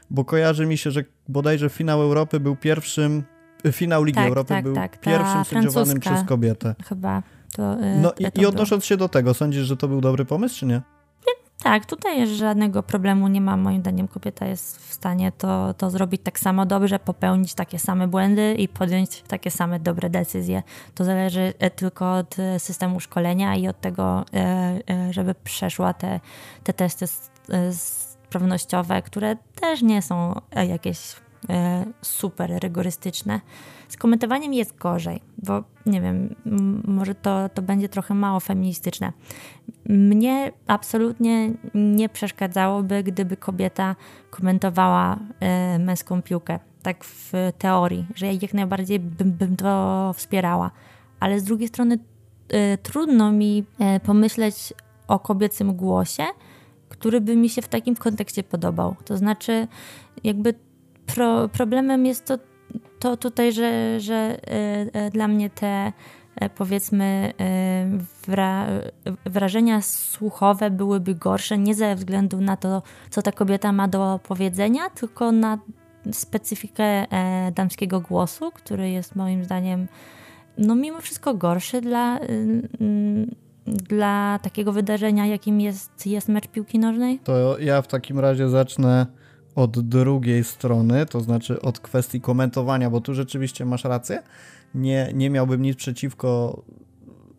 bo 0.10 0.26
kojarzy 0.26 0.66
mi 0.66 0.78
się, 0.78 0.92
że 0.92 1.04
bodajże 1.28 1.70
finał 1.70 2.02
Europy 2.02 2.40
był 2.40 2.56
pierwszym, 2.56 3.24
finał 3.72 4.04
Ligi 4.04 4.16
tak, 4.16 4.28
Europy 4.28 4.50
tak, 4.50 4.64
był 4.64 4.76
tak. 4.76 5.00
pierwszym 5.00 5.46
sędziowanym 5.46 6.00
przez 6.00 6.24
kobietę. 6.24 6.76
Chyba. 6.86 7.24
To, 7.56 7.76
no 8.02 8.14
i, 8.20 8.42
i 8.42 8.46
odnosząc 8.46 8.86
się 8.86 8.98
do 8.98 9.10
tego, 9.10 9.34
sądzisz, 9.34 9.66
że 9.66 9.78
to 9.78 9.88
był 9.88 10.02
dobry 10.02 10.26
pomysł, 10.26 10.60
czy 10.60 10.66
nie? 10.66 10.82
Tak, 11.64 11.86
tutaj 11.86 12.28
żadnego 12.28 12.84
problemu 12.84 13.28
nie 13.28 13.42
ma. 13.42 13.58
Moim 13.58 13.82
zdaniem 13.82 14.08
kobieta 14.08 14.46
jest 14.46 14.78
w 14.78 14.94
stanie 14.94 15.32
to, 15.32 15.74
to 15.74 15.90
zrobić 15.90 16.22
tak 16.24 16.40
samo 16.40 16.66
dobrze, 16.66 17.00
popełnić 17.00 17.54
takie 17.54 17.80
same 17.80 18.08
błędy 18.08 18.54
i 18.54 18.68
podjąć 18.68 19.22
takie 19.22 19.52
same 19.52 19.80
dobre 19.80 20.10
decyzje. 20.10 20.64
To 20.96 21.04
zależy 21.04 21.54
e, 21.60 21.70
tylko 21.70 22.14
od 22.14 22.40
e, 22.40 22.60
systemu 22.60 23.00
szkolenia 23.00 23.56
i 23.56 23.68
od 23.68 23.82
tego, 23.82 24.26
e, 24.34 25.14
żeby 25.14 25.36
przeszła 25.36 25.94
te, 25.94 26.20
te 26.64 26.74
testy 26.74 27.06
sprawnościowe, 27.72 29.02
które 29.02 29.36
też 29.62 29.82
nie 29.82 30.02
są 30.02 30.42
jakieś 30.68 31.16
super 32.02 32.60
rygorystyczne. 32.64 33.42
Z 33.88 33.98
komentowaniem 33.98 34.54
jest 34.54 34.78
gorzej, 34.78 35.22
bo 35.38 35.64
nie 35.86 36.02
wiem, 36.02 36.36
może 36.88 37.16
to, 37.16 37.50
to 37.50 37.62
będzie 37.62 37.90
trochę 37.90 38.14
mało 38.14 38.40
feministyczne. 38.40 39.14
Mnie 39.90 40.52
absolutnie 40.68 41.54
nie 41.74 42.10
przeszkadzałoby, 42.10 43.04
gdyby 43.04 43.38
kobieta 43.38 43.96
komentowała 44.30 45.20
e, 45.40 45.80
męską 45.80 46.22
piłkę. 46.22 46.60
Tak 46.82 47.04
w 47.04 47.34
teorii, 47.58 48.06
że 48.16 48.26
ja 48.26 48.32
jak 48.42 48.54
najbardziej 48.54 49.00
bym, 49.00 49.32
bym 49.32 49.56
to 49.56 50.14
wspierała. 50.16 50.72
Ale 51.20 51.40
z 51.40 51.44
drugiej 51.44 51.68
strony 51.68 52.00
e, 52.50 52.78
trudno 52.78 53.32
mi 53.32 53.66
e, 53.80 54.00
pomyśleć 54.00 54.74
o 55.08 55.20
kobiecym 55.20 55.76
głosie, 55.76 56.24
który 56.90 57.22
by 57.22 57.36
mi 57.36 57.50
się 57.50 57.62
w 57.62 57.68
takim 57.68 57.96
kontekście 57.96 58.44
podobał. 58.44 58.96
To 59.06 59.18
znaczy, 59.18 59.68
jakby 60.24 60.54
pro, 61.16 61.50
problemem 61.50 62.06
jest 62.06 62.26
to 62.26 62.38
to 63.00 63.18
tutaj, 63.18 63.54
że, 63.54 64.00
że 64.00 64.16
e, 64.16 64.38
e, 64.94 65.12
dla 65.12 65.28
mnie 65.28 65.50
te 65.50 65.94
e, 66.36 66.50
powiedzmy 66.50 67.34
wra 68.28 68.68
wrażenia 69.26 69.82
słuchowe 69.82 70.72
byłyby 70.72 71.16
gorsze 71.16 71.58
nie 71.58 71.76
ze 71.76 71.96
względu 71.96 72.42
na 72.42 72.58
to, 72.58 72.82
co 73.10 73.22
ta 73.22 73.32
kobieta 73.32 73.72
ma 73.72 73.88
do 73.88 74.20
powiedzenia, 74.24 74.90
tylko 74.90 75.32
na 75.32 75.58
specyfikę 76.12 77.06
damskiego 77.56 78.02
głosu, 78.02 78.52
który 78.52 78.90
jest 78.90 79.16
moim 79.16 79.44
zdaniem 79.44 79.88
no 80.58 80.76
mimo 80.76 81.02
wszystko 81.02 81.34
gorszy 81.34 81.82
dla, 81.82 82.20
dla 83.66 84.40
takiego 84.42 84.72
wydarzenia, 84.72 85.26
jakim 85.26 85.62
jest, 85.62 86.08
jest 86.08 86.30
mecz 86.30 86.48
piłki 86.48 86.80
nożnej. 86.80 87.20
To 87.20 87.60
ja 87.60 87.82
w 87.82 87.88
takim 87.88 88.20
razie 88.20 88.50
zacznę 88.50 89.06
od 89.58 89.80
drugiej 89.80 90.44
strony, 90.44 91.06
to 91.06 91.22
znaczy 91.22 91.62
od 91.62 91.80
kwestii 91.80 92.22
komentowania, 92.22 92.90
bo 92.90 93.02
tu 93.02 93.14
rzeczywiście 93.14 93.66
masz 93.66 93.84
rację. 93.84 94.24
Nie, 94.76 95.12
nie 95.14 95.30
miałbym 95.30 95.62
nic 95.62 95.78
przeciwko 95.78 96.62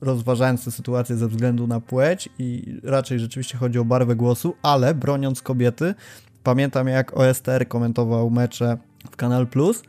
rozważając 0.01 0.65
tę 0.65 0.71
sytuację 0.71 1.17
ze 1.17 1.29
względu 1.29 1.67
na 1.67 1.81
płeć 1.81 2.29
i 2.39 2.79
raczej 2.83 3.19
rzeczywiście 3.21 3.59
chodzi 3.59 3.79
o 3.79 3.85
barwę 3.85 4.17
głosu, 4.17 4.55
ale 4.63 4.95
broniąc 4.95 5.43
kobiety, 5.43 5.95
pamiętam 6.43 6.89
jak 6.89 7.17
OSTR 7.17 7.69
komentował 7.69 8.31
mecze 8.31 8.79
w 9.11 9.17
Kanal 9.17 9.47
Plus 9.47 9.83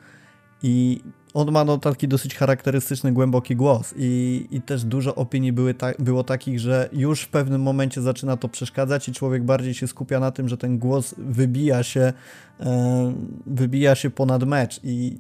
i 0.64 1.02
on 1.34 1.52
ma 1.52 1.64
no, 1.64 1.78
taki 1.78 2.08
dosyć 2.08 2.36
charakterystyczny, 2.36 3.12
głęboki 3.12 3.56
głos 3.56 3.94
i, 3.98 4.48
i 4.52 4.62
też 4.62 4.84
dużo 4.84 5.16
opinii 5.16 5.54
były 5.54 5.74
ta, 5.74 5.92
było 6.00 6.24
takich, 6.24 6.60
że 6.60 6.90
już 6.94 7.22
w 7.22 7.30
pewnym 7.30 7.62
momencie 7.62 8.02
zaczyna 8.02 8.38
to 8.38 8.50
przeszkadzać 8.50 9.10
i 9.10 9.14
człowiek 9.14 9.44
bardziej 9.44 9.74
się 9.74 9.88
skupia 9.88 10.20
na 10.20 10.32
tym, 10.32 10.50
że 10.50 10.58
ten 10.58 10.78
głos 10.78 11.16
wybija 11.18 11.84
się, 11.84 12.14
e, 12.60 13.14
wybija 13.46 13.96
się 13.96 14.10
ponad 14.10 14.44
mecz 14.44 14.80
i 14.84 15.18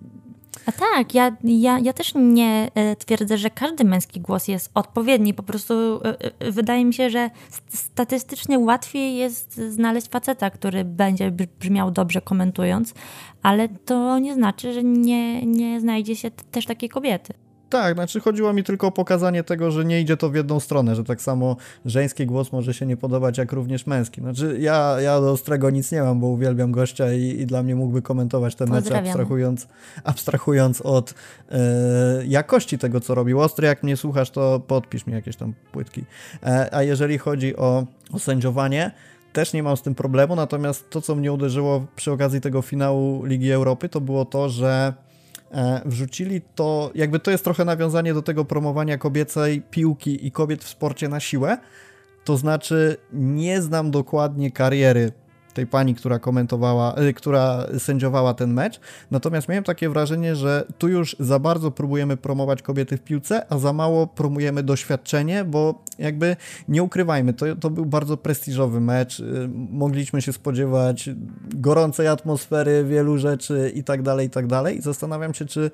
a 0.65 0.71
tak, 0.71 1.13
ja, 1.13 1.37
ja, 1.43 1.79
ja 1.79 1.93
też 1.93 2.13
nie 2.15 2.71
e, 2.75 2.95
twierdzę, 2.95 3.37
że 3.37 3.49
każdy 3.49 3.83
męski 3.83 4.21
głos 4.21 4.47
jest 4.47 4.71
odpowiedni. 4.73 5.33
Po 5.33 5.43
prostu 5.43 5.73
e, 5.73 6.17
e, 6.39 6.51
wydaje 6.51 6.85
mi 6.85 6.93
się, 6.93 7.09
że 7.09 7.29
statystycznie 7.69 8.59
łatwiej 8.59 9.15
jest 9.15 9.55
znaleźć 9.55 10.09
faceta, 10.09 10.49
który 10.49 10.85
będzie 10.85 11.31
brzmiał 11.59 11.91
dobrze 11.91 12.21
komentując, 12.21 12.93
ale 13.43 13.69
to 13.69 14.19
nie 14.19 14.33
znaczy, 14.33 14.73
że 14.73 14.83
nie, 14.83 15.45
nie 15.45 15.79
znajdzie 15.79 16.15
się 16.15 16.31
też 16.31 16.65
takiej 16.65 16.89
kobiety. 16.89 17.33
Tak, 17.69 17.93
znaczy 17.93 18.19
chodziło 18.19 18.53
mi 18.53 18.63
tylko 18.63 18.87
o 18.87 18.91
pokazanie 18.91 19.43
tego, 19.43 19.71
że 19.71 19.85
nie 19.85 20.01
idzie 20.01 20.17
to 20.17 20.29
w 20.29 20.35
jedną 20.35 20.59
stronę, 20.59 20.95
że 20.95 21.03
tak 21.03 21.21
samo 21.21 21.55
żeński 21.85 22.25
głos 22.25 22.51
może 22.51 22.73
się 22.73 22.85
nie 22.85 22.97
podobać, 22.97 23.37
jak 23.37 23.51
również 23.51 23.87
męski. 23.87 24.21
Znaczy 24.21 24.57
ja, 24.59 24.95
ja 25.01 25.21
do 25.21 25.31
Ostrego 25.31 25.69
nic 25.69 25.91
nie 25.91 26.01
mam, 26.01 26.19
bo 26.19 26.27
uwielbiam 26.27 26.71
gościa 26.71 27.13
i, 27.13 27.21
i 27.21 27.45
dla 27.45 27.63
mnie 27.63 27.75
mógłby 27.75 28.01
komentować 28.01 28.55
te 28.55 28.65
mecze, 28.65 28.99
abstrahując, 28.99 29.67
abstrahując 30.03 30.81
od 30.81 31.13
e, 31.51 31.57
jakości 32.25 32.77
tego, 32.77 32.99
co 32.99 33.15
robił 33.15 33.39
Ostry. 33.39 33.67
Jak 33.67 33.83
mnie 33.83 33.97
słuchasz, 33.97 34.31
to 34.31 34.59
podpisz 34.67 35.07
mi 35.07 35.13
jakieś 35.13 35.35
tam 35.35 35.53
płytki. 35.71 36.03
E, 36.43 36.75
a 36.75 36.83
jeżeli 36.83 37.17
chodzi 37.17 37.57
o, 37.57 37.85
o 38.13 38.19
sędziowanie, 38.19 38.91
też 39.33 39.53
nie 39.53 39.63
mam 39.63 39.77
z 39.77 39.81
tym 39.81 39.95
problemu, 39.95 40.35
natomiast 40.35 40.89
to, 40.89 41.01
co 41.01 41.15
mnie 41.15 41.33
uderzyło 41.33 41.85
przy 41.95 42.11
okazji 42.11 42.41
tego 42.41 42.61
finału 42.61 43.25
Ligi 43.25 43.51
Europy, 43.51 43.89
to 43.89 44.01
było 44.01 44.25
to, 44.25 44.49
że 44.49 44.93
wrzucili 45.85 46.41
to, 46.55 46.91
jakby 46.95 47.19
to 47.19 47.31
jest 47.31 47.43
trochę 47.43 47.65
nawiązanie 47.65 48.13
do 48.13 48.21
tego 48.21 48.45
promowania 48.45 48.97
kobiecej 48.97 49.61
piłki 49.61 50.27
i 50.27 50.31
kobiet 50.31 50.63
w 50.63 50.69
sporcie 50.69 51.09
na 51.09 51.19
siłę. 51.19 51.57
To 52.25 52.37
znaczy, 52.37 52.97
nie 53.13 53.61
znam 53.61 53.91
dokładnie 53.91 54.51
kariery 54.51 55.11
tej 55.53 55.67
pani, 55.67 55.95
która 55.95 56.19
komentowała, 56.19 56.95
y, 57.01 57.13
która 57.13 57.65
sędziowała 57.77 58.33
ten 58.33 58.53
mecz. 58.53 58.79
Natomiast 59.11 59.49
miałem 59.49 59.63
takie 59.63 59.89
wrażenie, 59.89 60.35
że 60.35 60.65
tu 60.77 60.87
już 60.87 61.15
za 61.19 61.39
bardzo 61.39 61.71
próbujemy 61.71 62.17
promować 62.17 62.61
kobiety 62.61 62.97
w 62.97 63.01
piłce, 63.01 63.45
a 63.49 63.57
za 63.57 63.73
mało 63.73 64.07
promujemy 64.07 64.63
doświadczenie, 64.63 65.43
bo 65.43 65.83
jakby 65.99 66.35
nie 66.67 66.83
ukrywajmy, 66.83 67.33
to, 67.33 67.55
to 67.55 67.69
był 67.69 67.85
bardzo 67.85 68.17
prestiżowy 68.17 68.81
mecz. 68.81 69.19
Y, 69.19 69.49
mogliśmy 69.53 70.21
się 70.21 70.33
spodziewać 70.33 71.09
gorącej 71.55 72.07
atmosfery, 72.07 72.85
wielu 72.89 73.17
rzeczy 73.17 73.71
i 73.75 73.83
tak 73.83 74.01
dalej, 74.01 74.27
i 74.27 74.29
tak 74.29 74.47
dalej. 74.47 74.81
Zastanawiam 74.81 75.33
się, 75.33 75.45
czy 75.45 75.71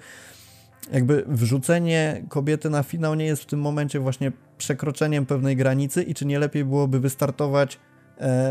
jakby 0.92 1.24
wrzucenie 1.28 2.24
kobiety 2.30 2.70
na 2.70 2.84
finał 2.84 3.16
nie 3.16 3.26
jest 3.26 3.44
w 3.44 3.46
tym 3.46 3.62
momencie 3.62 4.00
właśnie 4.00 4.32
przekroczeniem 4.58 5.26
pewnej 5.26 5.56
granicy 5.56 6.04
i 6.04 6.14
czy 6.14 6.26
nie 6.26 6.40
lepiej 6.40 6.66
byłoby 6.66 7.00
wystartować 7.00 7.80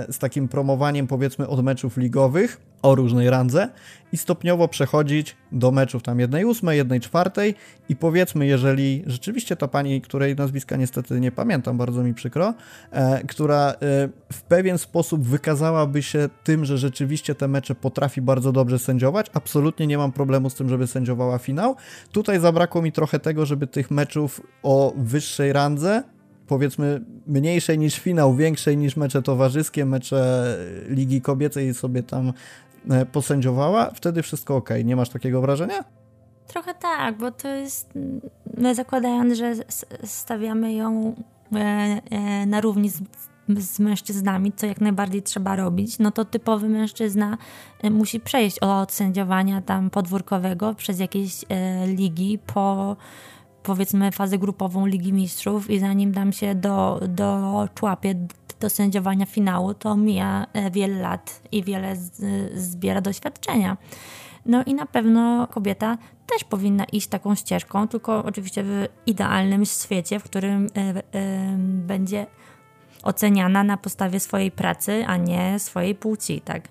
z 0.08 0.18
takim 0.18 0.48
promowaniem 0.48 1.06
powiedzmy 1.06 1.48
od 1.48 1.64
meczów 1.64 1.96
ligowych 1.96 2.60
o 2.84 2.94
różnej 2.94 3.30
randze 3.30 3.68
i 4.12 4.16
stopniowo 4.16 4.68
przechodzić 4.68 5.36
do 5.52 5.70
meczów 5.70 6.02
tam 6.02 6.20
jednej 6.20 6.44
ósmej, 6.44 6.78
jednej 6.78 7.00
czwartej 7.00 7.54
i 7.88 7.96
powiedzmy, 7.96 8.46
jeżeli 8.46 9.02
rzeczywiście 9.06 9.56
ta 9.56 9.68
pani, 9.68 10.00
której 10.00 10.36
nazwiska 10.36 10.76
niestety 10.76 11.20
nie 11.20 11.32
pamiętam, 11.32 11.78
bardzo 11.78 12.02
mi 12.02 12.14
przykro, 12.14 12.54
e, 12.90 13.24
która 13.26 13.70
e, 13.70 13.74
w 14.32 14.42
pewien 14.42 14.78
sposób 14.78 15.22
wykazałaby 15.22 16.02
się 16.02 16.28
tym, 16.44 16.64
że 16.64 16.78
rzeczywiście 16.78 17.34
te 17.34 17.48
mecze 17.48 17.74
potrafi 17.74 18.22
bardzo 18.22 18.52
dobrze 18.52 18.78
sędziować, 18.78 19.26
absolutnie 19.34 19.86
nie 19.86 19.98
mam 19.98 20.12
problemu 20.12 20.50
z 20.50 20.54
tym, 20.54 20.68
żeby 20.68 20.86
sędziowała 20.86 21.38
finał. 21.38 21.76
Tutaj 22.12 22.40
zabrakło 22.40 22.82
mi 22.82 22.92
trochę 22.92 23.20
tego, 23.20 23.46
żeby 23.46 23.66
tych 23.66 23.90
meczów 23.90 24.40
o 24.62 24.92
wyższej 24.96 25.52
randze 25.52 26.02
powiedzmy 26.46 27.00
mniejszej 27.26 27.78
niż 27.78 27.98
finał, 27.98 28.34
większej 28.34 28.76
niż 28.76 28.96
mecze 28.96 29.22
towarzyskie, 29.22 29.84
mecze 29.84 30.44
Ligi 30.88 31.20
Kobiecej 31.20 31.74
sobie 31.74 32.02
tam 32.02 32.32
e, 32.90 33.06
posędziowała, 33.06 33.90
wtedy 33.90 34.22
wszystko 34.22 34.56
ok. 34.56 34.70
Nie 34.84 34.96
masz 34.96 35.08
takiego 35.08 35.40
wrażenia? 35.40 35.84
Trochę 36.46 36.74
tak, 36.74 37.18
bo 37.18 37.30
to 37.30 37.48
jest, 37.48 37.90
my 38.56 38.74
zakładając, 38.74 39.34
że 39.34 39.52
stawiamy 40.04 40.74
ją 40.74 41.14
e, 41.52 41.58
e, 41.58 42.46
na 42.46 42.60
równi 42.60 42.90
z 42.90 43.02
z 43.48 43.78
mężczyznami, 43.78 44.52
co 44.52 44.66
jak 44.66 44.80
najbardziej 44.80 45.22
trzeba 45.22 45.56
robić, 45.56 45.98
no 45.98 46.10
to 46.10 46.24
typowy 46.24 46.68
mężczyzna 46.68 47.38
musi 47.90 48.20
przejść 48.20 48.58
od 48.58 48.92
sędziowania 48.92 49.62
tam 49.62 49.90
podwórkowego 49.90 50.74
przez 50.74 51.00
jakieś 51.00 51.44
ligi 51.86 52.38
po 52.54 52.96
powiedzmy 53.64 54.12
fazę 54.12 54.38
grupową 54.38 54.86
Ligi 54.86 55.12
Mistrzów 55.12 55.70
i 55.70 55.78
zanim 55.78 56.14
tam 56.14 56.32
się 56.32 56.54
do, 56.54 57.00
do 57.08 57.68
człapie 57.74 58.14
do 58.60 58.70
sędziowania 58.70 59.26
finału, 59.26 59.74
to 59.74 59.96
mija 59.96 60.46
e, 60.52 60.70
wiele 60.70 61.00
lat 61.00 61.42
i 61.52 61.62
wiele 61.62 61.96
z, 61.96 62.12
zbiera 62.54 63.00
doświadczenia. 63.00 63.76
No 64.46 64.64
i 64.64 64.74
na 64.74 64.86
pewno 64.86 65.46
kobieta 65.46 65.98
też 66.26 66.44
powinna 66.44 66.84
iść 66.84 67.06
taką 67.06 67.34
ścieżką, 67.34 67.88
tylko 67.88 68.24
oczywiście 68.24 68.62
w 68.62 68.86
idealnym 69.06 69.64
świecie, 69.64 70.18
w 70.20 70.24
którym 70.24 70.66
y, 70.66 70.68
y, 70.68 71.02
będzie 71.86 72.26
oceniana 73.02 73.64
na 73.64 73.76
podstawie 73.76 74.20
swojej 74.20 74.50
pracy, 74.50 75.04
a 75.06 75.16
nie 75.16 75.58
swojej 75.58 75.94
płci, 75.94 76.40
tak. 76.40 76.68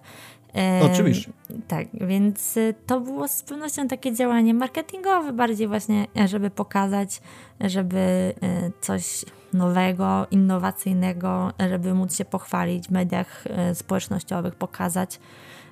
Oczywiście. 0.93 1.32
Tak, 1.68 1.88
więc 1.93 2.60
to 2.88 2.99
było 2.99 3.28
z 3.28 3.43
pewnością 3.43 3.88
takie 3.88 4.14
działanie 4.14 4.54
marketingowe, 4.54 5.34
bardziej 5.34 5.68
właśnie, 5.68 6.08
żeby 6.26 6.49
pokazać, 6.49 7.22
żeby 7.60 8.34
coś 8.82 9.26
nowego, 9.54 10.28
innowacyjnego, 10.32 11.51
żeby 11.70 11.93
móc 11.93 12.18
się 12.18 12.26
pochwalić 12.26 12.88
w 12.88 12.91
mediach 12.91 13.43
społecznościowych, 13.74 14.56
pokazać. 14.56 15.20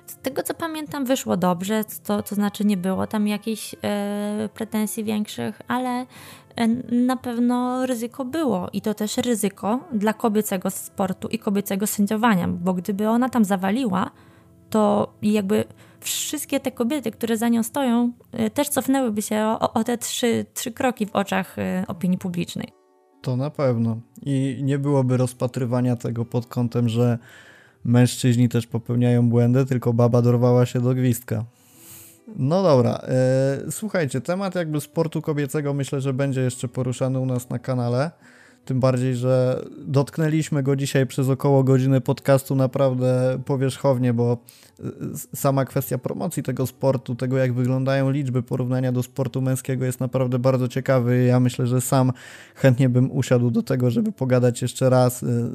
Z 0.06 0.16
tego 0.16 0.42
co 0.42 0.54
pamiętam, 0.54 1.04
wyszło 1.04 1.36
dobrze, 1.36 1.84
to, 2.04 2.22
to 2.22 2.34
znaczy 2.34 2.64
nie 2.64 2.76
było 2.76 3.06
tam 3.06 3.28
jakichś 3.28 3.74
e, 3.82 4.48
pretensji 4.54 5.04
większych, 5.04 5.62
ale 5.68 6.06
e, 6.56 6.68
na 6.92 7.16
pewno 7.16 7.86
ryzyko 7.86 8.24
było 8.24 8.68
i 8.72 8.80
to 8.80 8.94
też 8.94 9.16
ryzyko 9.16 9.80
dla 9.92 10.12
kobiecego 10.12 10.70
sportu 10.70 11.28
i 11.28 11.38
kobiecego 11.38 11.86
sędziowania, 11.86 12.48
bo 12.48 12.74
gdyby 12.74 13.08
ona 13.08 13.28
tam 13.28 13.44
zawaliła, 13.44 14.10
to 14.72 15.12
jakby 15.22 15.64
wszystkie 16.00 16.60
te 16.60 16.72
kobiety, 16.72 17.10
które 17.10 17.36
za 17.36 17.48
nią 17.48 17.62
stoją, 17.62 18.12
e, 18.32 18.50
też 18.50 18.68
cofnęłyby 18.68 19.22
się 19.22 19.56
o, 19.60 19.72
o 19.72 19.84
te 19.84 19.98
trzy, 19.98 20.46
trzy 20.54 20.72
kroki 20.72 21.06
w 21.06 21.16
oczach 21.16 21.58
e, 21.58 21.84
opinii 21.88 22.18
publicznej. 22.18 22.68
To 23.22 23.36
na 23.36 23.50
pewno. 23.50 23.96
I 24.22 24.58
nie 24.62 24.78
byłoby 24.78 25.16
rozpatrywania 25.16 25.96
tego 25.96 26.24
pod 26.24 26.46
kątem, 26.46 26.88
że 26.88 27.18
mężczyźni 27.84 28.48
też 28.48 28.66
popełniają 28.66 29.28
błędy, 29.28 29.66
tylko 29.66 29.92
baba 29.92 30.22
dorwała 30.22 30.66
się 30.66 30.80
do 30.80 30.94
gwizdka. 30.94 31.44
No 32.36 32.62
dobra, 32.62 33.00
e, 33.08 33.70
słuchajcie, 33.70 34.20
temat 34.20 34.54
jakby 34.54 34.80
sportu 34.80 35.22
kobiecego 35.22 35.74
myślę, 35.74 36.00
że 36.00 36.12
będzie 36.12 36.40
jeszcze 36.40 36.68
poruszany 36.68 37.18
u 37.18 37.26
nas 37.26 37.50
na 37.50 37.58
kanale. 37.58 38.10
Tym 38.64 38.80
bardziej, 38.80 39.16
że 39.16 39.64
dotknęliśmy 39.78 40.62
go 40.62 40.76
dzisiaj 40.76 41.06
przez 41.06 41.28
około 41.28 41.64
godziny 41.64 42.00
podcastu 42.00 42.56
naprawdę 42.56 43.38
powierzchownie, 43.44 44.14
bo 44.14 44.38
y, 44.80 44.84
sama 45.36 45.64
kwestia 45.64 45.98
promocji 45.98 46.42
tego 46.42 46.66
sportu, 46.66 47.14
tego 47.14 47.38
jak 47.38 47.52
wyglądają 47.52 48.10
liczby 48.10 48.42
porównania 48.42 48.92
do 48.92 49.02
sportu 49.02 49.42
męskiego 49.42 49.84
jest 49.84 50.00
naprawdę 50.00 50.38
bardzo 50.38 50.68
ciekawy. 50.68 51.24
Ja 51.24 51.40
myślę, 51.40 51.66
że 51.66 51.80
sam 51.80 52.12
chętnie 52.54 52.88
bym 52.88 53.12
usiadł 53.12 53.50
do 53.50 53.62
tego, 53.62 53.90
żeby 53.90 54.12
pogadać 54.12 54.62
jeszcze 54.62 54.90
raz. 54.90 55.22
Y, 55.22 55.50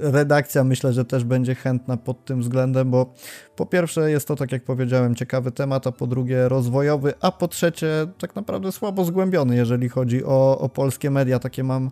redakcja 0.00 0.64
myślę, 0.64 0.92
że 0.92 1.04
też 1.04 1.24
będzie 1.24 1.54
chętna 1.54 1.96
pod 1.96 2.24
tym 2.24 2.40
względem, 2.40 2.90
bo 2.90 3.14
po 3.60 3.66
pierwsze 3.66 4.10
jest 4.10 4.28
to, 4.28 4.36
tak 4.36 4.52
jak 4.52 4.64
powiedziałem, 4.64 5.14
ciekawy 5.14 5.52
temat, 5.52 5.86
a 5.86 5.92
po 5.92 6.06
drugie 6.06 6.48
rozwojowy, 6.48 7.14
a 7.20 7.32
po 7.32 7.48
trzecie 7.48 8.06
tak 8.18 8.36
naprawdę 8.36 8.72
słabo 8.72 9.04
zgłębiony, 9.04 9.56
jeżeli 9.56 9.88
chodzi 9.88 10.24
o, 10.24 10.58
o 10.58 10.68
polskie 10.68 11.10
media. 11.10 11.38
Takie 11.38 11.64
mam 11.64 11.90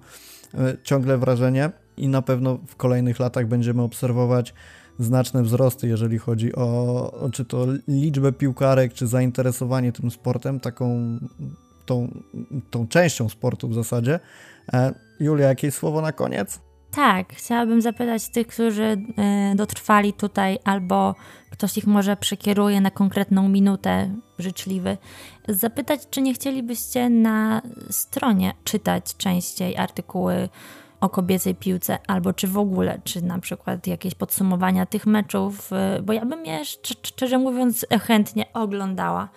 E, 0.54 0.76
ciągle 0.82 1.18
wrażenie 1.18 1.70
i 1.96 2.08
na 2.08 2.22
pewno 2.22 2.58
w 2.66 2.76
kolejnych 2.76 3.20
latach 3.20 3.46
będziemy 3.46 3.82
obserwować 3.82 4.54
znaczne 4.98 5.42
wzrosty, 5.42 5.88
jeżeli 5.88 6.18
chodzi 6.18 6.54
o, 6.54 7.12
o 7.12 7.30
czy 7.30 7.44
to 7.44 7.66
liczbę 7.88 8.32
piłkarek, 8.32 8.92
czy 8.92 9.06
zainteresowanie 9.06 9.92
tym 9.92 10.10
sportem, 10.10 10.60
taką 10.60 11.18
tą, 11.86 12.08
tą 12.70 12.88
częścią 12.88 13.28
sportu 13.28 13.68
w 13.68 13.74
zasadzie. 13.74 14.20
E, 14.72 14.94
Julia, 15.20 15.48
jakieś 15.48 15.74
słowo 15.74 16.00
na 16.00 16.12
koniec? 16.12 16.60
Tak, 16.90 17.32
chciałabym 17.32 17.82
zapytać 17.82 18.28
tych, 18.28 18.46
którzy 18.46 18.82
y, 19.52 19.56
dotrwali 19.56 20.12
tutaj, 20.12 20.58
albo 20.64 21.14
ktoś 21.50 21.78
ich 21.78 21.86
może 21.86 22.16
przekieruje 22.16 22.80
na 22.80 22.90
konkretną 22.90 23.48
minutę 23.48 24.10
życzliwy, 24.38 24.96
zapytać, 25.48 26.00
czy 26.10 26.22
nie 26.22 26.34
chcielibyście 26.34 27.10
na 27.10 27.62
stronie 27.90 28.52
czytać 28.64 29.16
częściej 29.16 29.76
artykuły 29.76 30.48
o 31.00 31.08
kobiecej 31.08 31.54
piłce, 31.54 31.98
albo 32.06 32.32
czy 32.32 32.46
w 32.46 32.58
ogóle, 32.58 33.00
czy 33.04 33.22
na 33.22 33.38
przykład 33.38 33.86
jakieś 33.86 34.14
podsumowania 34.14 34.86
tych 34.86 35.06
meczów, 35.06 35.70
y, 35.98 36.02
bo 36.02 36.12
ja 36.12 36.24
bym 36.24 36.46
je 36.46 36.64
szczerze 37.04 37.38
mówiąc 37.38 37.86
chętnie 38.06 38.52
oglądała. 38.52 39.28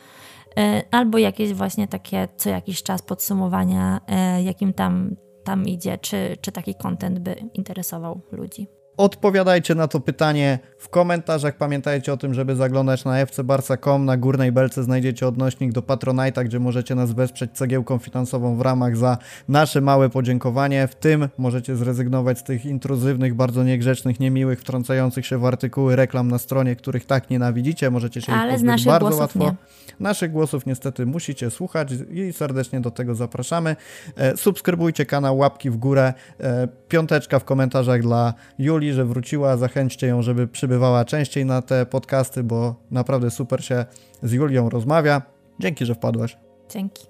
Y, 0.59 0.81
albo 0.91 1.17
jakieś 1.17 1.53
właśnie 1.53 1.87
takie 1.87 2.27
co 2.37 2.49
jakiś 2.49 2.83
czas 2.83 3.01
podsumowania, 3.01 4.01
jakim 4.43 4.73
tam 4.73 5.15
tam 5.43 5.67
idzie, 5.67 5.97
czy, 5.97 6.37
czy 6.41 6.51
taki 6.51 6.75
content 6.75 7.19
by 7.19 7.35
interesował 7.53 8.21
ludzi. 8.31 8.80
Odpowiadajcie 8.97 9.75
na 9.75 9.87
to 9.87 9.99
pytanie 9.99 10.59
w 10.77 10.89
komentarzach. 10.89 11.57
Pamiętajcie 11.57 12.13
o 12.13 12.17
tym, 12.17 12.33
żeby 12.33 12.55
zaglądać 12.55 13.05
na 13.05 13.25
fcbarsa.com. 13.25 14.05
Na 14.05 14.17
górnej 14.17 14.51
belce 14.51 14.83
znajdziecie 14.83 15.27
odnośnik 15.27 15.71
do 15.71 15.81
Patronite'a, 15.81 16.43
gdzie 16.43 16.59
możecie 16.59 16.95
nas 16.95 17.11
wesprzeć 17.11 17.51
cegiełką 17.53 17.97
finansową 17.97 18.55
w 18.55 18.61
ramach 18.61 18.97
za 18.97 19.17
nasze 19.47 19.81
małe 19.81 20.09
podziękowanie. 20.09 20.87
W 20.87 20.95
tym 20.95 21.29
możecie 21.37 21.75
zrezygnować 21.75 22.39
z 22.39 22.43
tych 22.43 22.65
intruzywnych, 22.65 23.33
bardzo 23.35 23.63
niegrzecznych, 23.63 24.19
niemiłych, 24.19 24.59
wtrącających 24.61 25.25
się 25.25 25.37
w 25.37 25.45
artykuły 25.45 25.95
reklam 25.95 26.27
na 26.27 26.37
stronie, 26.37 26.75
których 26.75 27.05
tak 27.05 27.29
nienawidzicie. 27.29 27.91
Możecie 27.91 28.21
się 28.21 28.33
Ale 28.33 28.53
ich 28.53 28.61
pozbyć 28.61 28.85
bardzo 28.85 29.15
łatwo. 29.15 29.39
Nie. 29.39 29.55
Naszych 29.99 30.31
głosów 30.31 30.65
niestety 30.65 31.05
musicie 31.05 31.51
słuchać 31.51 31.89
i 32.11 32.33
serdecznie 32.33 32.81
do 32.81 32.91
tego 32.91 33.15
zapraszamy. 33.15 33.75
E, 34.15 34.37
subskrybujcie 34.37 35.05
kanał, 35.05 35.37
łapki 35.37 35.69
w 35.69 35.77
górę, 35.77 36.13
e, 36.39 36.67
piąteczka 36.89 37.39
w 37.39 37.43
komentarzach 37.43 38.01
dla 38.01 38.33
Julii, 38.59 38.80
że 38.89 39.05
wróciła. 39.05 39.57
Zachęćcie 39.57 40.07
ją, 40.07 40.21
żeby 40.21 40.47
przybywała 40.47 41.05
częściej 41.05 41.45
na 41.45 41.61
te 41.61 41.85
podcasty, 41.85 42.43
bo 42.43 42.75
naprawdę 42.91 43.31
super 43.31 43.65
się 43.65 43.85
z 44.23 44.31
Julią 44.31 44.69
rozmawia. 44.69 45.21
Dzięki, 45.59 45.85
że 45.85 45.95
wpadłaś. 45.95 46.37
Dzięki. 46.69 47.07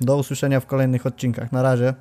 Do 0.00 0.16
usłyszenia 0.16 0.60
w 0.60 0.66
kolejnych 0.66 1.06
odcinkach. 1.06 1.52
Na 1.52 1.62
razie. 1.62 1.94